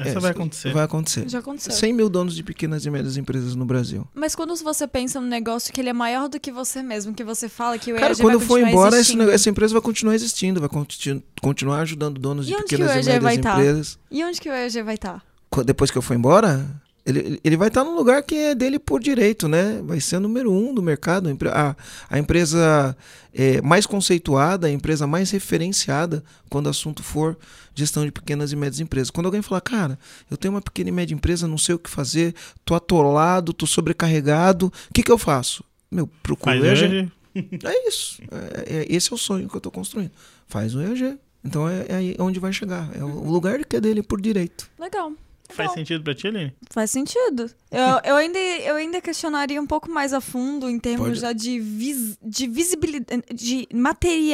Essa 0.00 0.18
é, 0.18 0.20
vai 0.20 0.30
acontecer. 0.32 0.72
Vai 0.72 0.82
acontecer. 0.84 1.28
Já 1.28 1.38
aconteceu. 1.38 1.72
100 1.72 1.92
mil 1.92 2.08
donos 2.08 2.34
de 2.34 2.42
pequenas 2.42 2.84
e 2.84 2.90
médias 2.90 3.16
empresas 3.16 3.54
no 3.54 3.64
Brasil. 3.64 4.06
Mas 4.14 4.34
quando 4.34 4.54
você 4.56 4.86
pensa 4.88 5.20
num 5.20 5.28
negócio 5.28 5.72
que 5.72 5.80
ele 5.80 5.88
é 5.88 5.92
maior 5.92 6.28
do 6.28 6.40
que 6.40 6.50
você 6.50 6.82
mesmo, 6.82 7.14
que 7.14 7.22
você 7.22 7.48
fala 7.48 7.78
que 7.78 7.92
o 7.92 7.96
Cara, 7.96 8.08
EAG 8.08 8.20
quando 8.20 8.34
eu 8.34 8.38
vai 8.40 8.48
for 8.48 8.60
embora, 8.60 8.96
existindo. 8.96 9.30
essa 9.30 9.48
empresa 9.50 9.72
vai 9.72 9.82
continuar 9.82 10.14
existindo, 10.14 10.58
vai 10.60 10.68
continu- 10.68 11.22
continuar 11.40 11.80
ajudando 11.82 12.18
donos 12.20 12.46
E 12.46 12.48
de 12.48 12.54
onde 12.54 12.64
que 12.64 12.70
pequenas 12.70 12.90
o 12.90 12.94
e 12.94 12.96
médias 13.04 13.22
vai 13.22 13.38
tá? 13.38 13.52
empresas. 13.52 13.98
E 14.10 14.24
onde 14.24 14.40
que 14.40 14.48
o 14.48 14.52
EAG 14.52 14.82
vai 14.82 14.98
tá? 14.98 15.16
estar? 15.16 15.24
Qu- 15.50 15.62
Depois 15.64 15.90
que 15.90 15.98
eu 15.98 16.02
for 16.02 16.14
embora, 16.14 16.66
ele, 17.06 17.40
ele- 17.44 17.56
vai 17.56 17.68
estar 17.68 17.84
num 17.84 17.94
lugar 17.94 18.22
que 18.22 18.34
é 18.34 18.54
dele 18.54 18.78
por 18.78 19.00
direito, 19.00 19.46
né? 19.48 19.80
Vai 19.84 20.00
ser 20.00 20.16
o 20.16 20.20
número 20.20 20.50
um 20.52 20.72
do 20.74 20.82
mercado. 20.82 21.28
A, 21.52 21.76
a- 22.08 22.18
empresa 22.18 22.96
é, 23.32 23.60
mais 23.62 23.84
conceituada, 23.86 24.66
a 24.66 24.70
empresa 24.70 25.06
mais 25.06 25.30
referenciada 25.30 26.24
quando 26.48 26.66
o 26.66 26.70
assunto 26.70 27.02
for 27.02 27.36
gestão 27.74 28.04
de 28.04 28.12
pequenas 28.12 28.52
e 28.52 28.56
médias 28.56 28.80
empresas. 28.80 29.10
Quando 29.10 29.26
alguém 29.26 29.42
falar, 29.42 29.60
cara, 29.60 29.98
eu 30.30 30.36
tenho 30.36 30.54
uma 30.54 30.62
pequena 30.62 30.88
e 30.88 30.92
média 30.92 31.14
empresa, 31.14 31.46
não 31.48 31.58
sei 31.58 31.74
o 31.74 31.78
que 31.78 31.90
fazer, 31.90 32.34
tô 32.64 32.74
atolado, 32.74 33.52
tô 33.52 33.66
sobrecarregado, 33.66 34.66
o 34.90 34.94
que, 34.94 35.02
que 35.02 35.10
eu 35.12 35.18
faço? 35.18 35.62
Meu, 35.90 36.06
procuro 36.22 36.56
Faz 36.56 36.80
o 36.80 36.84
EAG. 36.84 37.12
É 37.64 37.88
isso. 37.88 38.22
É, 38.30 38.76
é- 38.82 38.86
esse 38.88 39.12
é 39.12 39.14
o 39.14 39.18
sonho 39.18 39.48
que 39.48 39.56
eu 39.56 39.60
tô 39.60 39.68
construindo. 39.70 40.12
Faz 40.46 40.74
o 40.74 40.80
EAG. 40.80 41.18
Então 41.44 41.68
é, 41.68 41.84
é 41.88 41.94
aí 41.96 42.16
onde 42.20 42.38
vai 42.38 42.52
chegar. 42.52 42.88
É 42.96 43.02
o 43.04 43.08
o 43.08 43.30
lugar 43.30 43.62
que 43.64 43.74
é 43.76 43.80
dele 43.80 44.02
por 44.04 44.20
direito. 44.20 44.70
Legal. 44.78 45.12
Faz 45.48 45.68
Legal. 45.68 45.74
sentido 45.74 46.02
pra 46.04 46.14
ti, 46.14 46.26
Aline? 46.26 46.52
Faz 46.70 46.90
sentido. 46.90 47.50
Eu, 47.70 48.00
eu, 48.04 48.16
ainda, 48.16 48.38
eu 48.38 48.76
ainda 48.76 49.00
questionaria 49.00 49.60
um 49.60 49.66
pouco 49.66 49.90
mais 49.90 50.12
a 50.12 50.20
fundo 50.20 50.68
em 50.70 50.78
termos 50.78 51.08
Pode. 51.08 51.20
já 51.20 51.32
de, 51.32 51.60
vis, 51.60 52.18
de 52.22 52.46
visibilidade, 52.48 53.22
de 53.32 53.68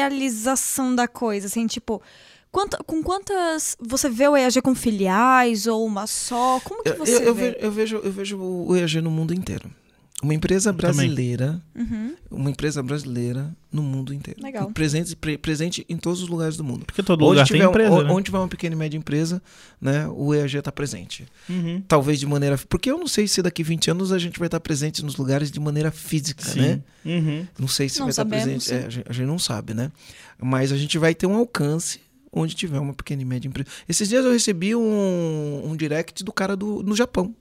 materialização 0.01 0.95
da 0.95 1.09
coisa, 1.09 1.47
assim, 1.47 1.67
tipo, 1.67 2.01
quanta, 2.53 2.79
com 2.85 3.03
quantas 3.03 3.77
você 3.81 4.09
vê 4.09 4.29
o 4.29 4.37
EAG 4.37 4.61
com 4.63 4.75
filiais 4.75 5.67
ou 5.67 5.85
uma 5.85 6.07
só? 6.07 6.61
Como 6.61 6.83
que 6.83 6.91
Eu, 6.91 6.97
você 6.99 7.17
eu- 7.17 7.21
eu 7.23 7.35
vê? 7.35 7.51
ve- 7.51 7.59
eu 7.61 7.73
vejo, 7.73 7.97
eu 8.03 8.13
vejo 8.13 8.39
o 8.41 8.77
EAG 8.77 9.01
no 9.01 9.11
mundo 9.11 9.35
inteiro. 9.35 9.71
Uma 10.23 10.35
empresa 10.35 10.71
brasileira, 10.71 11.63
Uhum. 11.75 12.15
uma 12.31 12.51
empresa 12.51 12.83
brasileira 12.83 13.57
no 13.73 13.83
mundo 13.83 14.13
inteiro. 14.13 14.39
Legal. 14.43 14.71
Presente, 14.71 15.17
pre- 15.17 15.39
presente 15.39 15.87
em 15.89 15.97
todos 15.97 16.21
os 16.23 16.29
lugares 16.29 16.59
do 16.59 16.63
mundo. 16.65 16.85
Porque 16.85 17.03
todo 17.03 17.23
Onde 17.23 17.31
lugar 17.31 17.47
tiver, 17.47 17.59
tem 17.61 17.67
um- 17.67 17.71
empresa, 17.71 17.91
o- 17.95 18.03
né? 18.03 18.11
onde 18.13 18.25
tiver 18.27 18.37
uma 18.39 18.49
pequena 18.49 18.75
e 18.75 18.79
média 18.79 18.99
empresa, 18.99 19.41
né, 19.81 20.07
o 20.09 20.35
EAG 20.35 20.59
está 20.59 20.71
presente. 20.71 21.25
Uhum. 21.49 21.83
Talvez 21.89 22.21
de 22.21 22.27
maneira. 22.27 22.59
Porque 22.69 22.91
eu 22.91 22.99
não 22.99 23.07
sei 23.09 23.27
se 23.27 23.41
daqui 23.41 23.63
20 23.63 23.91
anos 23.91 24.13
a 24.13 24.19
gente 24.19 24.39
vai 24.39 24.47
estar 24.47 24.61
presente 24.61 25.03
nos 25.03 25.17
lugares 25.17 25.51
de 25.51 25.59
maneira 25.59 25.91
física, 25.91 26.45
Sim. 26.45 26.61
né? 26.61 26.81
Uhum. 27.03 27.47
Não 27.59 27.69
sei 27.69 27.89
se 27.89 27.99
Não 28.01 28.07
vai 28.07 28.13
sabemos, 28.13 28.63
estar 28.65 28.75
presente. 28.75 28.85
É, 28.85 28.87
a, 28.87 28.91
gente, 28.91 29.07
a 29.09 29.13
gente 29.15 29.27
não 29.27 29.39
sabe, 29.39 29.73
né? 29.73 29.91
Mas 30.39 30.71
a 30.71 30.77
gente 30.77 30.99
vai 30.99 31.15
ter 31.15 31.27
um 31.27 31.35
alcance 31.37 31.99
onde 32.31 32.55
tiver 32.55 32.79
uma 32.79 32.93
pequena 32.93 33.23
e 33.23 33.25
média 33.25 33.49
empresa. 33.49 33.69
Esses 33.89 34.07
dias 34.09 34.25
eu 34.25 34.33
recebi 34.33 34.75
um, 34.77 35.63
um 35.65 35.75
direct 35.77 36.23
do 36.23 36.31
cara 36.33 36.55
do, 36.55 36.83
no 36.83 36.95
Japão. 36.95 37.35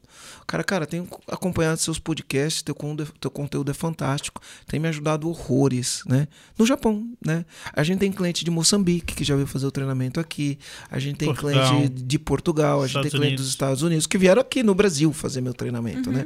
Cara, 0.49 0.63
cara, 0.63 0.87
tenho 0.87 1.07
acompanhado 1.27 1.79
seus 1.79 1.99
podcasts, 1.99 2.63
teu, 2.63 2.75
teu 3.21 3.29
conteúdo 3.29 3.69
é 3.69 3.73
fantástico, 3.75 4.41
tem 4.65 4.79
me 4.79 4.87
ajudado 4.87 5.29
horrores, 5.29 6.01
né? 6.07 6.27
No 6.57 6.65
Japão, 6.65 7.07
né? 7.23 7.45
A 7.71 7.83
gente 7.83 7.99
tem 7.99 8.11
cliente 8.11 8.43
de 8.43 8.49
Moçambique 8.49 9.13
que 9.13 9.23
já 9.23 9.35
veio 9.35 9.45
fazer 9.45 9.67
o 9.67 9.71
treinamento 9.71 10.19
aqui, 10.19 10.57
a 10.89 10.97
gente 10.97 11.17
tem 11.17 11.27
Portugal. 11.27 11.67
cliente 11.69 12.03
de 12.03 12.17
Portugal, 12.17 12.79
a 12.79 12.87
gente 12.87 12.89
Estados 12.93 13.11
tem 13.11 13.19
cliente 13.19 13.27
Unidos. 13.33 13.45
dos 13.45 13.49
Estados 13.51 13.83
Unidos 13.83 14.07
que 14.07 14.17
vieram 14.17 14.41
aqui 14.41 14.63
no 14.63 14.73
Brasil 14.73 15.13
fazer 15.13 15.39
meu 15.39 15.53
treinamento, 15.53 16.11
né? 16.11 16.25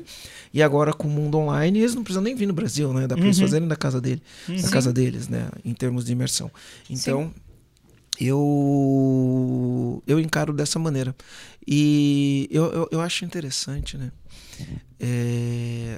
E 0.53 0.63
agora 0.63 0.93
com 0.93 1.09
o 1.09 1.11
mundo 1.11 1.37
online, 1.37 1.79
eles 1.79 1.93
não 1.93 2.01
precisam 2.01 2.23
nem 2.23 2.33
vir 2.33 2.45
no 2.45 2.53
Brasil, 2.53 2.93
né? 2.93 3.05
Dá 3.07 3.17
pra 3.17 3.25
eles 3.25 3.37
Uhum. 3.37 3.43
fazerem 3.45 3.67
da 3.67 3.75
casa 3.75 3.99
dele, 3.99 4.23
da 4.47 4.69
casa 4.69 4.93
deles, 4.93 5.27
né? 5.27 5.49
Em 5.65 5.73
termos 5.73 6.05
de 6.05 6.13
imersão. 6.13 6.49
Então, 6.89 7.29
eu 8.19 10.03
eu 10.07 10.19
encaro 10.19 10.53
dessa 10.53 10.79
maneira. 10.79 11.15
E 11.67 12.47
eu, 12.51 12.65
eu, 12.71 12.89
eu 12.91 13.01
acho 13.01 13.23
interessante, 13.25 13.97
né? 13.97 14.11
É, 14.99 15.97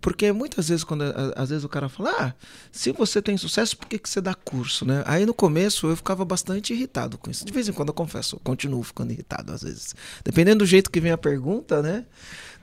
Porque 0.00 0.30
muitas 0.30 0.68
vezes, 0.68 0.84
quando 0.84 1.02
às 1.34 1.50
vezes 1.50 1.64
o 1.64 1.68
cara 1.68 1.88
fala, 1.88 2.10
ah, 2.18 2.34
se 2.70 2.92
você 2.92 3.20
tem 3.20 3.36
sucesso, 3.36 3.76
por 3.76 3.86
que, 3.88 3.98
que 3.98 4.08
você 4.08 4.20
dá 4.20 4.32
curso, 4.32 4.84
né? 4.84 5.02
Aí 5.06 5.26
no 5.26 5.34
começo 5.34 5.88
eu 5.88 5.96
ficava 5.96 6.24
bastante 6.24 6.72
irritado 6.72 7.18
com 7.18 7.30
isso. 7.30 7.44
De 7.44 7.52
vez 7.52 7.68
em 7.68 7.72
quando 7.72 7.88
eu 7.88 7.94
confesso, 7.94 8.36
eu 8.36 8.40
continuo 8.40 8.82
ficando 8.84 9.12
irritado 9.12 9.52
às 9.52 9.62
vezes. 9.62 9.94
Dependendo 10.24 10.60
do 10.60 10.66
jeito 10.66 10.90
que 10.90 11.00
vem 11.00 11.10
a 11.10 11.18
pergunta, 11.18 11.82
né? 11.82 12.06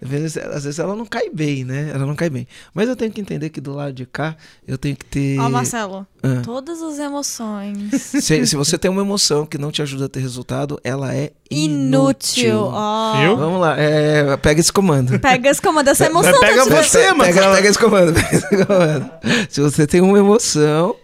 Dependendo 0.05 0.29
se- 0.29 0.39
Às 0.39 0.63
vezes 0.63 0.79
ela 0.79 0.95
não 0.95 1.05
cai 1.05 1.29
bem, 1.29 1.63
né? 1.65 1.91
Ela 1.93 2.05
não 2.05 2.15
cai 2.15 2.29
bem. 2.29 2.47
Mas 2.73 2.87
eu 2.87 2.95
tenho 2.95 3.11
que 3.11 3.19
entender 3.19 3.49
que 3.49 3.59
do 3.59 3.73
lado 3.73 3.93
de 3.93 4.05
cá 4.05 4.35
eu 4.67 4.77
tenho 4.77 4.95
que 4.95 5.05
ter. 5.05 5.39
Ó, 5.39 5.49
Marcelo, 5.49 6.05
Ah. 6.23 6.41
todas 6.43 6.81
as 6.81 6.97
emoções. 6.99 7.93
Se, 8.01 8.45
se 8.47 8.55
você 8.55 8.77
tem 8.77 8.89
uma 8.89 9.01
emoção 9.01 9.45
que 9.45 9.57
não 9.57 9.71
te 9.71 9.81
ajuda 9.81 10.05
a 10.05 10.09
ter 10.09 10.19
resultado, 10.19 10.79
ela 10.83 11.13
é 11.13 11.31
Inútil. 11.49 12.43
inútil. 12.45 12.59
Ó. 12.73 13.17
Viu? 13.21 13.37
Vamos 13.37 13.61
lá, 13.61 13.75
é, 13.79 14.35
pega 14.37 14.59
esse 14.59 14.71
comando. 14.71 15.19
Pega 15.19 15.49
esse 15.49 15.61
comando, 15.61 15.87
essa 15.87 16.05
emoção 16.05 16.31
tá 16.33 16.39
pega 16.39 16.63
te 16.63 16.69
você, 16.69 17.11
Marcelo. 17.13 17.19
pega, 17.19 17.51
pega 17.55 17.67
esse 17.69 17.79
comando, 17.79 18.13
pega 18.15 18.35
esse 18.35 18.65
comando. 18.65 19.11
Se 19.49 19.61
você 19.61 19.85
tem 19.87 20.01
uma 20.01 20.17
emoção 20.17 20.95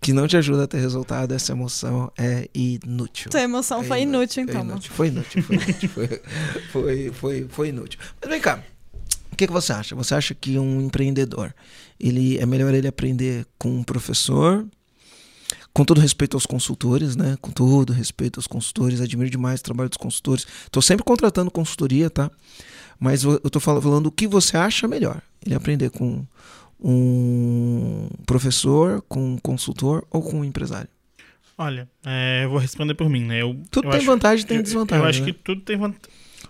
que 0.00 0.12
não 0.12 0.28
te 0.28 0.36
ajuda 0.36 0.64
a 0.64 0.66
ter 0.66 0.78
resultado, 0.78 1.32
essa 1.34 1.52
emoção 1.52 2.12
é 2.16 2.48
inútil. 2.54 3.30
Tua 3.30 3.40
emoção 3.42 3.82
foi 3.82 3.98
É 3.98 4.02
inútil, 4.02 4.42
é 4.42 4.44
então. 4.44 4.60
inútil. 4.62 4.92
Foi 4.92 5.08
inútil, 5.08 5.42
foi 5.42 5.56
inútil, 5.56 5.88
foi, 5.88 6.08
foi, 6.70 7.12
foi, 7.12 7.46
foi 7.48 7.68
inútil. 7.70 7.98
Mas 8.20 8.30
vem 8.30 8.40
cá, 8.40 8.62
o 9.32 9.36
que, 9.36 9.46
que 9.46 9.52
você 9.52 9.72
acha? 9.72 9.94
Você 9.96 10.14
acha 10.14 10.34
que 10.34 10.58
um 10.58 10.80
empreendedor, 10.82 11.52
ele 11.98 12.38
é 12.38 12.46
melhor 12.46 12.72
ele 12.72 12.86
aprender 12.86 13.46
com 13.58 13.70
um 13.70 13.82
professor, 13.82 14.64
com 15.72 15.84
todo 15.84 16.00
respeito 16.00 16.36
aos 16.36 16.46
consultores, 16.46 17.16
né? 17.16 17.36
Com 17.40 17.50
todo 17.50 17.92
respeito 17.92 18.38
aos 18.38 18.46
consultores, 18.46 19.00
admiro 19.00 19.28
demais 19.28 19.60
o 19.60 19.62
trabalho 19.64 19.88
dos 19.90 19.98
consultores. 19.98 20.46
Tô 20.70 20.80
sempre 20.80 21.04
contratando 21.04 21.50
consultoria, 21.50 22.08
tá? 22.08 22.30
Mas 22.98 23.24
eu 23.24 23.32
eu 23.44 23.50
tô 23.50 23.60
fal- 23.60 23.80
falando 23.82 24.06
o 24.06 24.12
que 24.12 24.26
você 24.26 24.56
acha 24.56 24.88
melhor. 24.88 25.20
Ele 25.44 25.54
aprender 25.54 25.90
com 25.90 26.24
um 26.80 28.08
professor, 28.26 29.02
com 29.08 29.34
um 29.34 29.38
consultor 29.38 30.06
ou 30.10 30.22
com 30.22 30.40
um 30.40 30.44
empresário. 30.44 30.88
Olha, 31.58 31.88
é, 32.04 32.42
eu 32.44 32.50
vou 32.50 32.58
responder 32.58 32.94
por 32.94 33.08
mim, 33.08 33.24
né? 33.24 33.40
Eu, 33.40 33.56
Tudo 33.70 33.86
eu 33.86 33.90
tem 33.90 33.98
acho- 33.98 34.06
vantagem 34.06 34.44
e 34.44 34.48
tem 34.48 34.56
eu- 34.58 34.62
desvantagem. 34.62 35.02
Eu 35.04 35.08
acho 35.08 35.20
né? 35.20 35.26
que 35.26 35.32
tudo 35.32 35.60
tem 35.62 35.76
vantagem. 35.76 36.02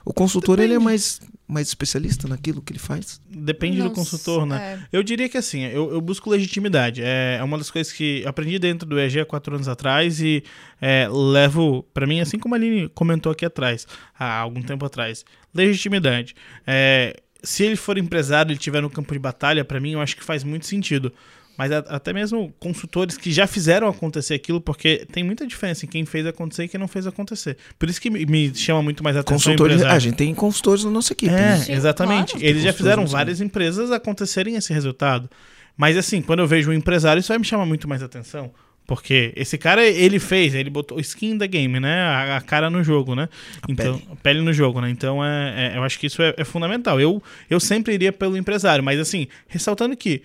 O 0.05 0.12
consultor 0.12 0.59
ele 0.59 0.67
é 0.67 0.79
Depende. 0.79 0.85
mais, 0.85 1.21
mais 1.49 1.69
especialista 1.69 2.29
naquilo 2.29 2.61
que 2.62 2.73
ele 2.73 2.79
faz. 2.79 3.21
Depende 3.29 3.79
Não 3.79 3.89
do 3.89 3.93
consultor, 3.95 4.47
né? 4.47 4.81
é. 4.93 4.97
Eu 4.99 5.03
diria 5.03 5.29
que 5.29 5.37
assim, 5.37 5.62
eu, 5.62 5.93
eu 5.93 6.01
busco 6.01 6.29
legitimidade. 6.31 7.03
É, 7.03 7.37
é 7.41 7.43
uma 7.45 7.57
das 7.59 7.71
coisas 7.71 7.93
que 7.93 8.23
eu 8.23 8.29
aprendi 8.29 8.59
dentro 8.59 8.87
do 8.89 8.99
EG 9.01 9.21
há 9.21 9.25
quatro 9.27 9.55
anos 9.55 9.67
atrás 9.69 10.21
e 10.21 10.43
é, 10.81 11.09
levo, 11.11 11.85
pra 11.95 12.07
mim, 12.07 12.21
assim 12.21 12.39
como 12.39 12.55
a 12.55 12.59
Aline 12.59 12.89
comentou 12.89 13.31
aqui 13.33 13.45
atrás, 13.45 13.87
há 14.19 14.39
algum 14.39 14.62
tempo 14.62 14.85
atrás, 14.87 15.25
legitimidade. 15.55 16.35
É, 16.67 17.17
se 17.47 17.63
ele 17.65 17.77
for 17.77 17.97
empresário, 17.99 18.51
ele 18.51 18.59
estiver 18.59 18.81
no 18.83 18.91
campo 18.91 19.13
de 19.13 19.19
batalha, 19.19 19.65
pra 19.65 19.81
mim, 19.81 19.93
eu 19.93 20.01
acho 20.01 20.17
que 20.17 20.25
faz 20.25 20.43
muito 20.45 20.67
sentido. 20.67 21.13
Mas 21.59 21.73
a- 21.73 21.79
até 21.89 22.13
mesmo 22.13 22.53
consultores 22.61 23.17
que 23.17 23.33
já 23.33 23.47
fizeram 23.47 23.89
acontecer 23.89 24.35
aquilo, 24.35 24.61
porque 24.61 25.07
tem 25.11 25.25
muita 25.25 25.47
diferença 25.47 25.87
em 25.87 25.89
quem 25.89 26.05
fez 26.05 26.27
acontecer 26.27 26.65
e 26.65 26.69
quem 26.69 26.79
não 26.79 26.87
fez 26.87 27.07
acontecer. 27.07 27.57
Por 27.79 27.89
isso 27.89 27.99
que 27.99 28.11
me, 28.11 28.27
me 28.27 28.55
chama 28.55 28.83
muito 28.83 29.03
mais 29.03 29.17
atenção 29.17 29.53
Consultores, 29.55 29.83
a 29.83 29.99
gente 29.99 30.17
tem 30.17 30.35
consultores 30.35 30.85
na 30.85 30.91
nossa 30.91 31.15
equipe. 31.15 31.33
É, 31.33 31.37
né? 31.39 31.57
Sim, 31.57 31.73
exatamente. 31.73 32.33
claro. 32.33 32.45
Eles 32.47 32.63
já 32.63 32.75
fizeram 32.75 33.07
várias 33.07 33.41
empresas 33.41 33.91
acontecerem 33.91 34.55
esse 34.57 34.71
resultado. 34.73 35.31
Mas 35.79 35.97
assim, 35.97 36.21
quando 36.21 36.41
eu 36.41 36.47
vejo 36.47 36.71
um 36.71 36.75
empresário, 36.75 37.21
isso 37.21 37.29
vai 37.29 37.39
me 37.39 37.45
chamar 37.45 37.65
muito 37.65 37.89
mais 37.89 38.03
atenção. 38.03 38.53
Porque 38.87 39.33
esse 39.35 39.59
cara, 39.59 39.85
ele 39.85 40.18
fez, 40.20 40.55
ele 40.55 40.70
botou 40.70 41.01
skin 41.01 41.37
da 41.37 41.46
game, 41.46 41.81
né? 41.81 42.03
A, 42.03 42.37
a 42.37 42.40
cara 42.40 42.70
no 42.70 42.85
jogo, 42.85 43.14
né? 43.16 43.29
então, 43.68 43.99
pele. 43.99 44.18
pele 44.22 44.40
no 44.42 44.53
jogo, 44.53 44.81
né? 44.81 44.88
Então, 44.88 45.25
é, 45.25 45.72
é- 45.75 45.77
eu 45.79 45.83
acho 45.83 45.99
que 45.99 46.07
isso 46.07 46.22
é, 46.22 46.35
é 46.37 46.44
fundamental. 46.44 47.01
Eu, 47.01 47.20
eu 47.51 47.59
sempre 47.59 47.94
iria 47.94 48.12
pelo 48.12 48.37
empresário, 48.37 48.85
mas 48.85 49.01
assim, 49.01 49.27
ressaltando 49.49 49.96
que 49.96 50.22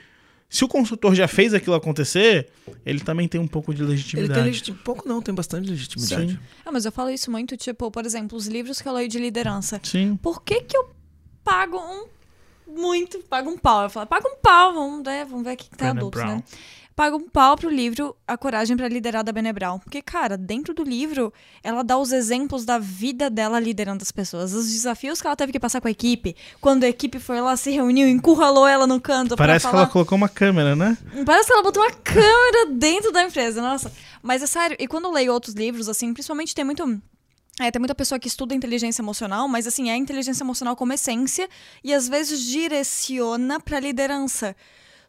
se 0.48 0.64
o 0.64 0.68
consultor 0.68 1.16
já 1.16 1.28
fez 1.28 1.54
aquilo 1.54 1.76
acontecer, 1.76 2.50
ele 2.86 3.00
também 3.00 3.28
tem 3.28 3.40
um 3.40 3.48
pouco 3.48 3.74
de 3.74 3.82
Ele 3.82 3.92
legitimidade. 3.92 4.34
tem 4.34 4.44
legitimidade. 4.44 4.84
Pouco 4.86 5.08
não, 5.08 5.22
tem 5.22 5.34
bastante 5.34 5.70
legitimidade. 5.70 6.34
Sim. 6.34 6.40
Ah, 6.66 6.72
mas 6.72 6.86
eu 6.86 6.92
falo 6.92 7.10
isso 7.10 7.32
muito, 7.32 7.56
tipo, 7.58 7.90
por 7.90 8.06
exemplo, 8.06 8.38
os 8.38 8.48
livros 8.48 8.82
que 8.82 8.88
eu 8.88 8.94
leio 8.94 9.08
de 9.08 9.18
liderança. 9.18 9.80
Sim. 9.82 10.20
Por 10.22 10.44
que 10.44 10.62
que 10.62 10.76
eu 10.78 10.92
pago 11.44 11.78
um 11.78 12.06
muito, 12.80 13.20
pago 13.20 13.50
um 13.50 13.58
pau? 13.58 13.84
Eu 13.84 13.90
falo, 13.90 14.06
pago 14.08 14.28
um 14.28 14.36
pau, 14.42 14.74
vamos 14.74 15.04
ver, 15.04 15.26
vamos 15.26 15.44
ver 15.46 15.52
aqui 15.52 15.64
que 15.70 15.78
tá 15.78 15.86
Brené 15.86 16.00
adultos, 16.00 16.22
Brown. 16.22 16.36
né? 16.36 16.44
Pago 17.02 17.18
um 17.18 17.28
pau 17.28 17.58
pro 17.58 17.68
livro 17.68 18.16
A 18.28 18.38
Coragem 18.38 18.78
pra 18.78 18.88
Liderar 18.88 19.24
da 19.24 19.32
Brené 19.32 19.52
Brown. 19.52 19.80
Porque, 19.80 20.04
cara, 20.04 20.38
dentro 20.38 20.72
do 20.72 20.84
livro, 20.84 21.34
ela 21.64 21.84
dá 21.84 21.98
os 21.98 22.12
exemplos 22.12 22.64
da 22.64 22.78
vida 22.78 23.28
dela 23.28 23.60
liderando 23.60 24.04
as 24.04 24.12
pessoas. 24.12 24.54
Os 24.54 24.72
desafios 24.72 25.20
que 25.20 25.26
ela 25.26 25.36
teve 25.36 25.52
que 25.52 25.60
passar 25.60 25.82
com 25.82 25.88
a 25.88 25.92
equipe. 25.92 26.36
Quando 26.60 26.84
a 26.84 26.88
equipe 26.88 27.18
foi 27.18 27.42
lá, 27.42 27.58
se 27.58 27.72
reuniu, 27.72 28.08
encurralou 28.08 28.68
ela 28.68 28.86
no 28.86 29.02
canto 29.02 29.36
Parece 29.36 29.64
pra 29.64 29.70
que 29.70 29.72
falar... 29.72 29.84
ela 29.86 29.92
colocou 29.92 30.16
uma 30.16 30.30
câmera, 30.30 30.76
né? 30.76 30.96
Parece 31.26 31.48
que 31.48 31.54
ela 31.54 31.64
botou 31.64 31.82
uma 31.82 31.92
câmera 31.92 32.68
dentro 32.72 33.12
da 33.12 33.24
empresa, 33.24 33.64
nossa. 33.64 33.92
Mas 34.22 34.44
é 34.44 34.46
sério, 34.46 34.78
e 34.80 34.88
quando 34.88 35.06
eu 35.06 35.12
leio 35.12 35.34
outros 35.34 35.56
livros, 35.56 35.90
assim, 35.90 36.14
principalmente 36.14 36.54
tem 36.54 36.64
muito. 36.64 37.02
É, 37.60 37.72
tem 37.72 37.80
muita 37.80 37.96
pessoa 37.96 38.20
que 38.20 38.28
estuda 38.28 38.54
inteligência 38.54 39.02
emocional, 39.02 39.48
mas 39.48 39.66
assim, 39.66 39.90
é 39.90 39.94
a 39.94 39.98
inteligência 39.98 40.44
emocional 40.44 40.76
como 40.76 40.94
essência 40.94 41.50
e 41.84 41.96
às 41.96 42.08
vezes 42.08 42.46
direciona 42.46 43.60
pra 43.60 43.80
liderança. 43.80 44.56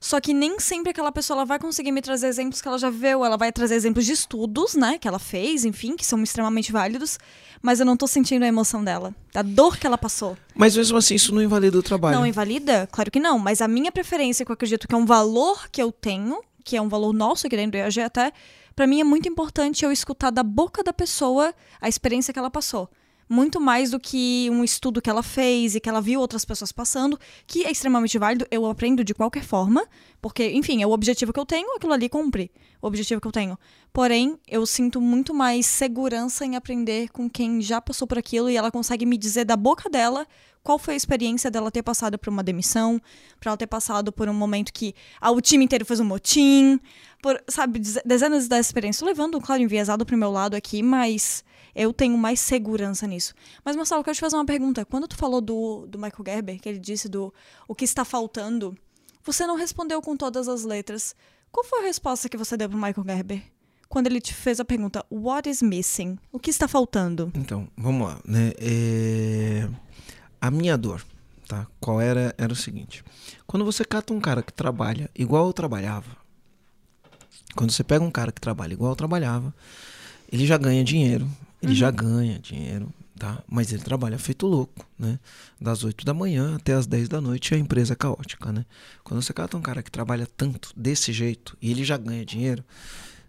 Só 0.02 0.20
que 0.20 0.34
nem 0.34 0.58
sempre 0.58 0.90
aquela 0.90 1.12
pessoa 1.12 1.36
ela 1.36 1.44
vai 1.44 1.60
conseguir 1.60 1.92
me 1.92 2.02
trazer 2.02 2.26
exemplos 2.26 2.60
que 2.60 2.66
ela 2.66 2.76
já 2.76 2.90
viu, 2.90 3.24
ela 3.24 3.36
vai 3.36 3.52
trazer 3.52 3.76
exemplos 3.76 4.04
de 4.04 4.10
estudos, 4.10 4.74
né, 4.74 4.98
que 4.98 5.06
ela 5.06 5.20
fez, 5.20 5.64
enfim, 5.64 5.94
que 5.94 6.04
são 6.04 6.20
extremamente 6.24 6.72
válidos, 6.72 7.20
mas 7.62 7.78
eu 7.78 7.86
não 7.86 7.96
tô 7.96 8.08
sentindo 8.08 8.42
a 8.42 8.48
emoção 8.48 8.82
dela, 8.82 9.14
da 9.32 9.42
dor 9.42 9.78
que 9.78 9.86
ela 9.86 9.96
passou. 9.96 10.36
Mas 10.56 10.76
mesmo 10.76 10.98
assim, 10.98 11.14
isso 11.14 11.32
não 11.32 11.40
invalida 11.40 11.78
o 11.78 11.82
trabalho. 11.84 12.18
Não 12.18 12.26
invalida? 12.26 12.88
Claro 12.90 13.12
que 13.12 13.20
não. 13.20 13.38
Mas 13.38 13.60
a 13.60 13.68
minha 13.68 13.92
preferência, 13.92 14.44
que 14.44 14.50
eu 14.50 14.54
acredito 14.54 14.88
que 14.88 14.94
é 14.94 14.98
um 14.98 15.06
valor 15.06 15.68
que 15.70 15.80
eu 15.80 15.92
tenho, 15.92 16.40
que 16.64 16.76
é 16.76 16.82
um 16.82 16.88
valor 16.88 17.12
nosso 17.12 17.46
aqui 17.46 17.54
dentro 17.54 17.70
do 17.70 17.76
EAG 17.76 18.00
até, 18.00 18.32
pra 18.74 18.88
mim 18.88 19.00
é 19.00 19.04
muito 19.04 19.28
importante 19.28 19.84
eu 19.84 19.92
escutar 19.92 20.32
da 20.32 20.42
boca 20.42 20.82
da 20.82 20.92
pessoa 20.92 21.54
a 21.80 21.88
experiência 21.88 22.32
que 22.32 22.40
ela 22.40 22.50
passou. 22.50 22.90
Muito 23.28 23.60
mais 23.60 23.90
do 23.90 24.00
que 24.00 24.48
um 24.50 24.62
estudo 24.62 25.00
que 25.00 25.08
ela 25.08 25.22
fez 25.22 25.74
e 25.74 25.80
que 25.80 25.88
ela 25.88 26.00
viu 26.00 26.20
outras 26.20 26.44
pessoas 26.44 26.72
passando, 26.72 27.18
que 27.46 27.64
é 27.64 27.70
extremamente 27.70 28.18
válido, 28.18 28.46
eu 28.50 28.66
aprendo 28.66 29.02
de 29.02 29.14
qualquer 29.14 29.44
forma, 29.44 29.86
porque, 30.20 30.50
enfim, 30.50 30.82
é 30.82 30.86
o 30.86 30.90
objetivo 30.90 31.32
que 31.32 31.40
eu 31.40 31.46
tenho, 31.46 31.74
aquilo 31.76 31.92
ali 31.92 32.08
cumpre 32.08 32.50
o 32.80 32.86
objetivo 32.86 33.20
que 33.20 33.26
eu 33.26 33.32
tenho. 33.32 33.58
Porém, 33.92 34.38
eu 34.48 34.66
sinto 34.66 35.00
muito 35.00 35.32
mais 35.32 35.66
segurança 35.66 36.44
em 36.44 36.56
aprender 36.56 37.08
com 37.10 37.30
quem 37.30 37.60
já 37.62 37.80
passou 37.80 38.08
por 38.08 38.18
aquilo 38.18 38.50
e 38.50 38.56
ela 38.56 38.70
consegue 38.70 39.06
me 39.06 39.16
dizer 39.16 39.44
da 39.44 39.56
boca 39.56 39.88
dela 39.88 40.26
qual 40.62 40.78
foi 40.78 40.94
a 40.94 40.96
experiência 40.96 41.50
dela 41.50 41.70
ter 41.70 41.82
passado 41.82 42.18
por 42.18 42.30
uma 42.30 42.42
demissão, 42.42 43.00
para 43.40 43.50
ela 43.50 43.56
ter 43.56 43.66
passado 43.66 44.12
por 44.12 44.28
um 44.28 44.34
momento 44.34 44.72
que 44.72 44.94
ah, 45.20 45.30
o 45.30 45.40
time 45.40 45.64
inteiro 45.64 45.84
fez 45.84 45.98
um 46.00 46.04
motim, 46.04 46.78
por, 47.22 47.42
sabe, 47.48 47.78
deze- 47.78 48.02
dezenas 48.04 48.48
da 48.48 48.58
experiência. 48.58 49.00
Tô 49.00 49.06
levando, 49.06 49.40
claro, 49.40 49.62
enviesado 49.62 50.06
pro 50.06 50.16
meu 50.16 50.30
lado 50.30 50.54
aqui, 50.54 50.82
mas 50.82 51.44
eu 51.74 51.92
tenho 51.92 52.16
mais 52.18 52.38
segurança 52.40 53.06
nisso. 53.06 53.34
Mas, 53.64 53.74
Marcelo, 53.76 54.00
eu 54.00 54.04
quero 54.04 54.14
te 54.14 54.20
fazer 54.20 54.36
uma 54.36 54.44
pergunta. 54.44 54.84
Quando 54.84 55.08
tu 55.08 55.16
falou 55.16 55.40
do, 55.40 55.86
do 55.88 55.98
Michael 55.98 56.24
Gerber, 56.26 56.60
que 56.60 56.68
ele 56.68 56.78
disse 56.78 57.08
do 57.08 57.32
o 57.66 57.74
que 57.74 57.84
está 57.84 58.04
faltando, 58.04 58.76
você 59.24 59.46
não 59.46 59.56
respondeu 59.56 60.00
com 60.02 60.16
todas 60.16 60.48
as 60.48 60.64
letras. 60.64 61.14
Qual 61.50 61.64
foi 61.64 61.80
a 61.80 61.82
resposta 61.84 62.28
que 62.28 62.36
você 62.36 62.56
deu 62.56 62.68
pro 62.68 62.78
Michael 62.78 63.04
Gerber? 63.06 63.42
Quando 63.88 64.06
ele 64.06 64.20
te 64.20 64.32
fez 64.32 64.58
a 64.58 64.64
pergunta, 64.64 65.04
what 65.10 65.48
is 65.48 65.60
missing? 65.60 66.18
O 66.32 66.38
que 66.38 66.48
está 66.50 66.66
faltando? 66.66 67.30
Então, 67.34 67.68
vamos 67.76 68.08
lá, 68.08 68.18
né? 68.24 68.52
É, 68.58 69.68
A 70.42 70.50
minha 70.50 70.76
dor, 70.76 71.00
tá? 71.46 71.68
Qual 71.78 72.00
era? 72.00 72.34
Era 72.36 72.52
o 72.52 72.56
seguinte. 72.56 73.04
Quando 73.46 73.64
você 73.64 73.84
cata 73.84 74.12
um 74.12 74.20
cara 74.20 74.42
que 74.42 74.52
trabalha 74.52 75.08
igual 75.16 75.46
eu 75.46 75.52
trabalhava, 75.52 76.16
quando 77.54 77.70
você 77.70 77.84
pega 77.84 78.04
um 78.04 78.10
cara 78.10 78.32
que 78.32 78.40
trabalha 78.40 78.72
igual 78.72 78.90
eu 78.92 78.96
trabalhava, 78.96 79.54
ele 80.30 80.44
já 80.44 80.58
ganha 80.58 80.82
dinheiro, 80.82 81.28
ele 81.62 81.74
já 81.76 81.90
ganha 81.92 82.38
dinheiro, 82.40 82.92
tá? 83.16 83.40
Mas 83.46 83.72
ele 83.72 83.82
trabalha 83.82 84.18
feito 84.18 84.46
louco, 84.46 84.84
né? 84.98 85.18
Das 85.60 85.84
8 85.84 86.04
da 86.04 86.12
manhã 86.12 86.56
até 86.56 86.72
as 86.72 86.86
10 86.88 87.08
da 87.08 87.20
noite 87.20 87.54
a 87.54 87.58
empresa 87.58 87.92
é 87.92 87.96
caótica, 87.96 88.50
né? 88.52 88.64
Quando 89.04 89.22
você 89.22 89.32
cata 89.32 89.56
um 89.56 89.62
cara 89.62 89.82
que 89.82 89.90
trabalha 89.92 90.26
tanto 90.36 90.72
desse 90.76 91.12
jeito 91.12 91.56
e 91.62 91.70
ele 91.70 91.84
já 91.84 91.96
ganha 91.96 92.24
dinheiro, 92.24 92.64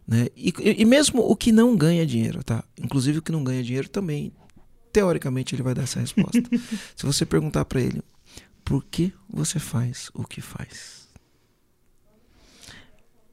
né? 0.08 0.30
E- 0.36 0.54
e 0.80 0.84
mesmo 0.86 1.21
o 1.21 1.36
que 1.36 1.52
não 1.52 1.76
ganha 1.78 2.06
dinheiro, 2.08 2.43
tá? 2.43 2.63
Inclusive 2.76 3.19
o 3.19 3.21
que 3.21 3.32
não 3.32 3.43
ganha 3.43 3.62
dinheiro 3.63 3.88
também, 3.89 4.32
teoricamente, 4.93 5.56
ele 5.56 5.63
vai 5.63 5.73
dar 5.73 5.84
essa 5.84 5.99
resposta. 5.99 6.39
Se 6.95 7.06
você 7.06 7.25
perguntar 7.25 7.65
pra 7.65 7.82
ele, 7.82 8.01
por 8.63 8.86
que 8.86 9.12
você 9.27 9.60
faz 9.60 10.10
o 10.13 10.23
que 10.23 10.39
faz? 10.39 11.10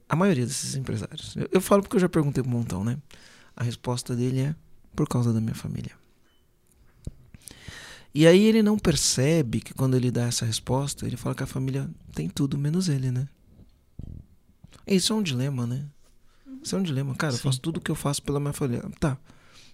A 0.09 0.15
maioria 0.15 0.45
desses 0.45 0.75
empresários, 0.75 1.35
eu, 1.37 1.47
eu 1.53 1.61
falo 1.61 1.83
porque 1.83 1.95
eu 1.95 2.01
já 2.01 2.09
perguntei 2.09 2.43
um 2.43 2.47
montão, 2.47 2.83
né? 2.83 2.97
A 3.55 3.63
resposta 3.63 4.15
dele 4.15 4.41
é 4.41 4.55
por 4.93 5.07
causa 5.07 5.31
da 5.31 5.39
minha 5.39 5.55
família. 5.55 5.91
E 8.13 8.27
aí 8.27 8.43
ele 8.43 8.61
não 8.61 8.77
percebe 8.77 9.61
que 9.61 9.73
quando 9.73 9.95
ele 9.95 10.11
dá 10.11 10.23
essa 10.23 10.45
resposta, 10.45 11.07
ele 11.07 11.15
fala 11.15 11.33
que 11.33 11.43
a 11.43 11.47
família 11.47 11.89
tem 12.13 12.27
tudo 12.27 12.57
menos 12.57 12.89
ele, 12.89 13.09
né? 13.09 13.29
Isso 14.85 15.13
é 15.13 15.15
um 15.15 15.23
dilema, 15.23 15.65
né? 15.65 15.85
Isso 16.61 16.75
é 16.75 16.79
um 16.79 16.83
dilema. 16.83 17.15
Cara, 17.15 17.33
eu 17.33 17.37
Sim. 17.37 17.43
faço 17.43 17.61
tudo 17.61 17.77
o 17.77 17.81
que 17.81 17.89
eu 17.89 17.95
faço 17.95 18.21
pela 18.21 18.39
minha 18.39 18.51
família. 18.51 18.83
Tá. 18.99 19.17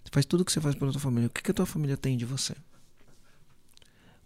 Você 0.08 0.12
faz 0.14 0.26
tudo 0.26 0.42
o 0.42 0.46
que 0.46 0.54
você 0.54 0.62
faz 0.62 0.74
pela 0.74 0.90
tua 0.90 1.02
família. 1.02 1.28
O 1.28 1.30
que, 1.30 1.42
que 1.44 1.52
a 1.52 1.54
tua 1.54 1.66
família 1.66 1.98
tem 1.98 2.16
de 2.16 2.24
você? 2.24 2.56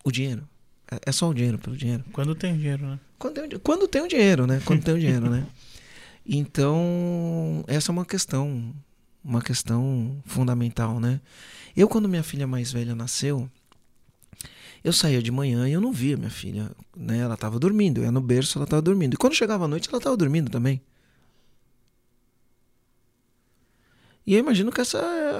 O 0.03 0.11
dinheiro. 0.11 0.47
É- 0.91 0.99
É 1.07 1.11
só 1.11 1.27
o 1.27 1.33
dinheiro 1.33 1.57
pelo 1.57 1.75
dinheiro. 1.75 2.03
Quando 2.13 2.35
tem 2.35 2.55
dinheiro, 2.55 2.85
né? 2.85 2.99
Quando 3.17 3.33
tem, 3.33 3.45
o 3.45 3.59
quando 3.59 3.87
tem 3.87 4.01
o 4.03 4.07
dinheiro, 4.07 4.45
né? 4.45 4.61
Quando 4.63 4.83
tem 4.83 4.93
o 4.93 4.99
dinheiro, 4.99 5.27
né? 5.29 5.45
Então, 6.23 7.63
essa 7.67 7.91
é 7.91 7.93
uma 7.93 8.05
questão, 8.05 8.71
uma 9.25 9.41
questão 9.41 10.21
fundamental, 10.23 10.99
né? 10.99 11.19
Eu, 11.75 11.87
quando 11.87 12.07
minha 12.07 12.21
filha 12.21 12.45
mais 12.45 12.71
velha 12.71 12.93
nasceu, 12.93 13.49
eu 14.83 14.93
saía 14.93 15.19
de 15.19 15.31
manhã 15.31 15.67
e 15.67 15.73
eu 15.73 15.81
não 15.81 15.91
via 15.91 16.15
minha 16.15 16.29
filha, 16.29 16.69
né? 16.95 17.17
Ela 17.17 17.33
estava 17.33 17.57
dormindo, 17.57 18.01
eu 18.01 18.03
ia 18.03 18.11
no 18.11 18.21
berço, 18.21 18.59
ela 18.59 18.65
estava 18.65 18.83
dormindo. 18.83 19.15
E 19.15 19.17
quando 19.17 19.33
chegava 19.33 19.65
à 19.65 19.67
noite, 19.67 19.89
ela 19.89 19.97
estava 19.97 20.15
dormindo 20.15 20.51
também. 20.51 20.79
E 24.25 24.33
eu 24.33 24.39
imagino 24.39 24.71
que 24.71 24.79
essa 24.81 24.99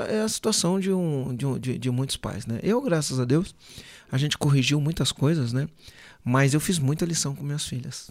é 0.09 0.21
a 0.21 0.27
situação 0.29 0.79
de, 0.79 0.91
um, 0.91 1.35
de, 1.35 1.45
um- 1.45 1.59
de, 1.59 1.77
de 1.77 1.91
muitos 1.91 2.17
pais, 2.17 2.45
né? 2.45 2.59
Eu, 2.63 2.81
graças 2.81 3.19
a 3.19 3.25
Deus, 3.25 3.53
a 4.11 4.17
gente 4.17 4.37
corrigiu 4.37 4.81
muitas 4.81 5.11
coisas, 5.11 5.53
né? 5.53 5.67
Mas 6.23 6.53
eu 6.53 6.59
fiz 6.59 6.79
muita 6.79 7.05
lição 7.05 7.35
com 7.35 7.43
minhas 7.43 7.65
filhas. 7.65 8.09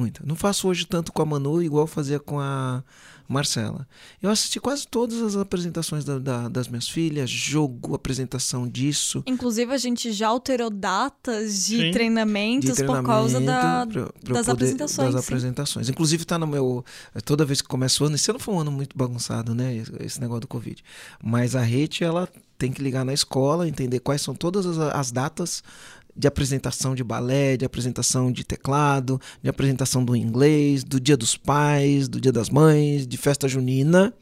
Muita. 0.00 0.22
Não 0.24 0.34
faço 0.34 0.66
hoje 0.68 0.86
tanto 0.86 1.12
com 1.12 1.20
a 1.22 1.26
Manu 1.26 1.62
igual 1.62 1.86
fazia 1.86 2.18
com 2.18 2.40
a 2.40 2.82
Marcela. 3.28 3.86
Eu 4.20 4.28
assisti 4.30 4.58
quase 4.58 4.88
todas 4.88 5.20
as 5.22 5.36
apresentações 5.36 6.04
da- 6.04 6.18
da- 6.18 6.48
das 6.48 6.66
minhas 6.66 6.88
filhas, 6.88 7.30
jogo, 7.30 7.94
apresentação 7.94 8.66
disso. 8.66 9.22
Inclusive, 9.26 9.72
a 9.72 9.76
gente 9.78 10.10
já 10.10 10.28
alterou 10.28 10.68
datas 10.70 11.66
de 11.66 11.76
Sim. 11.76 11.90
treinamentos 11.92 12.76
de 12.76 12.84
por 12.84 13.02
causa 13.04 13.38
da, 13.40 13.86
pra- 13.86 14.06
pra 14.24 14.34
das 14.34 14.46
poder- 14.46 14.50
apresentações. 14.52 15.14
Das 15.14 15.22
apresentações. 15.24 15.88
Inclusive 15.88 16.24
tá 16.24 16.38
no 16.38 16.46
meu. 16.46 16.84
Toda 17.24 17.44
vez 17.44 17.60
que 17.62 17.68
começa 17.68 18.02
o 18.02 18.06
ano, 18.06 18.16
esse 18.16 18.28
ano 18.30 18.40
foi 18.40 18.54
um 18.54 18.58
ano 18.60 18.72
muito 18.72 18.96
bagunçado, 18.96 19.54
né? 19.54 19.76
Esse- 19.76 19.92
Esse 20.00 20.20
negócio 20.20 20.40
do 20.40 20.48
Covid. 20.48 20.82
Mas 21.22 21.54
a 21.54 21.60
rede, 21.62 22.02
ela 22.02 22.28
tem 22.58 22.72
que 22.72 22.82
ligar 22.82 23.04
na 23.04 23.12
escola, 23.14 23.68
entender 23.68 24.00
quais 24.00 24.20
são 24.22 24.34
todas 24.34 24.66
as, 24.66 24.76
as 24.78 25.12
datas 25.12 25.62
de 26.20 26.28
apresentação 26.28 26.94
de 26.94 27.02
balé, 27.02 27.56
de 27.56 27.64
apresentação 27.64 28.30
de 28.30 28.44
teclado, 28.44 29.18
de 29.42 29.48
apresentação 29.48 30.04
do 30.04 30.14
inglês, 30.14 30.84
do 30.84 31.00
dia 31.00 31.16
dos 31.16 31.34
pais, 31.36 32.06
do 32.06 32.20
dia 32.20 32.30
das 32.30 32.50
mães, 32.50 33.06
de 33.06 33.16
festa 33.16 33.48
junina. 33.48 34.12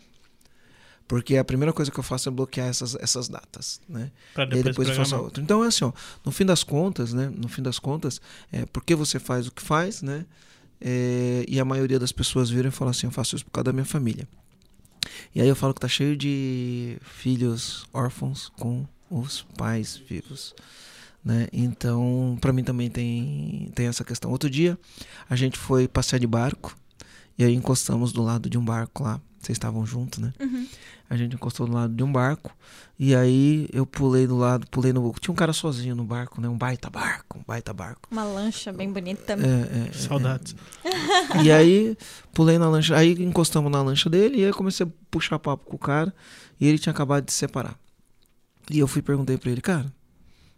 Porque 1.09 1.37
a 1.37 1.45
primeira 1.45 1.73
coisa 1.73 1.91
que 1.91 1.99
eu 1.99 2.05
faço 2.05 2.29
é 2.29 2.33
bloquear 2.33 2.69
essas, 2.69 2.95
essas 2.97 3.29
datas, 3.29 3.81
né? 3.89 4.13
Pra 4.33 4.45
E 4.45 4.47
aí 4.47 4.63
depois, 4.63 4.87
depois 4.87 4.89
eu 4.89 4.95
faço 4.95 5.17
outra. 5.17 5.43
Então 5.43 5.65
é 5.65 5.69
assim, 5.69 5.85
ó, 5.85 5.93
no 6.25 6.31
fim 6.31 6.45
das 6.45 6.63
contas, 6.63 7.13
né? 7.13 7.33
No 7.35 7.49
fim 7.49 7.63
das 7.63 7.79
contas, 7.79 8.21
é 8.53 8.65
porque 8.67 8.95
você 8.95 9.19
faz 9.19 9.47
o 9.49 9.51
que 9.51 9.63
faz, 9.63 10.03
né? 10.03 10.25
É, 10.81 11.45
e 11.49 11.59
a 11.59 11.65
maioria 11.65 11.99
das 11.99 12.13
pessoas 12.13 12.49
viram 12.49 12.69
e 12.69 12.71
falam 12.71 12.91
assim, 12.91 13.07
eu 13.07 13.11
faço 13.11 13.35
isso 13.35 13.45
por 13.45 13.51
causa 13.51 13.65
da 13.65 13.73
minha 13.73 13.87
família. 13.87 14.29
E 15.35 15.41
aí 15.41 15.49
eu 15.49 15.57
falo 15.57 15.75
que 15.75 15.81
tá 15.81 15.89
cheio 15.89 16.17
de 16.17 16.99
filhos 17.03 17.87
órfãos 17.93 18.53
com 18.57 18.87
os 19.11 19.43
pais 19.57 19.97
vivos. 19.97 20.55
Né? 21.25 21.49
Então, 21.53 22.39
para 22.41 22.53
mim 22.53 22.63
também 22.65 22.89
tem, 22.89 23.71
tem 23.75 23.87
essa 23.87 24.05
questão. 24.05 24.31
Outro 24.31 24.49
dia, 24.49 24.79
a 25.29 25.37
gente 25.37 25.59
foi 25.59 25.89
passear 25.89 26.19
de 26.19 26.27
barco 26.27 26.77
e 27.39 27.45
aí 27.45 27.55
encostamos 27.55 28.13
do 28.13 28.23
lado 28.23 28.49
de 28.51 28.59
um 28.59 28.65
barco 28.65 29.03
lá. 29.03 29.21
Vocês 29.41 29.57
estavam 29.57 29.87
juntos, 29.87 30.19
né? 30.19 30.33
Uhum. 30.41 30.67
A 31.09 31.17
gente 31.17 31.35
encostou 31.35 31.67
do 31.67 31.73
lado 31.73 31.95
de 31.95 32.03
um 32.03 32.11
barco. 32.11 32.55
E 32.99 33.15
aí 33.15 33.69
eu 33.73 33.87
pulei 33.87 34.27
do 34.27 34.37
lado, 34.37 34.67
pulei 34.69 34.93
no. 34.93 35.15
Tinha 35.21 35.33
um 35.33 35.37
cara 35.37 35.53
sozinho 35.53 35.95
no 35.95 36.05
barco, 36.05 36.41
né? 36.41 36.49
Um 36.49 36.59
baita 36.59 36.91
barco, 36.91 37.39
um 37.39 37.43
baita 37.47 37.73
barco. 37.73 38.09
Uma 38.11 38.25
lancha 38.25 38.73
bem 38.73 38.93
bonita. 38.93 39.35
É, 39.35 39.37
é, 39.37 39.89
é, 39.89 39.93
Saudades. 39.93 40.57
é. 40.85 41.43
E 41.45 41.53
aí 41.53 41.97
pulei 42.35 42.59
na 42.59 42.69
lancha. 42.69 42.97
Aí 42.97 43.13
encostamos 43.23 43.71
na 43.71 43.81
lancha 43.81 44.11
dele 44.11 44.39
e 44.39 44.41
aí 44.43 44.51
eu 44.51 44.55
comecei 44.55 44.85
a 44.85 44.91
puxar 45.11 45.39
papo 45.39 45.65
com 45.65 45.77
o 45.77 45.79
cara. 45.79 46.13
E 46.61 46.67
ele 46.67 46.79
tinha 46.79 46.93
acabado 46.93 47.25
de 47.25 47.33
se 47.33 47.39
separar. 47.39 47.79
E 48.69 48.81
eu 48.81 48.89
fui 48.89 48.99
e 48.99 49.03
perguntei 49.03 49.39
pra 49.39 49.51
ele, 49.51 49.61
cara, 49.61 49.87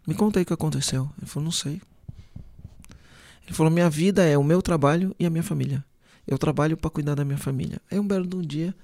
me 0.05 0.15
conta 0.15 0.39
aí 0.39 0.43
o 0.43 0.45
que 0.45 0.53
aconteceu. 0.53 1.09
Ele 1.17 1.27
falou, 1.27 1.45
não 1.45 1.51
sei. 1.51 1.81
Ele 3.45 3.53
falou, 3.53 3.71
minha 3.71 3.89
vida 3.89 4.23
é 4.23 4.37
o 4.37 4.43
meu 4.43 4.61
trabalho 4.61 5.15
e 5.19 5.25
a 5.25 5.29
minha 5.29 5.43
família. 5.43 5.83
Eu 6.27 6.37
trabalho 6.37 6.77
pra 6.77 6.89
cuidar 6.89 7.15
da 7.15 7.25
minha 7.25 7.37
família. 7.37 7.81
Aí 7.89 7.99
um 7.99 8.07
belo 8.07 8.25
de 8.25 8.35
um 8.35 8.41
dia, 8.41 8.75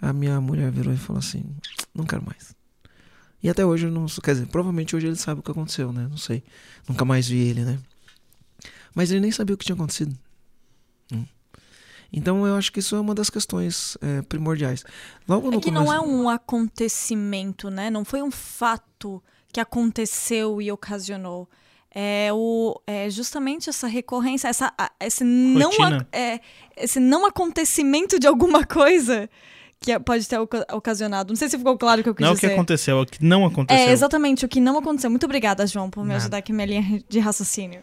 a 0.00 0.12
minha 0.12 0.40
mulher 0.40 0.70
virou 0.70 0.92
e 0.92 0.96
falou 0.96 1.20
assim, 1.20 1.44
não 1.94 2.04
quero 2.04 2.24
mais. 2.24 2.54
E 3.42 3.48
até 3.48 3.64
hoje 3.64 3.86
eu 3.86 3.90
não. 3.90 4.06
Quer 4.06 4.34
dizer, 4.34 4.46
provavelmente 4.46 4.94
hoje 4.94 5.06
ele 5.06 5.16
sabe 5.16 5.40
o 5.40 5.42
que 5.42 5.50
aconteceu, 5.50 5.92
né? 5.92 6.06
Não 6.10 6.16
sei. 6.16 6.42
Nunca 6.88 7.04
mais 7.04 7.26
vi 7.26 7.38
ele, 7.38 7.64
né? 7.64 7.78
Mas 8.94 9.10
ele 9.10 9.20
nem 9.20 9.32
sabia 9.32 9.54
o 9.54 9.58
que 9.58 9.64
tinha 9.64 9.74
acontecido. 9.74 10.16
Hum. 11.12 11.24
Então 12.12 12.46
eu 12.46 12.56
acho 12.56 12.72
que 12.72 12.80
isso 12.80 12.96
é 12.96 13.00
uma 13.00 13.14
das 13.14 13.30
questões 13.30 13.96
é, 14.02 14.20
primordiais. 14.22 14.84
Logo 15.26 15.50
no 15.50 15.58
É 15.58 15.60
que 15.60 15.70
começo, 15.70 15.84
não 15.84 15.92
é 15.92 16.00
um 16.00 16.28
acontecimento, 16.28 17.70
né? 17.70 17.88
Não 17.88 18.04
foi 18.04 18.20
um 18.20 18.30
fato 18.30 19.22
que 19.52 19.60
aconteceu 19.60 20.60
e 20.60 20.70
ocasionou. 20.70 21.48
É, 21.92 22.28
o, 22.32 22.80
é 22.86 23.10
justamente 23.10 23.68
essa 23.68 23.88
recorrência, 23.88 24.46
essa, 24.46 24.72
esse, 25.00 25.24
não, 25.24 25.70
a- 25.82 26.06
é, 26.12 26.38
esse 26.76 27.00
não 27.00 27.26
acontecimento 27.26 28.18
de 28.18 28.28
alguma 28.28 28.64
coisa 28.64 29.28
que 29.80 29.98
pode 29.98 30.28
ter 30.28 30.38
oca- 30.38 30.66
ocasionado. 30.72 31.32
Não 31.32 31.36
sei 31.36 31.48
se 31.48 31.58
ficou 31.58 31.76
claro 31.76 32.00
o 32.00 32.04
que 32.04 32.10
eu 32.10 32.14
quis 32.14 32.22
Não 32.22 32.30
é 32.30 32.32
o 32.32 32.36
que 32.36 32.42
dizer. 32.42 32.52
aconteceu, 32.52 32.98
é 32.98 33.02
o 33.02 33.06
que 33.06 33.24
não 33.24 33.44
aconteceu. 33.44 33.88
É, 33.88 33.90
exatamente, 33.90 34.44
o 34.44 34.48
que 34.48 34.60
não 34.60 34.78
aconteceu. 34.78 35.10
Muito 35.10 35.24
obrigada, 35.24 35.66
João, 35.66 35.90
por 35.90 36.02
me 36.04 36.08
Nada. 36.10 36.20
ajudar 36.20 36.36
aqui 36.38 36.52
na 36.52 36.64
minha 36.64 36.80
linha 36.80 37.02
de 37.08 37.18
raciocínio. 37.18 37.80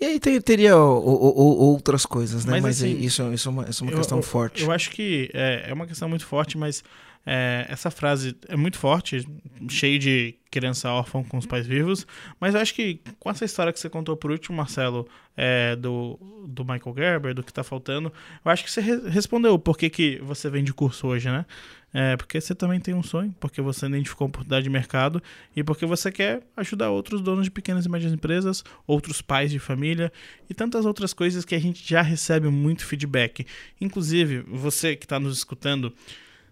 E 0.00 0.04
aí 0.04 0.20
te- 0.20 0.40
teria 0.40 0.76
o- 0.76 0.98
o- 0.98 1.40
o- 1.42 1.58
outras 1.72 2.06
coisas, 2.06 2.44
né? 2.44 2.52
Mas, 2.52 2.62
Mas, 2.62 2.76
assim, 2.82 2.98
isso, 3.00 3.22
isso 3.32 3.48
é 3.48 3.52
uma, 3.52 3.68
isso 3.68 3.82
é 3.82 3.86
uma 3.86 3.92
Eu- 3.92 3.98
questão 3.98 4.18
eu, 4.18 4.22
forte. 4.22 4.62
Eu 4.62 4.70
acho 4.70 4.90
que 4.90 5.28
é, 5.34 5.66
é 5.70 5.74
uma 5.74 5.86
questão 5.86 6.08
muito 6.08 6.24
forte, 6.24 6.56
mas 6.56 6.84
é, 7.26 7.66
essa 7.68 7.90
frase 7.90 8.36
é 8.48 8.56
muito 8.56 8.78
forte, 8.78 9.26
cheio 9.68 9.98
de 9.98 10.34
criança 10.50 10.90
órfã 10.90 11.22
com 11.22 11.38
os 11.38 11.46
pais 11.46 11.66
vivos. 11.66 12.06
Mas 12.40 12.54
eu 12.54 12.60
acho 12.60 12.74
que 12.74 13.00
com 13.18 13.30
essa 13.30 13.44
história 13.44 13.72
que 13.72 13.78
você 13.78 13.88
contou 13.88 14.16
por 14.16 14.30
último, 14.30 14.56
Marcelo, 14.56 15.06
é, 15.36 15.76
do, 15.76 16.18
do 16.48 16.64
Michael 16.64 16.94
Gerber, 16.96 17.34
do 17.34 17.42
que 17.42 17.52
tá 17.52 17.62
faltando, 17.62 18.12
eu 18.44 18.50
acho 18.50 18.64
que 18.64 18.70
você 18.70 18.80
re- 18.80 19.08
respondeu 19.08 19.58
por 19.58 19.78
que, 19.78 19.88
que 19.88 20.18
você 20.22 20.50
vende 20.50 20.72
curso 20.72 21.06
hoje, 21.06 21.28
né? 21.28 21.44
É, 21.92 22.16
porque 22.16 22.40
você 22.40 22.54
também 22.54 22.78
tem 22.78 22.94
um 22.94 23.02
sonho, 23.02 23.34
porque 23.40 23.60
você 23.60 23.86
identificou 23.86 24.26
uma 24.26 24.30
oportunidade 24.30 24.62
de 24.62 24.70
mercado 24.70 25.20
e 25.56 25.64
porque 25.64 25.84
você 25.84 26.12
quer 26.12 26.40
ajudar 26.56 26.90
outros 26.90 27.20
donos 27.20 27.44
de 27.44 27.50
pequenas 27.50 27.84
e 27.84 27.88
médias 27.88 28.12
empresas, 28.12 28.62
outros 28.86 29.20
pais 29.20 29.50
de 29.50 29.58
família 29.58 30.12
e 30.48 30.54
tantas 30.54 30.86
outras 30.86 31.12
coisas 31.12 31.44
que 31.44 31.52
a 31.54 31.60
gente 31.60 31.88
já 31.88 32.00
recebe 32.00 32.48
muito 32.48 32.86
feedback. 32.86 33.44
Inclusive, 33.80 34.40
você 34.48 34.94
que 34.94 35.04
está 35.04 35.18
nos 35.18 35.36
escutando, 35.36 35.92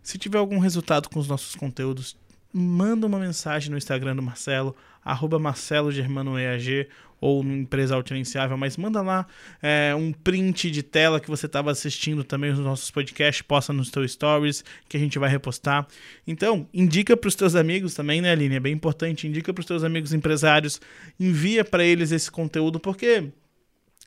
se 0.03 0.19
tiver 0.19 0.39
algum 0.39 0.59
resultado 0.59 1.09
com 1.09 1.19
os 1.19 1.29
nossos 1.29 1.55
conteúdos, 1.55 2.17
manda 2.53 3.07
uma 3.07 3.19
mensagem 3.19 3.71
no 3.71 3.77
Instagram 3.77 4.17
do 4.17 4.23
Marcelo, 4.23 4.75
arroba 5.05 5.39
Marcelo 5.39 5.93
Germano 5.93 6.39
EAG 6.39 6.89
ou 7.21 7.43
no 7.43 7.55
Empresa 7.55 7.95
Autogerenciável, 7.95 8.57
mas 8.57 8.77
manda 8.77 9.03
lá 9.03 9.27
é, 9.61 9.95
um 9.95 10.13
print 10.13 10.71
de 10.71 10.83
tela 10.83 11.19
que 11.19 11.29
você 11.29 11.47
estava 11.47 11.71
assistindo 11.71 12.23
também 12.23 12.51
os 12.51 12.59
nossos 12.59 12.91
podcasts, 12.91 13.43
posta 13.43 13.73
nos 13.73 13.91
teus 13.91 14.13
stories, 14.13 14.65
que 14.89 14.97
a 14.97 15.01
gente 15.01 15.19
vai 15.19 15.29
repostar. 15.29 15.87
Então, 16.27 16.69
indica 16.73 17.17
para 17.17 17.29
os 17.29 17.35
teus 17.35 17.55
amigos 17.55 17.95
também, 17.95 18.21
né, 18.21 18.31
Aline? 18.31 18.57
É 18.57 18.61
bem 18.61 18.73
importante, 18.73 19.27
indica 19.27 19.53
para 19.53 19.61
os 19.61 19.67
teus 19.67 19.83
amigos 19.83 20.13
empresários, 20.13 20.81
envia 21.19 21.65
para 21.65 21.85
eles 21.85 22.13
esse 22.13 22.31
conteúdo, 22.31 22.79
porque 22.79 23.33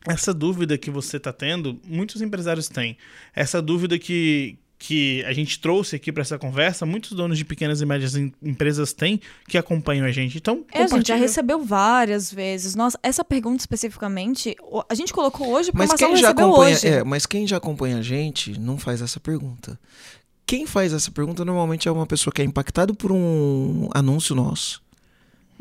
essa 0.07 0.33
dúvida 0.33 0.77
que 0.77 0.89
você 0.89 1.17
está 1.17 1.33
tendo, 1.33 1.79
muitos 1.85 2.21
empresários 2.21 2.67
têm. 2.67 2.97
Essa 3.35 3.61
dúvida 3.61 3.99
que, 3.99 4.57
que 4.83 5.23
a 5.25 5.31
gente 5.33 5.59
trouxe 5.59 5.95
aqui 5.95 6.11
para 6.11 6.21
essa 6.21 6.39
conversa, 6.39 6.87
muitos 6.87 7.11
donos 7.11 7.37
de 7.37 7.45
pequenas 7.45 7.81
e 7.81 7.85
médias 7.85 8.15
em- 8.15 8.33
empresas 8.41 8.91
têm 8.93 9.21
que 9.47 9.55
acompanham 9.55 10.07
a 10.07 10.11
gente. 10.11 10.39
Então, 10.39 10.65
É, 10.73 10.81
a 10.81 10.87
gente 10.87 11.07
já 11.07 11.15
recebeu 11.15 11.63
várias 11.63 12.33
vezes. 12.33 12.73
Nossa, 12.73 12.97
essa 13.03 13.23
pergunta 13.23 13.61
especificamente, 13.61 14.55
a 14.89 14.95
gente 14.95 15.13
colocou 15.13 15.49
hoje 15.53 15.71
porque 15.71 15.85
Mas 15.87 15.93
quem, 15.93 16.15
já 16.17 16.31
acompanha, 16.31 16.75
hoje. 16.75 16.87
é, 16.87 17.03
mas 17.03 17.27
quem 17.27 17.45
já 17.45 17.57
acompanha 17.57 17.99
a 17.99 18.01
gente 18.01 18.59
não 18.59 18.75
faz 18.75 19.03
essa 19.03 19.19
pergunta. 19.19 19.79
Quem 20.47 20.65
faz 20.65 20.91
essa 20.93 21.11
pergunta 21.11 21.45
normalmente 21.45 21.87
é 21.87 21.91
uma 21.91 22.07
pessoa 22.07 22.33
que 22.33 22.41
é 22.41 22.45
impactada 22.45 22.91
por 22.93 23.11
um 23.11 23.87
anúncio 23.93 24.33
nosso. 24.35 24.81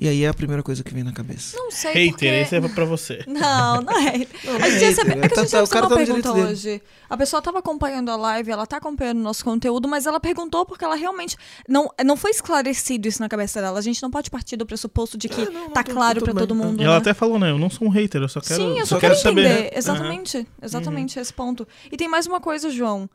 E 0.02 0.08
aí 0.08 0.24
é 0.24 0.28
a 0.28 0.32
primeira 0.32 0.62
coisa 0.62 0.82
que 0.82 0.94
vem 0.94 1.04
na 1.04 1.12
cabeça. 1.12 1.54
Não 1.58 1.70
sei 1.70 1.92
Hater, 1.92 2.10
porque... 2.12 2.26
esse 2.26 2.56
é 2.56 2.60
pra 2.68 2.84
você. 2.86 3.22
Não, 3.28 3.82
não 3.82 3.92
é. 3.98 4.26
Não, 4.44 4.56
A 4.56 4.70
gente 4.70 4.82
é 4.84 4.88
recebeu, 4.88 5.12
é 5.12 5.20
que 5.20 5.26
a 5.26 5.28
tá- 5.28 5.42
gente 5.42 5.50
tá- 5.50 5.58
uma 5.60 5.66
tá 5.66 5.80
no 5.82 5.88
pergunta 5.96 6.04
direito 6.22 6.32
dele. 6.32 6.46
hoje. 6.48 6.82
A 7.10 7.16
pessoa 7.18 7.38
estava 7.40 7.58
acompanhando 7.58 8.10
a 8.10 8.16
live, 8.16 8.50
ela 8.50 8.66
tá 8.66 8.78
acompanhando 8.78 9.18
o 9.18 9.22
nosso 9.22 9.44
conteúdo, 9.44 9.86
mas 9.86 10.06
ela 10.06 10.18
perguntou 10.18 10.64
porque 10.64 10.82
ela 10.84 10.94
realmente. 10.94 11.36
Não, 11.68 11.90
não 12.02 12.16
foi 12.16 12.30
esclarecido 12.30 13.06
isso 13.08 13.20
na 13.20 13.28
cabeça 13.28 13.60
dela. 13.60 13.78
A 13.78 13.82
gente 13.82 14.02
não 14.02 14.10
pode 14.10 14.30
partir 14.30 14.56
do 14.56 14.64
pressuposto 14.64 15.18
de 15.18 15.28
que 15.28 15.42
Ah, 15.42 15.50
não, 15.50 15.68
tá 15.70 15.84
claro 15.84 16.22
pra 16.22 16.32
todo 16.32 16.54
bem. 16.54 16.64
mundo. 16.64 16.80
E 16.80 16.84
ela 16.84 16.94
né? 16.94 16.98
até 17.00 17.12
falou, 17.12 17.38
né? 17.38 17.50
Eu 17.50 17.58
não 17.58 17.68
sou 17.68 17.86
um 17.86 17.90
hater, 17.90 18.22
eu 18.22 18.28
só 18.28 18.40
quero, 18.40 18.54
Sim, 18.62 18.78
eu 18.78 18.86
só, 18.86 18.94
só 18.94 19.00
quero, 19.00 19.12
quero 19.14 19.22
saber. 19.22 19.42
entender. 19.44 19.60
Aham. 19.68 19.76
Exatamente, 19.76 20.46
exatamente 20.62 21.18
esse 21.20 21.32
ponto. 21.34 21.68
E 21.92 21.96
tem 21.98 22.08
mais 22.08 22.26
uma 22.26 22.40
coisa, 22.40 22.70
João. 22.70 23.06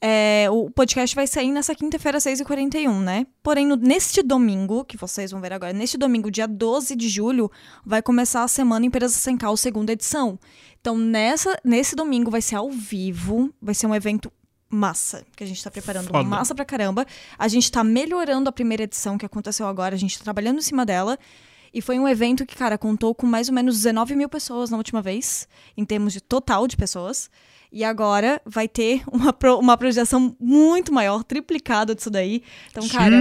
É, 0.00 0.46
o 0.50 0.70
podcast 0.70 1.14
vai 1.16 1.26
sair 1.26 1.50
nessa 1.50 1.74
quinta-feira, 1.74 2.18
6h41, 2.20 3.00
né? 3.00 3.26
Porém, 3.42 3.66
no- 3.66 3.74
neste 3.74 4.22
domingo, 4.22 4.84
que 4.84 4.96
vocês 4.96 5.32
vão 5.32 5.40
ver 5.40 5.52
agora, 5.52 5.72
neste 5.72 5.98
domingo, 5.98 6.30
dia 6.30 6.46
12 6.46 6.94
de 6.94 7.08
julho, 7.08 7.50
vai 7.84 8.00
começar 8.00 8.44
a 8.44 8.48
Semana 8.48 8.86
Empresa 8.86 9.12
Sem 9.14 9.36
Cal, 9.36 9.56
segunda 9.56 9.92
edição. 9.92 10.38
Então, 10.80 10.96
nessa, 10.96 11.58
nesse 11.64 11.96
domingo 11.96 12.30
vai 12.30 12.40
ser 12.40 12.54
ao 12.54 12.70
vivo, 12.70 13.52
vai 13.60 13.74
ser 13.74 13.88
um 13.88 13.94
evento 13.94 14.32
massa, 14.70 15.24
que 15.34 15.42
a 15.42 15.46
gente 15.46 15.64
tá 15.64 15.70
preparando 15.70 16.08
Foda. 16.08 16.22
massa 16.22 16.54
pra 16.54 16.64
caramba. 16.64 17.04
A 17.36 17.48
gente 17.48 17.72
tá 17.72 17.82
melhorando 17.82 18.48
a 18.48 18.52
primeira 18.52 18.84
edição 18.84 19.18
que 19.18 19.26
aconteceu 19.26 19.66
agora, 19.66 19.96
a 19.96 19.98
gente 19.98 20.16
tá 20.16 20.22
trabalhando 20.22 20.58
em 20.58 20.62
cima 20.62 20.86
dela. 20.86 21.18
E 21.74 21.82
foi 21.82 21.98
um 21.98 22.06
evento 22.08 22.46
que, 22.46 22.54
cara, 22.56 22.78
contou 22.78 23.14
com 23.14 23.26
mais 23.26 23.48
ou 23.48 23.54
menos 23.54 23.74
19 23.76 24.14
mil 24.14 24.28
pessoas 24.28 24.70
na 24.70 24.76
última 24.76 25.02
vez, 25.02 25.46
em 25.76 25.84
termos 25.84 26.12
de 26.12 26.20
total 26.20 26.66
de 26.68 26.76
pessoas. 26.76 27.28
E 27.70 27.84
agora 27.84 28.40
vai 28.46 28.66
ter 28.66 29.02
uma, 29.12 29.32
pro, 29.32 29.58
uma 29.58 29.76
projeção 29.76 30.34
muito 30.40 30.92
maior, 30.92 31.22
triplicada 31.22 31.94
disso 31.94 32.10
daí. 32.10 32.42
Então, 32.70 32.88
cara, 32.88 33.16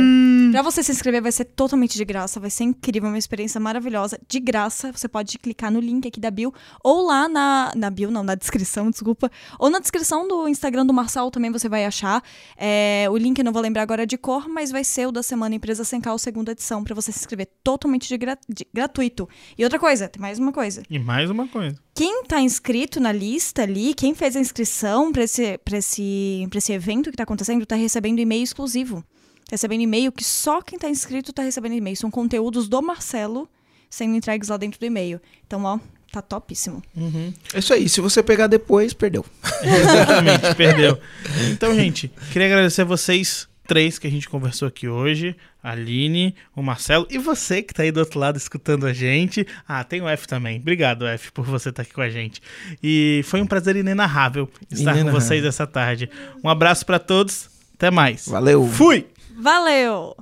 pra 0.51 0.61
você 0.61 0.81
se 0.81 0.91
inscrever 0.91 1.21
vai 1.21 1.31
ser 1.31 1.45
totalmente 1.45 1.97
de 1.97 2.05
graça, 2.05 2.39
vai 2.39 2.49
ser 2.49 2.63
incrível, 2.63 3.09
uma 3.09 3.17
experiência 3.17 3.59
maravilhosa. 3.59 4.19
De 4.27 4.39
graça, 4.39 4.91
você 4.91 5.07
pode 5.07 5.37
clicar 5.37 5.71
no 5.71 5.79
link 5.79 6.07
aqui 6.07 6.19
da 6.19 6.31
Bill, 6.31 6.53
ou 6.83 7.05
lá 7.05 7.27
na. 7.27 7.71
Na 7.75 7.89
Bill, 7.89 8.09
não, 8.09 8.23
na 8.23 8.35
descrição, 8.35 8.89
desculpa. 8.91 9.29
Ou 9.59 9.69
na 9.69 9.79
descrição 9.79 10.27
do 10.27 10.47
Instagram 10.47 10.85
do 10.85 10.93
Marçal 10.93 11.29
também 11.29 11.51
você 11.51 11.67
vai 11.67 11.85
achar. 11.85 12.23
É, 12.55 13.07
o 13.09 13.17
link 13.17 13.37
eu 13.37 13.45
não 13.45 13.51
vou 13.51 13.61
lembrar 13.61 13.81
agora 13.81 14.05
de 14.07 14.17
cor, 14.17 14.47
mas 14.47 14.71
vai 14.71 14.83
ser 14.83 15.07
o 15.07 15.11
da 15.11 15.21
Semana 15.21 15.55
Empresa 15.55 15.83
Sem 15.83 15.99
Cal, 15.99 16.17
segunda 16.17 16.51
edição, 16.53 16.83
pra 16.83 16.95
você 16.95 17.11
se 17.11 17.19
inscrever 17.19 17.47
totalmente 17.63 18.07
de, 18.07 18.17
gra 18.17 18.37
de 18.47 18.65
gratuito. 18.73 19.27
E 19.57 19.63
outra 19.63 19.79
coisa, 19.79 20.07
tem 20.07 20.21
mais 20.21 20.39
uma 20.39 20.53
coisa. 20.53 20.83
E 20.89 20.97
mais 20.97 21.29
uma 21.29 21.47
coisa. 21.47 21.77
Quem 21.97 22.23
tá 22.25 22.39
inscrito 22.39 22.99
na 22.99 23.11
lista 23.11 23.63
ali, 23.63 23.91
quem 23.95 24.13
fez 24.13 24.35
a 24.35 24.39
inscrição 24.39 25.11
para 25.11 25.23
esse, 25.23 25.57
pra 25.57 25.79
esse, 25.79 26.45
pra 26.47 26.59
esse 26.59 26.71
evento 26.71 27.09
que 27.09 27.17
tá 27.17 27.23
acontecendo, 27.23 27.65
tá 27.65 27.75
recebendo 27.75 28.19
e-mail 28.19 28.43
exclusivo. 28.43 29.03
Tá 29.45 29.53
recebendo 29.53 29.81
e-mail 29.81 30.11
que 30.11 30.23
só 30.23 30.61
quem 30.61 30.77
tá 30.77 30.87
inscrito 30.87 31.33
tá 31.33 31.41
recebendo 31.41 31.73
e-mail. 31.73 31.97
São 31.97 32.11
conteúdos 32.11 32.69
do 32.69 32.79
Marcelo 32.83 33.49
sendo 33.89 34.13
entregues 34.15 34.49
lá 34.49 34.57
dentro 34.57 34.79
do 34.79 34.85
e-mail. 34.85 35.19
Então, 35.47 35.63
ó, 35.63 35.79
tá 36.11 36.21
topíssimo. 36.21 36.83
Uhum. 36.95 37.33
É 37.51 37.57
isso 37.57 37.73
aí. 37.73 37.89
Se 37.89 37.99
você 37.99 38.21
pegar 38.21 38.45
depois, 38.45 38.93
perdeu. 38.93 39.25
Exatamente, 39.63 40.53
perdeu. 40.55 40.99
Então, 41.51 41.73
gente, 41.73 42.11
queria 42.31 42.45
agradecer 42.45 42.83
a 42.83 42.85
vocês 42.85 43.47
três 43.65 43.97
que 43.97 44.05
a 44.05 44.11
gente 44.11 44.29
conversou 44.29 44.67
aqui 44.67 44.87
hoje. 44.87 45.35
Aline, 45.70 46.34
o 46.55 46.61
Marcelo 46.61 47.07
e 47.09 47.18
você 47.18 47.61
que 47.61 47.74
tá 47.74 47.84
aí 47.84 47.91
do 47.91 47.99
outro 47.99 48.20
lado 48.20 48.38
escutando 48.38 48.86
a 48.86 48.93
gente. 48.93 49.45
Ah, 49.68 49.84
tem 49.84 50.01
o 50.01 50.07
F 50.07 50.28
também. 50.28 50.59
Obrigado, 50.59 51.05
F, 51.05 51.32
por 51.32 51.45
você 51.45 51.70
estar 51.70 51.84
aqui 51.84 51.93
com 51.93 52.01
a 52.01 52.09
gente. 52.09 52.41
E 52.82 53.22
foi 53.26 53.41
um 53.41 53.45
prazer 53.47 53.76
inenarrável 53.76 54.49
estar 54.63 54.76
Inenarrável. 54.76 55.05
com 55.05 55.20
vocês 55.20 55.45
essa 55.45 55.68
tarde. 55.68 56.09
Um 56.43 56.49
abraço 56.49 56.86
para 56.86 56.99
todos. 56.99 57.49
Até 57.76 57.91
mais. 57.91 58.28
Valeu. 58.28 58.68
Fui! 58.68 59.05
Valeu! 59.39 60.18